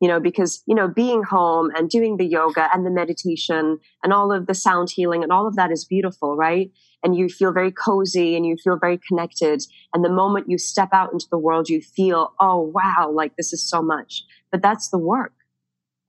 You 0.00 0.08
know, 0.08 0.20
because, 0.20 0.62
you 0.66 0.74
know, 0.74 0.88
being 0.88 1.22
home 1.22 1.70
and 1.76 1.88
doing 1.88 2.16
the 2.16 2.26
yoga 2.26 2.68
and 2.74 2.84
the 2.84 2.90
meditation 2.90 3.78
and 4.02 4.12
all 4.12 4.32
of 4.32 4.46
the 4.46 4.54
sound 4.54 4.90
healing 4.90 5.22
and 5.22 5.32
all 5.32 5.46
of 5.46 5.56
that 5.56 5.70
is 5.70 5.84
beautiful, 5.84 6.36
right? 6.36 6.70
And 7.02 7.16
you 7.16 7.28
feel 7.28 7.52
very 7.52 7.70
cozy 7.70 8.36
and 8.36 8.44
you 8.44 8.56
feel 8.56 8.78
very 8.78 8.98
connected. 9.08 9.62
And 9.94 10.04
the 10.04 10.10
moment 10.10 10.50
you 10.50 10.58
step 10.58 10.88
out 10.92 11.12
into 11.12 11.26
the 11.30 11.38
world, 11.38 11.68
you 11.68 11.80
feel, 11.80 12.34
oh, 12.40 12.60
wow, 12.60 13.10
like 13.12 13.36
this 13.36 13.52
is 13.52 13.62
so 13.62 13.82
much. 13.82 14.24
But 14.50 14.62
that's 14.62 14.88
the 14.88 14.98
work. 14.98 15.32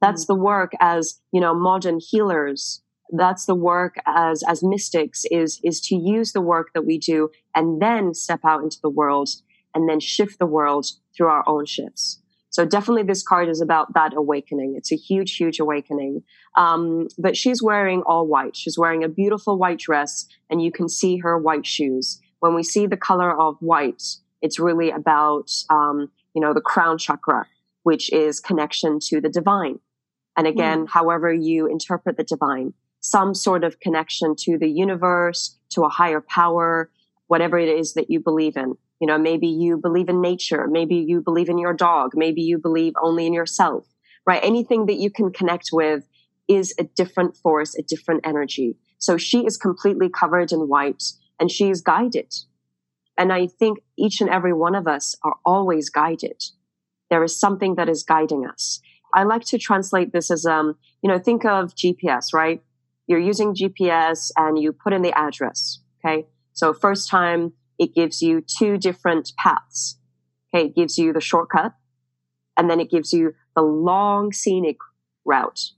That's 0.01 0.23
mm-hmm. 0.23 0.33
the 0.33 0.43
work 0.43 0.71
as, 0.79 1.19
you 1.31 1.41
know, 1.41 1.53
modern 1.53 1.99
healers. 1.99 2.81
That's 3.11 3.45
the 3.45 3.55
work 3.55 3.95
as, 4.05 4.43
as 4.43 4.63
mystics 4.63 5.25
is, 5.31 5.59
is 5.63 5.79
to 5.81 5.95
use 5.95 6.33
the 6.33 6.41
work 6.41 6.71
that 6.73 6.85
we 6.85 6.97
do 6.97 7.29
and 7.55 7.81
then 7.81 8.13
step 8.13 8.41
out 8.43 8.63
into 8.63 8.77
the 8.81 8.89
world 8.89 9.29
and 9.73 9.87
then 9.87 9.99
shift 9.99 10.39
the 10.39 10.45
world 10.45 10.87
through 11.15 11.27
our 11.27 11.43
own 11.47 11.65
shifts. 11.65 12.19
So 12.57 12.65
definitely 12.65 13.03
this 13.03 13.21
card 13.21 13.49
is 13.49 13.61
about 13.61 13.93
that 13.93 14.15
awakening. 14.15 14.73
It's 14.75 14.91
a 14.91 14.95
huge, 14.95 15.35
huge 15.35 15.59
awakening. 15.59 16.23
Um, 16.55 17.07
but 17.19 17.37
she's 17.37 17.61
wearing 17.61 18.01
all 18.07 18.25
white. 18.25 18.55
She's 18.55 18.79
wearing 18.79 19.03
a 19.03 19.07
beautiful 19.07 19.59
white 19.59 19.77
dress 19.77 20.25
and 20.49 20.59
you 20.59 20.71
can 20.71 20.89
see 20.89 21.17
her 21.17 21.37
white 21.37 21.67
shoes. 21.67 22.19
When 22.39 22.55
we 22.55 22.63
see 22.63 22.87
the 22.87 22.97
color 22.97 23.31
of 23.39 23.57
white, 23.59 24.01
it's 24.41 24.57
really 24.57 24.89
about, 24.89 25.51
um, 25.69 26.09
you 26.33 26.41
know, 26.41 26.51
the 26.51 26.59
crown 26.59 26.97
chakra, 26.97 27.45
which 27.83 28.11
is 28.11 28.39
connection 28.39 28.97
to 29.09 29.21
the 29.21 29.29
divine. 29.29 29.77
And 30.35 30.47
again, 30.47 30.87
mm. 30.87 30.89
however 30.89 31.31
you 31.31 31.67
interpret 31.67 32.17
the 32.17 32.23
divine, 32.23 32.73
some 33.01 33.35
sort 33.35 33.65
of 33.65 33.79
connection 33.79 34.35
to 34.39 34.57
the 34.57 34.67
universe, 34.67 35.59
to 35.73 35.83
a 35.83 35.89
higher 35.89 36.21
power, 36.21 36.89
whatever 37.27 37.59
it 37.59 37.69
is 37.69 37.93
that 37.93 38.09
you 38.09 38.19
believe 38.19 38.57
in. 38.57 38.77
You 38.99 39.07
know, 39.07 39.17
maybe 39.17 39.47
you 39.47 39.77
believe 39.77 40.09
in 40.09 40.21
nature. 40.21 40.67
Maybe 40.67 40.95
you 40.95 41.21
believe 41.21 41.49
in 41.49 41.57
your 41.57 41.73
dog. 41.73 42.11
Maybe 42.15 42.41
you 42.41 42.57
believe 42.57 42.93
only 43.01 43.27
in 43.27 43.33
yourself, 43.33 43.85
right? 44.25 44.43
Anything 44.43 44.87
that 44.87 44.95
you 44.95 45.11
can 45.11 45.31
connect 45.31 45.69
with 45.71 46.07
is 46.47 46.73
a 46.79 46.83
different 46.83 47.35
force, 47.37 47.75
a 47.75 47.83
different 47.83 48.25
energy. 48.25 48.77
So 48.99 49.17
she 49.17 49.45
is 49.45 49.57
completely 49.57 50.09
covered 50.09 50.51
in 50.51 50.61
white 50.61 51.03
and 51.39 51.51
she 51.51 51.69
is 51.69 51.81
guided. 51.81 52.33
And 53.17 53.33
I 53.33 53.47
think 53.47 53.79
each 53.97 54.21
and 54.21 54.29
every 54.29 54.53
one 54.53 54.75
of 54.75 54.87
us 54.87 55.15
are 55.23 55.35
always 55.45 55.89
guided. 55.89 56.43
There 57.09 57.23
is 57.23 57.39
something 57.39 57.75
that 57.75 57.89
is 57.89 58.03
guiding 58.03 58.45
us. 58.45 58.79
I 59.13 59.23
like 59.23 59.43
to 59.45 59.57
translate 59.57 60.11
this 60.13 60.29
as, 60.29 60.45
um, 60.45 60.75
you 61.01 61.09
know, 61.09 61.17
think 61.17 61.45
of 61.45 61.73
GPS, 61.75 62.33
right? 62.33 62.61
You're 63.07 63.19
using 63.19 63.55
GPS 63.55 64.31
and 64.35 64.59
you 64.61 64.73
put 64.73 64.93
in 64.93 65.01
the 65.01 65.17
address. 65.17 65.79
Okay. 66.03 66.27
So 66.53 66.73
first 66.73 67.09
time 67.09 67.53
it 67.79 67.93
gives 67.93 68.21
you 68.21 68.41
two 68.41 68.77
different 68.77 69.31
paths. 69.37 69.99
Okay. 70.53 70.67
It 70.67 70.75
gives 70.75 70.97
you 70.97 71.13
the 71.13 71.21
shortcut 71.21 71.73
and 72.57 72.69
then 72.69 72.79
it 72.79 72.89
gives 72.89 73.13
you 73.13 73.33
the 73.55 73.61
long 73.61 74.31
scenic 74.31 74.77
route. 75.25 75.71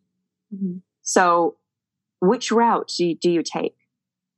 Mm-hmm. 0.54 0.78
So 1.02 1.58
which 2.22 2.52
route 2.52 2.92
do 2.98 3.06
you, 3.08 3.16
do 3.16 3.32
you 3.32 3.44
take? 3.44 3.76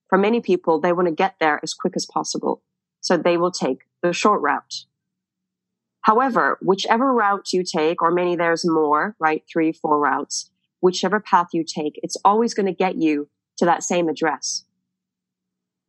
For 0.09 0.17
many 0.17 0.41
people, 0.41 0.79
they 0.79 0.93
want 0.93 1.07
to 1.07 1.13
get 1.13 1.35
there 1.39 1.59
as 1.63 1.73
quick 1.73 1.93
as 1.95 2.05
possible. 2.05 2.63
So 3.01 3.17
they 3.17 3.37
will 3.37 3.51
take 3.51 3.79
the 4.01 4.13
short 4.13 4.41
route. 4.41 4.85
However, 6.01 6.57
whichever 6.61 7.13
route 7.13 7.53
you 7.53 7.63
take, 7.63 8.01
or 8.01 8.11
many 8.11 8.35
there's 8.35 8.67
more, 8.67 9.15
right? 9.19 9.43
Three, 9.51 9.71
four 9.71 9.99
routes, 9.99 10.49
whichever 10.81 11.19
path 11.19 11.49
you 11.53 11.63
take, 11.63 11.99
it's 12.01 12.17
always 12.25 12.53
going 12.53 12.65
to 12.65 12.73
get 12.73 12.95
you 12.95 13.29
to 13.57 13.65
that 13.65 13.83
same 13.83 14.09
address 14.09 14.65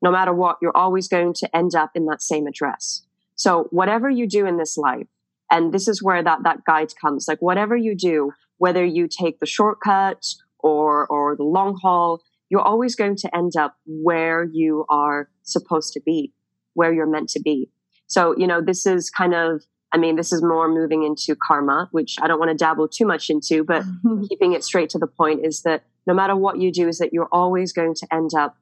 no 0.03 0.11
matter 0.11 0.33
what, 0.33 0.59
you're 0.61 0.77
always 0.77 1.09
going 1.09 1.33
to 1.35 1.57
end 1.57 1.75
up 1.75 1.93
in 1.95 2.07
that 2.07 2.21
same 2.21 2.47
address. 2.47 3.03
So 3.37 3.69
whatever 3.71 4.11
you 4.11 4.27
do 4.27 4.47
in 4.47 4.57
this 4.57 4.77
life, 4.77 5.07
and 5.51 5.73
this 5.73 5.87
is 5.87 6.03
where 6.03 6.23
that, 6.23 6.43
that 6.45 6.65
guide 6.65 6.93
comes, 7.01 7.27
like 7.29 7.41
whatever 7.41 7.77
you 7.77 7.95
do, 7.95 8.33
whether 8.59 8.85
you 8.85 9.09
take 9.09 9.39
the 9.39 9.47
shortcut 9.47 10.27
or, 10.59 11.07
or 11.07 11.37
the 11.37 11.45
long 11.45 11.79
haul, 11.81 12.23
you're 12.51 12.61
always 12.61 12.95
going 12.95 13.17
to 13.17 13.35
end 13.35 13.57
up 13.57 13.77
where 13.87 14.45
you 14.45 14.85
are 14.89 15.29
supposed 15.43 15.93
to 15.95 16.01
be, 16.01 16.33
where 16.75 16.93
you're 16.93 17.07
meant 17.07 17.29
to 17.31 17.41
be. 17.41 17.71
So, 18.07 18.37
you 18.37 18.47
know, 18.47 18.61
this 18.61 18.87
is 18.87 19.09
kind 19.09 19.35
of, 19.35 19.63
I 19.93 19.99
mean, 19.99 20.17
this 20.17 20.33
is 20.33 20.43
more 20.43 20.69
moving 20.69 21.03
into 21.03 21.35
karma, 21.35 21.89
which 21.93 22.17
I 22.21 22.27
don't 22.27 22.39
want 22.39 22.51
to 22.51 22.57
dabble 22.57 22.89
too 22.89 23.07
much 23.07 23.31
into, 23.31 23.65
but 23.65 23.85
keeping 24.29 24.53
it 24.53 24.65
straight 24.65 24.91
to 24.91 24.99
the 24.99 25.07
point 25.07 25.47
is 25.47 25.63
that 25.63 25.85
no 26.07 26.15
matter 26.15 26.37
what 26.37 26.59
you 26.59 26.73
do, 26.73 26.89
is 26.89 26.99
that 26.99 27.13
you're 27.13 27.29
always 27.31 27.73
going 27.73 27.95
to 27.95 28.07
end 28.13 28.31
up 28.37 28.57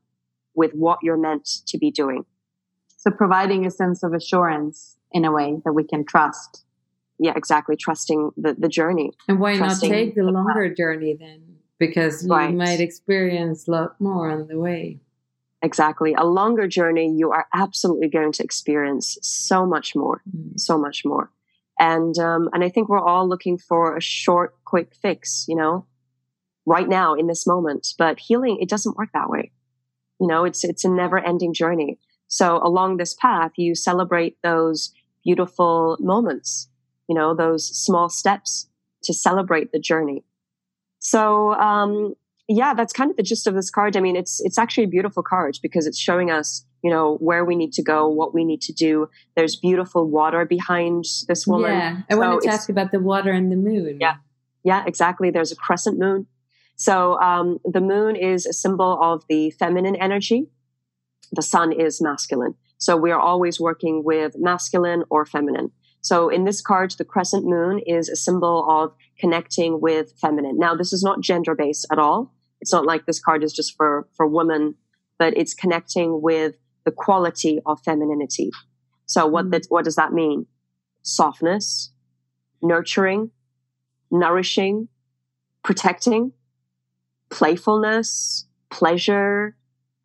with 0.55 0.73
what 0.73 0.99
you're 1.03 1.17
meant 1.17 1.47
to 1.67 1.79
be 1.79 1.91
doing. 1.91 2.25
So 2.97 3.11
providing 3.11 3.67
a 3.67 3.71
sense 3.71 4.03
of 4.03 4.13
assurance 4.13 4.97
in 5.13 5.25
a 5.25 5.33
way 5.33 5.57
that 5.65 5.73
we 5.73 5.85
can 5.85 6.05
trust. 6.05 6.65
Yeah, 7.19 7.33
exactly. 7.37 7.77
Trusting 7.77 8.31
the, 8.37 8.55
the 8.55 8.69
journey. 8.69 9.13
And 9.29 9.41
why 9.41 9.57
not 9.57 9.81
take 9.81 10.15
the, 10.15 10.23
the 10.23 10.31
longer 10.31 10.69
path. 10.69 10.77
journey 10.77 11.17
then? 11.19 11.57
Because 11.79 12.25
you 12.25 12.31
right. 12.31 12.55
might 12.55 12.81
experience 12.81 13.69
a 13.69 13.71
lot 13.71 14.01
more 14.01 14.31
on 14.31 14.49
the 14.49 14.59
way. 14.59 15.01
Exactly. 15.63 16.15
A 16.15 16.25
longer 16.25 16.67
journey, 16.67 17.15
you 17.15 17.31
are 17.33 17.47
absolutely 17.53 18.09
going 18.09 18.33
to 18.33 18.43
experience 18.43 19.19
so 19.21 19.67
much 19.67 19.95
more, 19.95 20.23
mm. 20.35 20.59
so 20.59 20.79
much 20.79 21.05
more. 21.05 21.31
And, 21.79 22.19
um, 22.19 22.49
and 22.53 22.63
I 22.65 22.69
think 22.69 22.89
we're 22.89 22.99
all 22.99 23.29
looking 23.29 23.59
for 23.59 23.97
a 23.97 24.01
short, 24.01 24.55
quick 24.65 24.95
fix, 24.95 25.47
you 25.49 25.57
know, 25.57 25.87
right 26.67 26.89
now 26.89 27.15
in 27.15 27.27
this 27.27 27.47
moment. 27.47 27.95
But 27.99 28.19
healing, 28.19 28.59
it 28.61 28.69
doesn't 28.69 28.97
work 28.97 29.11
that 29.15 29.31
way. 29.31 29.53
You 30.21 30.27
know, 30.27 30.45
it's, 30.45 30.65
it's 30.65 30.85
a 30.85 30.89
never 30.89 31.19
ending 31.19 31.55
journey. 31.55 31.99
So 32.29 32.61
along 32.63 32.97
this 32.97 33.15
path, 33.15 33.53
you 33.57 33.75
celebrate 33.75 34.37
those 34.43 34.93
beautiful 35.25 35.97
moments, 36.01 36.69
you 37.09 37.15
know, 37.15 37.35
those 37.35 37.67
small 37.67 38.09
steps 38.09 38.69
to 39.03 39.13
celebrate 39.13 39.73
the 39.73 39.81
journey. 39.81 40.25
So, 41.01 41.55
um, 41.55 42.15
yeah, 42.49 42.75
that's 42.75 42.93
kind 42.93 43.11
of 43.11 43.17
the 43.17 43.23
gist 43.23 43.47
of 43.47 43.55
this 43.55 43.71
card. 43.71 43.97
I 43.97 44.01
mean, 44.01 44.17
it's 44.17 44.41
it's 44.41 44.59
actually 44.59 44.85
a 44.85 44.89
beautiful 44.89 45.23
card 45.23 45.59
because 45.63 45.87
it's 45.87 45.99
showing 45.99 46.31
us, 46.31 46.65
you 46.83 46.91
know, 46.91 47.17
where 47.19 47.45
we 47.45 47.55
need 47.55 47.73
to 47.75 47.83
go, 47.83 48.09
what 48.09 48.35
we 48.35 48.45
need 48.45 48.61
to 48.63 48.73
do. 48.73 49.09
There's 49.37 49.57
beautiful 49.57 50.09
water 50.09 50.45
behind 50.45 51.05
this 51.29 51.47
woman. 51.47 51.71
Yeah, 51.71 51.97
I 52.11 52.15
so 52.15 52.19
wanted 52.19 52.43
to 52.43 52.49
ask 52.49 52.69
about 52.69 52.91
the 52.91 53.01
water 53.01 53.31
and 53.31 53.53
the 53.53 53.57
moon. 53.57 53.99
Yeah, 54.01 54.17
yeah, 54.65 54.85
exactly. 54.85 55.31
There's 55.31 55.53
a 55.53 55.57
crescent 55.57 55.99
moon. 55.99 56.27
So 56.81 57.21
um, 57.21 57.59
the 57.63 57.83
moon 57.83 58.17
is 58.17 58.47
a 58.47 58.55
symbol 58.55 58.99
of 59.03 59.23
the 59.29 59.51
feminine 59.51 59.97
energy. 59.97 60.47
The 61.31 61.43
sun 61.43 61.73
is 61.73 62.01
masculine. 62.01 62.55
So 62.79 62.97
we 62.97 63.11
are 63.11 63.21
always 63.21 63.61
working 63.61 64.03
with 64.03 64.33
masculine 64.39 65.05
or 65.11 65.27
feminine. 65.27 65.73
So 66.01 66.31
in 66.31 66.45
this 66.47 66.63
card, 66.63 66.93
the 66.93 67.05
crescent 67.05 67.45
moon 67.45 67.81
is 67.81 68.09
a 68.09 68.17
symbol 68.17 68.67
of 68.67 68.95
connecting 69.19 69.83
with 69.83 70.15
feminine. 70.19 70.59
Now, 70.59 70.75
this 70.75 70.95
is 70.95 71.03
not 71.03 71.21
gender 71.21 71.55
based 71.55 71.87
at 71.93 71.99
all. 71.99 72.35
It's 72.63 72.73
not 72.73 72.87
like 72.87 73.05
this 73.05 73.21
card 73.21 73.45
is 73.45 73.53
just 73.53 73.77
for, 73.77 74.09
for 74.17 74.27
women, 74.27 74.75
but 75.19 75.37
it's 75.37 75.53
connecting 75.53 76.23
with 76.23 76.55
the 76.87 76.93
quality 76.93 77.61
of 77.67 77.79
femininity. 77.85 78.53
So 79.05 79.27
what 79.27 79.45
mm. 79.45 79.51
that, 79.51 79.67
what 79.69 79.85
does 79.85 79.97
that 79.97 80.15
mean? 80.15 80.47
Softness, 81.03 81.93
nurturing, 82.63 83.33
nourishing, 84.11 84.89
protecting, 85.63 86.33
playfulness, 87.31 88.47
pleasure, 88.71 89.57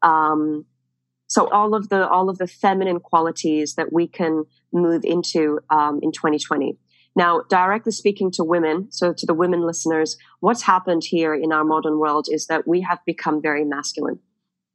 um, 0.02 0.66
so 1.28 1.50
all 1.50 1.74
of 1.74 1.90
the 1.90 2.08
all 2.08 2.30
of 2.30 2.38
the 2.38 2.48
feminine 2.48 3.00
qualities 3.00 3.76
that 3.76 3.92
we 3.92 4.08
can 4.08 4.46
move 4.72 5.04
into 5.04 5.60
um, 5.70 6.00
in 6.04 6.12
2020 6.12 6.78
now, 7.16 7.44
directly 7.50 7.94
speaking 7.94 8.30
to 8.32 8.44
women, 8.44 8.92
so 8.92 9.14
to 9.14 9.26
the 9.26 9.34
women 9.34 9.62
listeners, 9.62 10.18
what's 10.42 10.64
happened 10.64 11.04
here 11.06 11.34
in 11.34 11.54
our 11.54 11.64
modern 11.64 11.98
world 11.98 12.28
is 12.30 12.48
that 12.48 12.68
we 12.68 12.82
have 12.82 13.00
become 13.06 13.42
very 13.42 13.64
masculine 13.64 14.20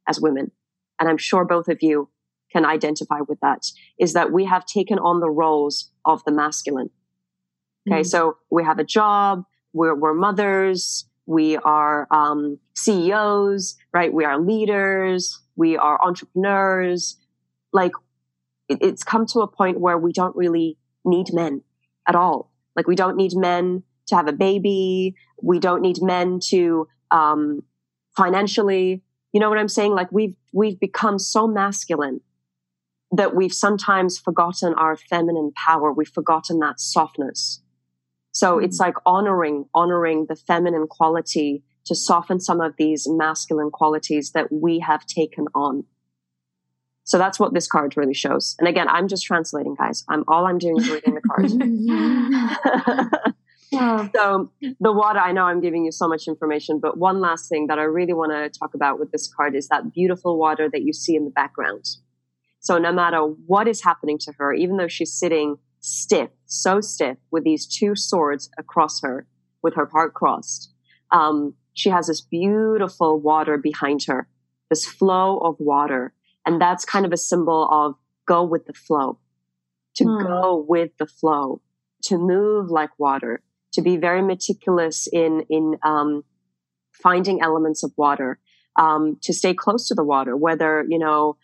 as 0.07 0.19
women. 0.19 0.51
And 0.99 1.07
I'm 1.07 1.17
sure 1.17 1.45
both 1.45 1.67
of 1.67 1.77
you 1.81 2.09
can 2.51 2.65
identify 2.65 3.19
with 3.27 3.39
that, 3.41 3.67
is 3.99 4.13
that 4.13 4.31
we 4.31 4.45
have 4.45 4.65
taken 4.65 4.97
on 4.97 5.19
the 5.19 5.29
roles 5.29 5.91
of 6.03 6.23
the 6.25 6.31
masculine. 6.31 6.89
Okay, 7.87 8.01
mm. 8.01 8.05
so 8.05 8.37
we 8.49 8.63
have 8.63 8.79
a 8.79 8.83
job, 8.83 9.43
we're, 9.73 9.95
we're 9.95 10.13
mothers, 10.13 11.05
we 11.31 11.55
are 11.55 12.07
um, 12.11 12.59
CEOs, 12.75 13.77
right? 13.93 14.13
We 14.13 14.25
are 14.25 14.37
leaders, 14.37 15.39
we 15.55 15.77
are 15.77 15.97
entrepreneurs. 16.03 17.17
Like, 17.71 17.93
it, 18.67 18.79
it's 18.81 19.03
come 19.03 19.25
to 19.27 19.39
a 19.39 19.47
point 19.47 19.79
where 19.79 19.97
we 19.97 20.11
don't 20.11 20.35
really 20.35 20.77
need 21.05 21.27
men 21.31 21.61
at 22.05 22.15
all. 22.15 22.51
Like 22.75 22.87
we 22.87 22.95
don't 22.95 23.15
need 23.15 23.31
men 23.33 23.83
to 24.07 24.15
have 24.15 24.27
a 24.27 24.33
baby. 24.33 25.15
We 25.41 25.59
don't 25.59 25.81
need 25.81 26.01
men 26.01 26.39
to 26.49 26.87
um, 27.11 27.63
financially. 28.17 29.01
You 29.31 29.39
know 29.39 29.49
what 29.49 29.57
I'm 29.57 29.69
saying? 29.69 29.93
Like 29.93 30.11
we've 30.11 30.35
we've 30.51 30.79
become 30.79 31.17
so 31.17 31.47
masculine 31.47 32.19
that 33.11 33.35
we've 33.35 33.53
sometimes 33.53 34.19
forgotten 34.19 34.73
our 34.73 34.97
feminine 34.97 35.51
power. 35.55 35.93
We've 35.93 36.07
forgotten 36.07 36.59
that 36.59 36.79
softness. 36.79 37.61
So 38.31 38.55
mm-hmm. 38.55 38.65
it's 38.65 38.79
like 38.79 38.95
honoring 39.05 39.65
honoring 39.73 40.25
the 40.27 40.35
feminine 40.35 40.87
quality 40.87 41.63
to 41.85 41.95
soften 41.95 42.39
some 42.39 42.61
of 42.61 42.75
these 42.77 43.07
masculine 43.09 43.71
qualities 43.71 44.31
that 44.31 44.51
we 44.51 44.79
have 44.79 45.05
taken 45.05 45.47
on. 45.55 45.83
So 47.03 47.17
that's 47.17 47.39
what 47.39 47.53
this 47.53 47.67
card 47.67 47.97
really 47.97 48.13
shows. 48.13 48.55
And 48.59 48.67
again, 48.67 48.87
I'm 48.87 49.07
just 49.07 49.25
translating, 49.25 49.75
guys. 49.75 50.05
I'm 50.07 50.23
all 50.27 50.45
I'm 50.45 50.59
doing 50.59 50.77
is 50.77 50.89
reading 50.89 51.15
the 51.15 51.21
cards. 51.21 51.53
so 54.15 54.51
the 54.79 54.91
water, 54.91 55.19
I 55.19 55.31
know 55.31 55.45
I'm 55.45 55.61
giving 55.61 55.85
you 55.85 55.91
so 55.91 56.07
much 56.07 56.27
information, 56.27 56.79
but 56.79 56.97
one 56.97 57.19
last 57.19 57.49
thing 57.49 57.67
that 57.67 57.79
I 57.79 57.83
really 57.83 58.13
want 58.13 58.31
to 58.31 58.49
talk 58.57 58.75
about 58.75 58.99
with 58.99 59.11
this 59.11 59.27
card 59.33 59.55
is 59.55 59.67
that 59.69 59.91
beautiful 59.93 60.37
water 60.37 60.69
that 60.71 60.83
you 60.83 60.93
see 60.93 61.15
in 61.15 61.25
the 61.25 61.31
background. 61.31 61.85
So 62.59 62.77
no 62.77 62.91
matter 62.93 63.19
what 63.19 63.67
is 63.67 63.83
happening 63.83 64.19
to 64.19 64.33
her, 64.37 64.53
even 64.53 64.77
though 64.77 64.87
she's 64.87 65.11
sitting 65.11 65.57
stiff, 65.81 66.29
so 66.45 66.79
stiff 66.81 67.17
with 67.31 67.43
these 67.43 67.67
two 67.67 67.95
swords 67.95 68.49
across 68.57 69.01
her, 69.01 69.27
with 69.61 69.75
her 69.75 69.85
part 69.85 70.13
crossed, 70.13 70.71
um, 71.11 71.53
she 71.73 71.89
has 71.89 72.07
this 72.07 72.21
beautiful 72.21 73.19
water 73.19 73.57
behind 73.57 74.03
her, 74.05 74.27
this 74.69 74.85
flow 74.85 75.37
of 75.39 75.55
water 75.59 76.13
and 76.45 76.61
that's 76.61 76.85
kind 76.85 77.05
of 77.05 77.13
a 77.13 77.17
symbol 77.17 77.67
of 77.69 77.95
go 78.25 78.43
with 78.43 78.65
the 78.65 78.73
flow, 78.73 79.19
to 79.95 80.05
hmm. 80.05 80.23
go 80.23 80.65
with 80.67 80.91
the 80.97 81.05
flow, 81.05 81.61
to 82.03 82.17
move 82.17 82.69
like 82.69 82.97
water, 82.99 83.41
to 83.73 83.81
be 83.81 83.97
very 83.97 84.21
meticulous 84.21 85.07
in, 85.07 85.45
in, 85.49 85.77
um, 85.83 86.23
finding 86.91 87.41
elements 87.41 87.83
of 87.83 87.91
water, 87.97 88.39
um, 88.75 89.17
to 89.21 89.33
stay 89.33 89.53
close 89.53 89.87
to 89.87 89.95
the 89.95 90.03
water, 90.03 90.35
whether, 90.35 90.85
you 90.87 90.99
know, 90.99 91.37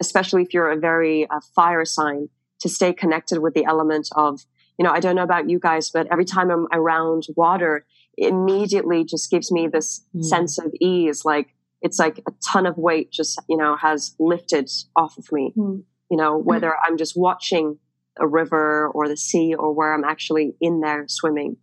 especially 0.00 0.42
if 0.42 0.52
you're 0.52 0.70
a 0.70 0.78
very 0.78 1.28
uh, 1.28 1.40
fire 1.54 1.84
sign, 1.84 2.28
to 2.62 2.68
stay 2.68 2.92
connected 2.92 3.40
with 3.40 3.54
the 3.54 3.64
element 3.64 4.08
of, 4.16 4.40
you 4.78 4.84
know, 4.84 4.90
I 4.90 5.00
don't 5.00 5.16
know 5.16 5.22
about 5.22 5.50
you 5.50 5.58
guys, 5.58 5.90
but 5.90 6.06
every 6.10 6.24
time 6.24 6.50
I'm 6.50 6.66
around 6.72 7.26
water, 7.36 7.86
immediately 8.16 9.04
just 9.04 9.30
gives 9.30 9.52
me 9.52 9.68
this 9.68 10.04
mm. 10.14 10.24
sense 10.24 10.58
of 10.58 10.72
ease. 10.80 11.24
Like 11.24 11.54
it's 11.82 11.98
like 11.98 12.18
a 12.26 12.32
ton 12.52 12.66
of 12.66 12.78
weight 12.78 13.10
just, 13.12 13.40
you 13.48 13.56
know, 13.56 13.76
has 13.76 14.14
lifted 14.18 14.70
off 14.96 15.18
of 15.18 15.30
me. 15.30 15.52
Mm. 15.56 15.82
You 16.10 16.16
know, 16.16 16.36
whether 16.36 16.68
mm. 16.68 16.76
I'm 16.86 16.96
just 16.96 17.14
watching 17.16 17.78
a 18.18 18.26
river 18.26 18.88
or 18.88 19.08
the 19.08 19.16
sea 19.16 19.54
or 19.54 19.72
where 19.72 19.94
I'm 19.94 20.04
actually 20.04 20.54
in 20.60 20.80
there 20.80 21.06
swimming. 21.08 21.56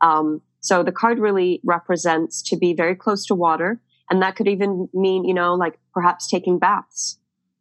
Um, 0.00 0.42
so 0.60 0.82
the 0.82 0.92
card 0.92 1.18
really 1.18 1.60
represents 1.64 2.42
to 2.42 2.56
be 2.56 2.74
very 2.74 2.94
close 2.94 3.26
to 3.26 3.34
water. 3.34 3.80
And 4.10 4.22
that 4.22 4.36
could 4.36 4.48
even 4.48 4.88
mean, 4.94 5.24
you 5.24 5.34
know, 5.34 5.54
like 5.54 5.78
perhaps 5.92 6.28
taking 6.28 6.58
baths, 6.58 7.18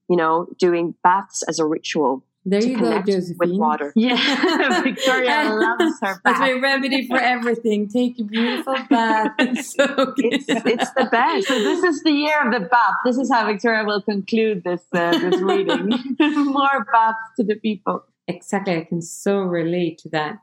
you 0.09 0.15
know, 0.15 0.47
doing 0.59 0.95
baths 1.03 1.43
as 1.47 1.59
a 1.59 1.65
ritual. 1.65 2.23
There 2.47 2.63
you 2.63 2.79
go, 2.79 3.01
Josephine. 3.01 3.37
With 3.39 3.51
water. 3.57 3.91
Yeah, 3.95 4.81
Victoria 4.83 5.49
loves 5.51 5.99
her 6.01 6.13
bath. 6.13 6.21
That's 6.23 6.39
my 6.39 6.51
remedy 6.51 7.07
for 7.07 7.17
everything. 7.17 7.87
Take 7.87 8.19
a 8.19 8.23
beautiful 8.23 8.75
bath 8.87 9.31
and 9.39 9.57
soak 9.65 10.13
it's, 10.17 10.45
it's 10.47 10.91
the 10.91 11.07
best. 11.11 11.47
So 11.47 11.55
this 11.55 11.83
is 11.83 12.03
the 12.03 12.11
year 12.11 12.45
of 12.45 12.53
the 12.53 12.67
bath. 12.67 12.93
This 13.03 13.17
is 13.17 13.31
how 13.31 13.47
Victoria 13.47 13.83
will 13.83 14.01
conclude 14.01 14.63
this 14.63 14.83
uh, 14.93 15.17
this 15.17 15.41
reading. 15.41 15.89
More 16.19 16.85
baths 16.91 17.17
to 17.37 17.43
the 17.43 17.55
people. 17.55 18.03
Exactly. 18.27 18.77
I 18.77 18.83
can 18.83 19.01
so 19.01 19.39
relate 19.39 19.97
to 19.99 20.09
that 20.09 20.39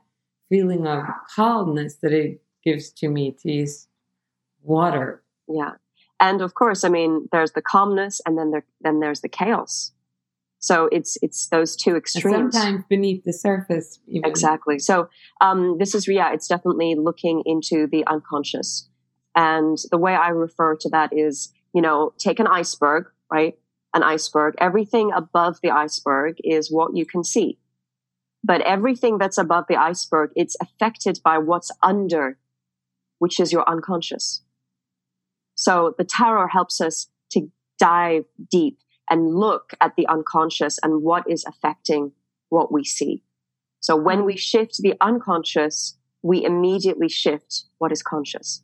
feeling 0.49 0.85
of 0.85 1.05
calmness 1.33 1.95
that 2.01 2.11
it 2.11 2.41
gives 2.65 2.89
to 2.91 3.07
me 3.07 3.31
to 3.43 3.51
use 3.51 3.87
water. 4.61 5.23
Yeah. 5.47 5.71
And 6.19 6.41
of 6.41 6.53
course, 6.53 6.83
I 6.83 6.89
mean, 6.89 7.29
there's 7.31 7.51
the 7.51 7.61
calmness 7.61 8.21
and 8.25 8.37
then 8.37 8.51
there, 8.51 8.65
then 8.81 8.99
there's 8.99 9.21
the 9.21 9.29
chaos 9.29 9.91
so 10.63 10.87
it's 10.93 11.17
it's 11.21 11.47
those 11.47 11.75
two 11.75 11.97
extremes. 11.97 12.55
sometimes 12.55 12.85
beneath 12.87 13.25
the 13.25 13.33
surface. 13.33 13.99
Even. 14.07 14.29
Exactly. 14.29 14.79
So 14.79 15.09
um, 15.41 15.77
this 15.77 15.93
is 15.93 16.07
yeah, 16.07 16.31
it's 16.31 16.47
definitely 16.47 16.95
looking 16.95 17.43
into 17.45 17.85
the 17.85 18.07
unconscious, 18.07 18.87
and 19.35 19.77
the 19.91 19.97
way 19.97 20.15
I 20.15 20.29
refer 20.29 20.77
to 20.77 20.89
that 20.91 21.11
is 21.11 21.51
you 21.73 21.81
know 21.81 22.13
take 22.17 22.39
an 22.39 22.47
iceberg, 22.47 23.07
right? 23.29 23.59
An 23.93 24.03
iceberg. 24.03 24.55
Everything 24.57 25.11
above 25.11 25.59
the 25.61 25.69
iceberg 25.69 26.37
is 26.45 26.71
what 26.71 26.95
you 26.95 27.05
can 27.05 27.25
see, 27.25 27.59
but 28.41 28.61
everything 28.61 29.17
that's 29.17 29.37
above 29.37 29.65
the 29.67 29.75
iceberg, 29.75 30.31
it's 30.33 30.55
affected 30.61 31.19
by 31.25 31.39
what's 31.39 31.71
under, 31.83 32.37
which 33.19 33.37
is 33.37 33.51
your 33.51 33.67
unconscious. 33.69 34.43
So 35.55 35.93
the 35.97 36.05
tarot 36.05 36.47
helps 36.53 36.79
us 36.79 37.07
to 37.31 37.51
dive 37.77 38.23
deep 38.49 38.77
and 39.13 39.35
look 39.35 39.73
at 39.79 39.95
the 39.95 40.07
unconscious 40.07 40.79
and 40.81 41.03
what 41.03 41.23
is 41.29 41.45
affecting 41.45 42.11
what 42.49 42.71
we 42.71 42.83
see. 42.83 43.21
So 43.79 43.95
when 43.95 44.25
we 44.25 44.35
shift 44.35 44.81
the 44.81 44.95
unconscious, 45.01 45.95
we 46.23 46.43
immediately 46.43 47.09
shift 47.09 47.65
what 47.77 47.91
is 47.91 48.01
conscious. 48.01 48.63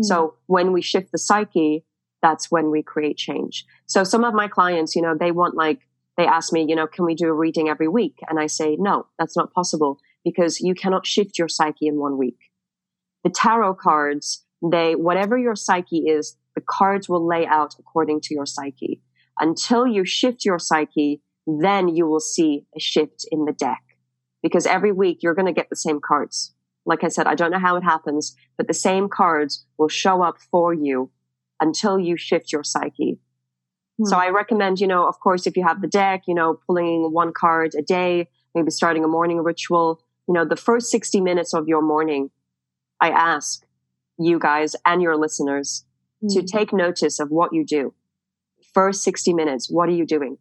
Mm. 0.00 0.04
So 0.04 0.34
when 0.46 0.72
we 0.72 0.82
shift 0.82 1.12
the 1.12 1.18
psyche, 1.18 1.84
that's 2.22 2.50
when 2.50 2.72
we 2.72 2.82
create 2.82 3.16
change. 3.16 3.64
So 3.86 4.02
some 4.02 4.24
of 4.24 4.34
my 4.34 4.48
clients, 4.48 4.96
you 4.96 5.02
know, 5.02 5.14
they 5.16 5.30
want 5.30 5.54
like, 5.54 5.78
they 6.16 6.26
ask 6.26 6.52
me, 6.52 6.66
you 6.68 6.74
know, 6.74 6.88
can 6.88 7.04
we 7.04 7.14
do 7.14 7.28
a 7.28 7.32
reading 7.32 7.68
every 7.68 7.86
week? 7.86 8.18
And 8.28 8.40
I 8.40 8.48
say, 8.48 8.74
no, 8.76 9.06
that's 9.16 9.36
not 9.36 9.52
possible 9.52 10.00
because 10.24 10.60
you 10.60 10.74
cannot 10.74 11.06
shift 11.06 11.38
your 11.38 11.48
psyche 11.48 11.86
in 11.86 12.00
one 12.00 12.18
week. 12.18 12.38
The 13.22 13.30
tarot 13.30 13.74
cards, 13.74 14.44
they, 14.60 14.96
whatever 14.96 15.38
your 15.38 15.54
psyche 15.54 16.08
is, 16.08 16.36
the 16.56 16.62
cards 16.68 17.08
will 17.08 17.24
lay 17.24 17.46
out 17.46 17.76
according 17.78 18.22
to 18.22 18.34
your 18.34 18.46
psyche. 18.46 19.00
Until 19.38 19.86
you 19.86 20.04
shift 20.04 20.44
your 20.44 20.58
psyche, 20.58 21.20
then 21.46 21.88
you 21.88 22.06
will 22.06 22.20
see 22.20 22.66
a 22.76 22.80
shift 22.80 23.26
in 23.30 23.44
the 23.44 23.52
deck. 23.52 23.82
Because 24.42 24.66
every 24.66 24.92
week 24.92 25.22
you're 25.22 25.34
going 25.34 25.46
to 25.46 25.52
get 25.52 25.70
the 25.70 25.76
same 25.76 26.00
cards. 26.00 26.54
Like 26.86 27.02
I 27.02 27.08
said, 27.08 27.26
I 27.26 27.34
don't 27.34 27.50
know 27.50 27.58
how 27.58 27.76
it 27.76 27.84
happens, 27.84 28.36
but 28.56 28.68
the 28.68 28.74
same 28.74 29.08
cards 29.08 29.64
will 29.78 29.88
show 29.88 30.22
up 30.22 30.36
for 30.50 30.74
you 30.74 31.10
until 31.60 31.98
you 31.98 32.16
shift 32.16 32.52
your 32.52 32.62
psyche. 32.62 33.18
Hmm. 33.98 34.04
So 34.06 34.16
I 34.16 34.28
recommend, 34.28 34.80
you 34.80 34.86
know, 34.86 35.06
of 35.06 35.18
course, 35.20 35.46
if 35.46 35.56
you 35.56 35.66
have 35.66 35.80
the 35.80 35.88
deck, 35.88 36.24
you 36.26 36.34
know, 36.34 36.60
pulling 36.66 37.12
one 37.12 37.32
card 37.32 37.72
a 37.78 37.82
day, 37.82 38.28
maybe 38.54 38.70
starting 38.70 39.04
a 39.04 39.08
morning 39.08 39.38
ritual, 39.38 40.00
you 40.28 40.34
know, 40.34 40.44
the 40.44 40.56
first 40.56 40.90
60 40.90 41.20
minutes 41.20 41.54
of 41.54 41.68
your 41.68 41.82
morning, 41.82 42.30
I 43.00 43.10
ask 43.10 43.64
you 44.18 44.38
guys 44.38 44.76
and 44.86 45.02
your 45.02 45.16
listeners 45.16 45.84
mm. 46.22 46.32
to 46.34 46.42
take 46.42 46.72
notice 46.72 47.18
of 47.18 47.30
what 47.30 47.52
you 47.52 47.64
do. 47.64 47.94
First 48.74 49.02
60 49.02 49.32
minutes, 49.34 49.70
what 49.70 49.88
are 49.88 49.92
you 49.92 50.06
doing? 50.06 50.38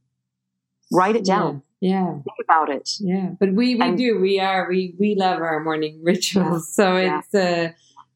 Write 0.91 1.15
it 1.15 1.25
down. 1.25 1.61
Yeah. 1.79 2.13
Think 2.13 2.37
about 2.43 2.69
it. 2.69 2.89
Yeah. 2.99 3.31
But 3.39 3.53
we, 3.53 3.75
we 3.75 3.81
and, 3.81 3.97
do. 3.97 4.19
We 4.19 4.39
are, 4.39 4.67
we, 4.69 4.95
we 4.99 5.15
love 5.15 5.41
our 5.41 5.59
morning 5.59 5.99
rituals. 6.03 6.73
So 6.73 6.97
yeah. 6.97 7.19
it's, 7.19 7.35
uh, 7.35 7.71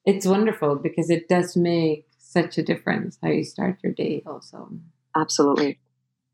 it's 0.05 0.25
wonderful 0.25 0.75
because 0.75 1.09
it 1.09 1.27
does 1.27 1.55
make 1.55 2.07
such 2.17 2.57
a 2.57 2.63
difference 2.63 3.17
how 3.21 3.29
you 3.29 3.43
start 3.43 3.77
your 3.83 3.93
day 3.93 4.23
also. 4.25 4.69
Absolutely. 5.15 5.79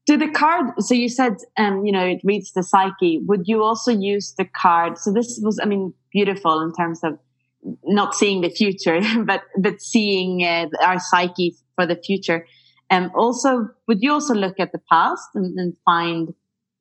Do 0.05 0.17
the 0.17 0.29
card, 0.29 0.73
so 0.79 0.93
you 0.93 1.07
said, 1.07 1.38
um, 1.57 1.86
you 1.86 1.91
know, 1.91 2.05
it 2.05 2.19
reads 2.23 2.51
the 2.51 2.61
psyche. 2.61 3.19
Would 3.25 3.47
you 3.47 3.63
also 3.63 3.91
use 3.91 4.34
the 4.38 4.45
card? 4.45 4.97
So 4.97 5.13
this 5.13 5.39
was, 5.41 5.59
I 5.61 5.65
mean, 5.65 5.93
beautiful 6.11 6.61
in 6.61 6.73
terms 6.73 7.03
of 7.03 7.17
not 7.86 8.13
seeing 8.13 8.41
the 8.41 8.49
future, 8.49 8.99
but 9.25 9.41
but 9.57 9.81
seeing 9.81 10.43
uh, 10.43 10.67
our 10.84 10.99
psyche 10.99 11.55
for 11.75 11.86
the 11.86 11.95
future. 11.95 12.45
And 12.93 13.05
um, 13.05 13.11
also, 13.15 13.69
would 13.87 14.03
you 14.03 14.11
also 14.13 14.35
look 14.35 14.59
at 14.59 14.71
the 14.71 14.81
past 14.91 15.29
and, 15.33 15.57
and, 15.57 15.73
find 15.83 16.31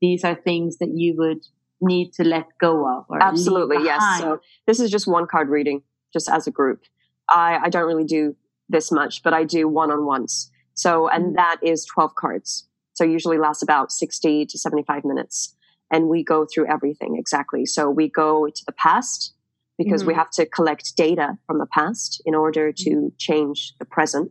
these 0.03 0.25
are 0.25 0.35
things 0.35 0.77
that 0.77 0.91
you 0.95 1.15
would 1.17 1.43
need 1.81 2.13
to 2.15 2.23
let 2.23 2.45
go 2.61 2.87
of? 2.87 3.07
Absolutely, 3.19 3.79
yes. 3.83 4.03
So 4.19 4.39
this 4.67 4.79
is 4.79 4.91
just 4.91 5.07
one 5.07 5.27
card 5.27 5.49
reading, 5.49 5.83
just 6.13 6.29
as 6.29 6.47
a 6.47 6.51
group. 6.51 6.83
I, 7.31 7.61
I 7.63 7.69
don't 7.71 7.87
really 7.87 8.05
do 8.05 8.37
this 8.69 8.93
much, 8.93 9.23
but 9.23 9.33
I 9.33 9.45
do 9.45 9.67
one 9.67 9.91
on 9.91 10.05
ones. 10.05 10.51
So, 10.75 11.09
and 11.09 11.25
mm-hmm. 11.25 11.37
that 11.37 11.57
is 11.63 11.87
12 11.87 12.15
cards. 12.15 12.69
So 12.93 13.05
usually 13.05 13.39
lasts 13.39 13.63
about 13.63 13.91
60 13.91 14.45
to 14.45 14.59
75 14.59 15.07
minutes. 15.07 15.57
And 15.91 16.09
we 16.09 16.23
go 16.23 16.47
through 16.53 16.71
everything 16.71 17.17
exactly. 17.19 17.65
So 17.65 17.89
we 17.89 18.11
go 18.11 18.49
to 18.49 18.63
the 18.67 18.73
past, 18.73 19.33
because 19.79 20.03
mm-hmm. 20.03 20.09
we 20.09 20.15
have 20.15 20.31
to 20.33 20.45
collect 20.45 20.95
data 20.95 21.39
from 21.47 21.59
the 21.59 21.67
past 21.73 22.21
in 22.27 22.35
order 22.35 22.71
to 22.71 22.91
mm-hmm. 22.91 23.17
change 23.17 23.73
the 23.79 23.87
present, 23.87 24.31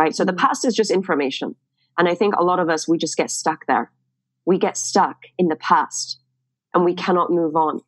right? 0.00 0.14
So 0.14 0.24
mm-hmm. 0.24 0.34
the 0.34 0.40
past 0.40 0.64
is 0.64 0.74
just 0.74 0.90
information. 0.90 1.54
And 1.98 2.08
I 2.08 2.14
think 2.14 2.34
a 2.34 2.42
lot 2.42 2.58
of 2.58 2.70
us, 2.70 2.88
we 2.88 2.96
just 2.96 3.16
get 3.16 3.30
stuck 3.30 3.66
there. 3.66 3.92
We 4.46 4.58
get 4.58 4.76
stuck 4.76 5.18
in 5.38 5.48
the 5.48 5.56
past 5.56 6.18
and 6.72 6.84
we 6.84 6.94
cannot 6.94 7.30
move 7.30 7.54
on. 7.54 7.80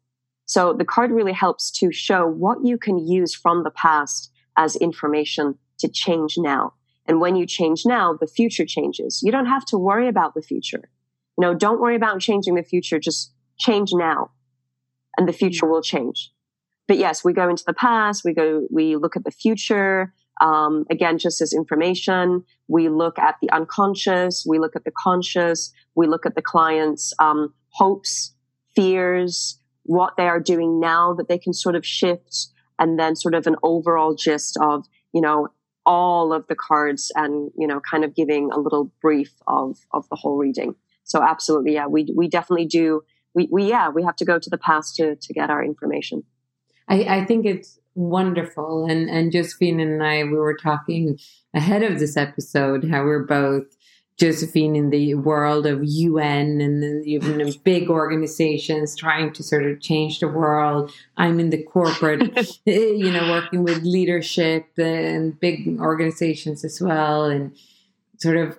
So 0.44 0.74
the 0.74 0.84
card 0.84 1.10
really 1.10 1.32
helps 1.32 1.70
to 1.78 1.90
show 1.90 2.26
what 2.26 2.58
you 2.62 2.76
can 2.76 2.98
use 2.98 3.34
from 3.34 3.64
the 3.64 3.70
past 3.70 4.30
as 4.58 4.76
information 4.76 5.58
to 5.78 5.88
change 5.88 6.34
now. 6.36 6.74
And 7.06 7.20
when 7.20 7.36
you 7.36 7.46
change 7.46 7.86
now, 7.86 8.16
the 8.20 8.26
future 8.26 8.66
changes. 8.66 9.22
You 9.24 9.32
don't 9.32 9.46
have 9.46 9.64
to 9.66 9.78
worry 9.78 10.08
about 10.08 10.34
the 10.34 10.42
future. 10.42 10.90
You 11.38 11.42
know, 11.42 11.54
don't 11.54 11.80
worry 11.80 11.96
about 11.96 12.20
changing 12.20 12.54
the 12.56 12.62
future. 12.62 12.98
Just 12.98 13.32
change 13.58 13.90
now 13.94 14.30
and 15.16 15.26
the 15.26 15.32
future 15.32 15.64
mm-hmm. 15.64 15.72
will 15.72 15.82
change 15.82 16.32
but 16.88 16.98
yes, 16.98 17.24
we 17.24 17.32
go 17.32 17.48
into 17.48 17.64
the 17.64 17.72
past, 17.72 18.22
we 18.24 18.34
go, 18.34 18.66
we 18.70 18.96
look 18.96 19.16
at 19.16 19.24
the 19.24 19.30
future. 19.30 20.12
Um, 20.42 20.84
again, 20.90 21.18
just 21.18 21.40
as 21.40 21.52
information, 21.52 22.44
we 22.66 22.88
look 22.88 23.16
at 23.18 23.36
the 23.40 23.50
unconscious, 23.50 24.44
we 24.46 24.58
look 24.58 24.74
at 24.74 24.84
the 24.84 24.90
conscious, 24.90 25.72
we 25.94 26.08
look 26.08 26.26
at 26.26 26.34
the 26.34 26.42
client's 26.42 27.14
um, 27.20 27.54
hopes, 27.68 28.34
fears, 28.74 29.60
what 29.84 30.14
they 30.16 30.26
are 30.26 30.40
doing 30.40 30.80
now 30.80 31.14
that 31.14 31.28
they 31.28 31.38
can 31.38 31.52
sort 31.52 31.76
of 31.76 31.86
shift, 31.86 32.48
and 32.78 32.98
then 32.98 33.14
sort 33.14 33.34
of 33.34 33.46
an 33.46 33.56
overall 33.62 34.16
gist 34.16 34.58
of, 34.60 34.84
you 35.14 35.20
know, 35.20 35.48
all 35.86 36.32
of 36.32 36.46
the 36.48 36.56
cards 36.56 37.12
and, 37.14 37.52
you 37.56 37.66
know, 37.66 37.80
kind 37.88 38.04
of 38.04 38.14
giving 38.14 38.50
a 38.52 38.58
little 38.58 38.90
brief 39.00 39.32
of, 39.46 39.78
of 39.92 40.08
the 40.08 40.16
whole 40.16 40.36
reading. 40.36 40.74
So 41.04 41.22
absolutely, 41.22 41.74
yeah, 41.74 41.86
we, 41.86 42.06
we 42.16 42.28
definitely 42.28 42.66
do. 42.66 43.02
We, 43.34 43.48
we, 43.50 43.68
yeah, 43.68 43.90
we 43.90 44.02
have 44.02 44.16
to 44.16 44.24
go 44.24 44.38
to 44.38 44.50
the 44.50 44.58
past 44.58 44.96
to, 44.96 45.16
to 45.16 45.32
get 45.32 45.50
our 45.50 45.64
information. 45.64 46.24
I, 46.88 47.04
I 47.04 47.24
think 47.24 47.46
it's 47.46 47.78
wonderful. 47.94 48.86
And 48.86 49.08
and 49.08 49.32
Josephine 49.32 49.80
and 49.80 50.02
I, 50.02 50.24
we 50.24 50.32
were 50.32 50.56
talking 50.56 51.18
ahead 51.54 51.82
of 51.82 51.98
this 51.98 52.16
episode 52.16 52.88
how 52.90 53.04
we're 53.04 53.24
both 53.24 53.76
Josephine 54.18 54.76
in 54.76 54.90
the 54.90 55.14
world 55.14 55.66
of 55.66 55.80
UN 55.82 56.60
and 56.60 56.82
then 56.82 57.02
even 57.04 57.52
big 57.64 57.90
organizations 57.90 58.94
trying 58.94 59.32
to 59.32 59.42
sort 59.42 59.66
of 59.66 59.80
change 59.80 60.20
the 60.20 60.28
world. 60.28 60.92
I'm 61.16 61.40
in 61.40 61.50
the 61.50 61.62
corporate, 61.62 62.36
eh, 62.66 62.92
you 62.92 63.10
know, 63.10 63.30
working 63.30 63.64
with 63.64 63.82
leadership 63.82 64.66
and 64.78 65.38
big 65.40 65.80
organizations 65.80 66.64
as 66.64 66.80
well, 66.80 67.24
and 67.24 67.56
sort 68.18 68.36
of 68.36 68.58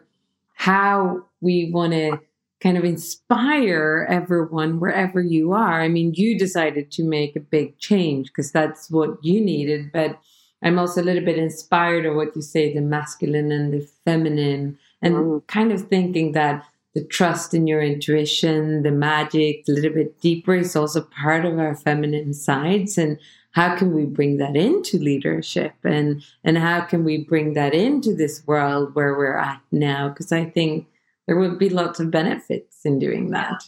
how 0.55 1.25
we 1.39 1.71
want 1.71 1.93
to 1.93 2.19
kind 2.63 2.77
of 2.77 2.85
inspire 2.85 4.07
everyone 4.09 4.79
wherever 4.79 5.21
you 5.21 5.51
are. 5.51 5.81
I 5.81 5.89
mean, 5.89 6.13
you 6.15 6.39
decided 6.39 6.91
to 6.91 7.03
make 7.03 7.35
a 7.35 7.41
big 7.41 7.77
change 7.77 8.27
because 8.27 8.53
that's 8.53 8.89
what 8.89 9.17
you 9.21 9.41
needed, 9.41 9.91
but 9.91 10.17
I'm 10.63 10.79
also 10.79 11.01
a 11.01 11.03
little 11.03 11.25
bit 11.25 11.37
inspired 11.37 12.05
of 12.05 12.15
what 12.15 12.33
you 12.37 12.41
say 12.41 12.73
the 12.73 12.79
masculine 12.79 13.51
and 13.51 13.73
the 13.73 13.85
feminine, 14.05 14.79
and 15.01 15.15
mm. 15.15 15.47
kind 15.47 15.73
of 15.73 15.89
thinking 15.89 16.31
that 16.31 16.65
the 16.95 17.03
trust 17.03 17.53
in 17.53 17.67
your 17.67 17.81
intuition, 17.81 18.83
the 18.83 18.91
magic, 18.91 19.65
a 19.67 19.71
little 19.71 19.91
bit 19.91 20.21
deeper 20.21 20.55
is 20.55 20.75
also 20.75 21.01
part 21.01 21.43
of 21.43 21.59
our 21.59 21.75
feminine 21.75 22.33
sides. 22.33 22.97
And 22.97 23.19
how 23.53 23.75
can 23.75 23.93
we 23.93 24.05
bring 24.05 24.37
that 24.37 24.55
into 24.55 24.97
leadership 24.97 25.73
and 25.83 26.23
and 26.43 26.57
how 26.57 26.81
can 26.81 27.03
we 27.03 27.17
bring 27.23 27.53
that 27.53 27.73
into 27.73 28.13
this 28.15 28.45
world 28.47 28.93
where 28.95 29.15
we're 29.15 29.37
at 29.37 29.61
now 29.71 30.09
because 30.09 30.31
i 30.31 30.43
think 30.43 30.87
there 31.27 31.37
would 31.37 31.57
be 31.57 31.69
lots 31.69 31.99
of 31.99 32.11
benefits 32.11 32.79
in 32.83 32.99
doing 32.99 33.31
that. 33.31 33.63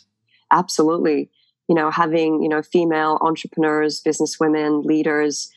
Absolutely. 0.52 1.30
You 1.68 1.76
know, 1.76 1.90
having, 1.90 2.44
you 2.44 2.50
know, 2.50 2.62
female 2.62 3.18
entrepreneurs, 3.22 4.02
businesswomen, 4.06 4.84
leaders, 4.84 5.50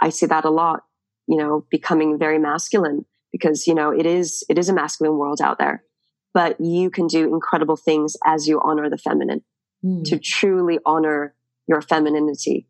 I 0.00 0.08
see 0.10 0.26
that 0.26 0.44
a 0.44 0.50
lot, 0.50 0.84
you 1.26 1.36
know, 1.36 1.66
becoming 1.70 2.18
very 2.18 2.38
masculine 2.38 3.04
because, 3.32 3.66
you 3.66 3.74
know, 3.74 3.90
it 3.90 4.06
is, 4.06 4.44
it 4.48 4.58
is 4.58 4.68
a 4.68 4.72
masculine 4.72 5.18
world 5.18 5.40
out 5.42 5.58
there, 5.58 5.84
but 6.32 6.60
you 6.60 6.90
can 6.90 7.06
do 7.06 7.34
incredible 7.34 7.76
things 7.76 8.16
as 8.24 8.48
you 8.48 8.60
honor 8.62 8.88
the 8.88 8.96
feminine 8.96 9.42
mm. 9.84 10.04
to 10.04 10.18
truly 10.18 10.78
honor 10.86 11.34
your 11.66 11.82
femininity 11.82 12.66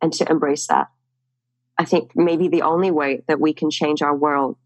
and 0.00 0.12
to 0.12 0.30
embrace 0.30 0.66
that. 0.68 0.88
I 1.78 1.84
think 1.84 2.12
maybe 2.14 2.48
the 2.48 2.62
only 2.62 2.90
way 2.90 3.22
that 3.26 3.40
we 3.40 3.52
can 3.52 3.70
change 3.70 4.02
our 4.02 4.14
world 4.14 4.58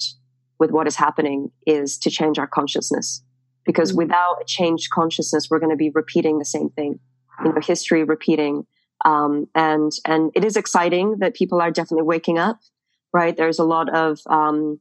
with 0.59 0.71
what 0.71 0.87
is 0.87 0.97
happening 0.97 1.51
is 1.67 1.99
to 1.99 2.11
change 2.11 2.39
our 2.39 2.47
consciousness 2.47 3.23
because 3.67 3.91
mm-hmm. 3.91 3.99
without 3.99 4.39
a 4.41 4.45
changed 4.45 4.91
consciousness, 4.91 5.49
we're 5.51 5.59
going 5.59 5.71
to 5.71 5.77
be 5.77 5.91
repeating 5.91 6.39
the 6.39 6.45
same 6.45 6.71
thing, 6.71 6.99
you 7.45 7.53
know, 7.53 7.61
history 7.61 8.05
repeating. 8.05 8.67
Um, 9.05 9.47
and, 9.55 9.93
and 10.07 10.31
it 10.35 10.45
is 10.45 10.57
exciting 10.57 11.19
that 11.19 11.35
people 11.35 11.61
are 11.61 11.71
definitely 11.71 12.07
waking 12.07 12.39
up, 12.39 12.59
right? 13.13 13.37
There's 13.37 13.59
a 13.59 13.65
lot 13.65 13.95
of, 13.95 14.19
um, 14.27 14.81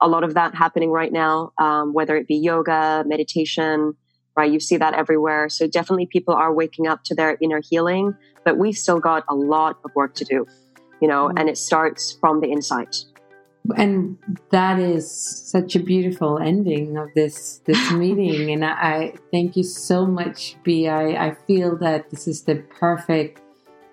a 0.00 0.08
lot 0.08 0.24
of 0.24 0.34
that 0.34 0.54
happening 0.54 0.90
right 0.90 1.10
now, 1.10 1.52
um, 1.58 1.94
whether 1.94 2.16
it 2.16 2.26
be 2.26 2.36
yoga, 2.36 3.02
meditation, 3.06 3.94
right? 4.36 4.52
You 4.52 4.60
see 4.60 4.76
that 4.76 4.92
everywhere. 4.92 5.48
So 5.48 5.66
definitely 5.66 6.06
people 6.06 6.34
are 6.34 6.52
waking 6.52 6.86
up 6.86 7.02
to 7.04 7.14
their 7.14 7.38
inner 7.40 7.62
healing, 7.66 8.14
but 8.44 8.58
we've 8.58 8.76
still 8.76 9.00
got 9.00 9.24
a 9.28 9.34
lot 9.34 9.78
of 9.84 9.90
work 9.94 10.14
to 10.16 10.24
do, 10.24 10.46
you 11.00 11.08
know, 11.08 11.28
mm-hmm. 11.28 11.38
and 11.38 11.48
it 11.48 11.56
starts 11.56 12.16
from 12.20 12.40
the 12.40 12.50
inside. 12.50 12.94
And 13.76 14.18
that 14.50 14.78
is 14.78 15.10
such 15.10 15.76
a 15.76 15.80
beautiful 15.80 16.38
ending 16.38 16.96
of 16.96 17.08
this 17.14 17.60
this 17.64 17.90
meeting. 17.92 18.50
and 18.50 18.64
I, 18.64 18.70
I, 18.70 19.14
thank 19.30 19.56
you 19.56 19.62
so 19.62 20.06
much, 20.06 20.56
B. 20.62 20.88
I, 20.88 21.28
I 21.28 21.36
feel 21.46 21.76
that 21.78 22.10
this 22.10 22.28
is 22.28 22.42
the 22.42 22.56
perfect 22.56 23.42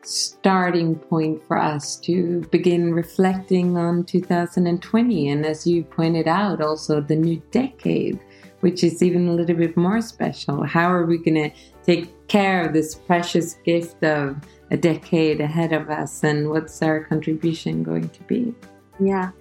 starting 0.02 0.96
point 0.96 1.42
for 1.48 1.58
us 1.58 1.96
to 1.96 2.42
begin 2.52 2.94
reflecting 2.94 3.78
on 3.78 4.04
2020 4.04 5.30
and 5.30 5.46
as 5.46 5.66
you 5.66 5.82
pointed 5.82 6.28
out 6.28 6.60
also 6.60 7.00
the 7.00 7.16
new 7.16 7.42
decade 7.52 8.20
which 8.60 8.84
is 8.84 9.04
even 9.04 9.28
a 9.28 9.34
little 9.34 9.58
bit 9.58 9.76
more 9.76 10.00
special. 10.00 10.64
How 10.64 10.90
are 10.90 11.06
we 11.06 11.18
going 11.18 11.50
to 11.50 11.52
take 11.84 12.30
care 12.30 12.66
of 12.66 12.72
this 12.72 12.96
precious 12.96 13.56
gift 13.66 14.02
of 14.06 14.38
a 14.72 14.78
decade 14.78 15.42
ahead 15.42 15.74
of 15.74 15.90
us? 15.90 16.24
And 16.24 16.50
what's 16.50 16.82
our 16.82 17.04
contribution 17.04 17.84
going 17.84 18.08
to 18.08 18.24
be? 18.24 18.56
Yeah 19.02 19.32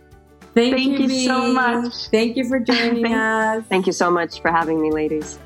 Thank, 0.55 0.77
Thank 0.77 0.99
you, 0.99 1.07
you 1.07 1.27
so 1.27 1.53
much. 1.53 1.95
Thank 2.11 2.37
you 2.37 2.47
for 2.47 2.61
joining 2.61 3.03
Thank, 3.03 3.17
us. 3.17 3.65
Thank 3.69 3.87
you 3.87 3.93
so 3.93 4.11
much 4.11 4.43
for 4.43 4.51
having 4.51 4.83
me, 4.83 4.91
ladies. 4.91 5.39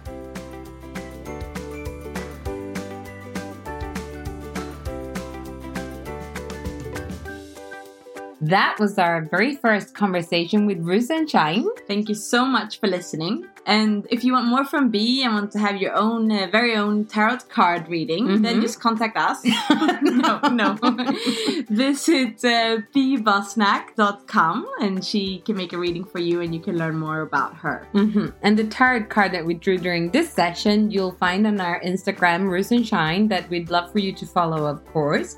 That 8.41 8.77
was 8.79 8.99
our 8.99 9.23
very 9.23 9.57
first 9.57 9.95
conversation 9.95 10.67
with 10.67 10.79
Roos 10.81 11.11
and 11.11 11.29
Shine. 11.29 11.67
Thank 11.89 12.09
you 12.09 12.15
so 12.15 12.45
much 12.45 12.81
for 12.81 12.87
listening. 12.87 13.47
And 13.67 14.07
if 14.11 14.23
you 14.23 14.33
want 14.33 14.47
more 14.47 14.65
from 14.65 14.91
B 14.91 15.25
and 15.25 15.35
want 15.35 15.51
to 15.53 15.59
have 15.59 15.77
your 15.77 15.93
own 15.95 16.31
uh, 16.31 16.47
very 16.51 16.77
own 16.77 17.05
tarot 17.05 17.39
card 17.49 17.89
reading, 17.89 18.25
mm 18.25 18.35
-hmm. 18.35 18.43
then 18.43 18.61
just 18.61 18.81
contact 18.81 19.17
us. 19.31 19.39
no, 20.23 20.33
no. 20.61 20.69
Visit 21.85 22.45
uh, 22.45 22.83
bbosnack.com 22.95 24.57
and 24.85 25.05
she 25.05 25.43
can 25.45 25.57
make 25.57 25.73
a 25.77 25.79
reading 25.85 26.05
for 26.13 26.21
you 26.21 26.41
and 26.43 26.55
you 26.55 26.63
can 26.67 26.79
learn 26.79 26.97
more 27.07 27.21
about 27.31 27.53
her. 27.63 27.79
Mm 27.93 28.09
-hmm. 28.13 28.27
And 28.45 28.57
the 28.57 28.69
tarot 28.77 29.07
card 29.15 29.31
that 29.33 29.45
we 29.49 29.55
drew 29.65 29.79
during 29.89 30.05
this 30.17 30.29
session, 30.41 30.77
you'll 30.93 31.17
find 31.25 31.43
on 31.47 31.61
our 31.61 31.79
Instagram, 31.91 32.41
Roos 32.53 32.71
and 32.77 32.87
Shine, 32.87 33.23
that 33.35 33.45
we'd 33.51 33.71
love 33.77 33.87
for 33.93 34.01
you 34.07 34.13
to 34.21 34.27
follow, 34.37 34.61
of 34.73 34.79
course. 34.93 35.31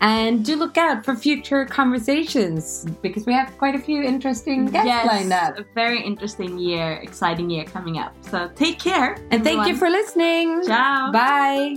And 0.00 0.44
do 0.44 0.56
look 0.56 0.76
out 0.76 1.04
for 1.04 1.16
future 1.16 1.64
conversations 1.64 2.84
because 3.02 3.26
we 3.26 3.32
have 3.32 3.56
quite 3.56 3.74
a 3.74 3.78
few 3.78 4.02
interesting 4.02 4.66
guests 4.66 4.86
yes, 4.86 5.06
lined 5.06 5.32
up. 5.32 5.58
A 5.58 5.64
very 5.74 6.02
interesting 6.02 6.58
year, 6.58 6.92
exciting 7.02 7.48
year 7.48 7.64
coming 7.64 7.98
up. 7.98 8.14
So 8.20 8.48
take 8.54 8.78
care. 8.78 9.14
And 9.14 9.34
everyone. 9.34 9.64
thank 9.64 9.68
you 9.68 9.76
for 9.76 9.88
listening. 9.88 10.62
Ciao. 10.66 11.10
Bye. 11.12 11.76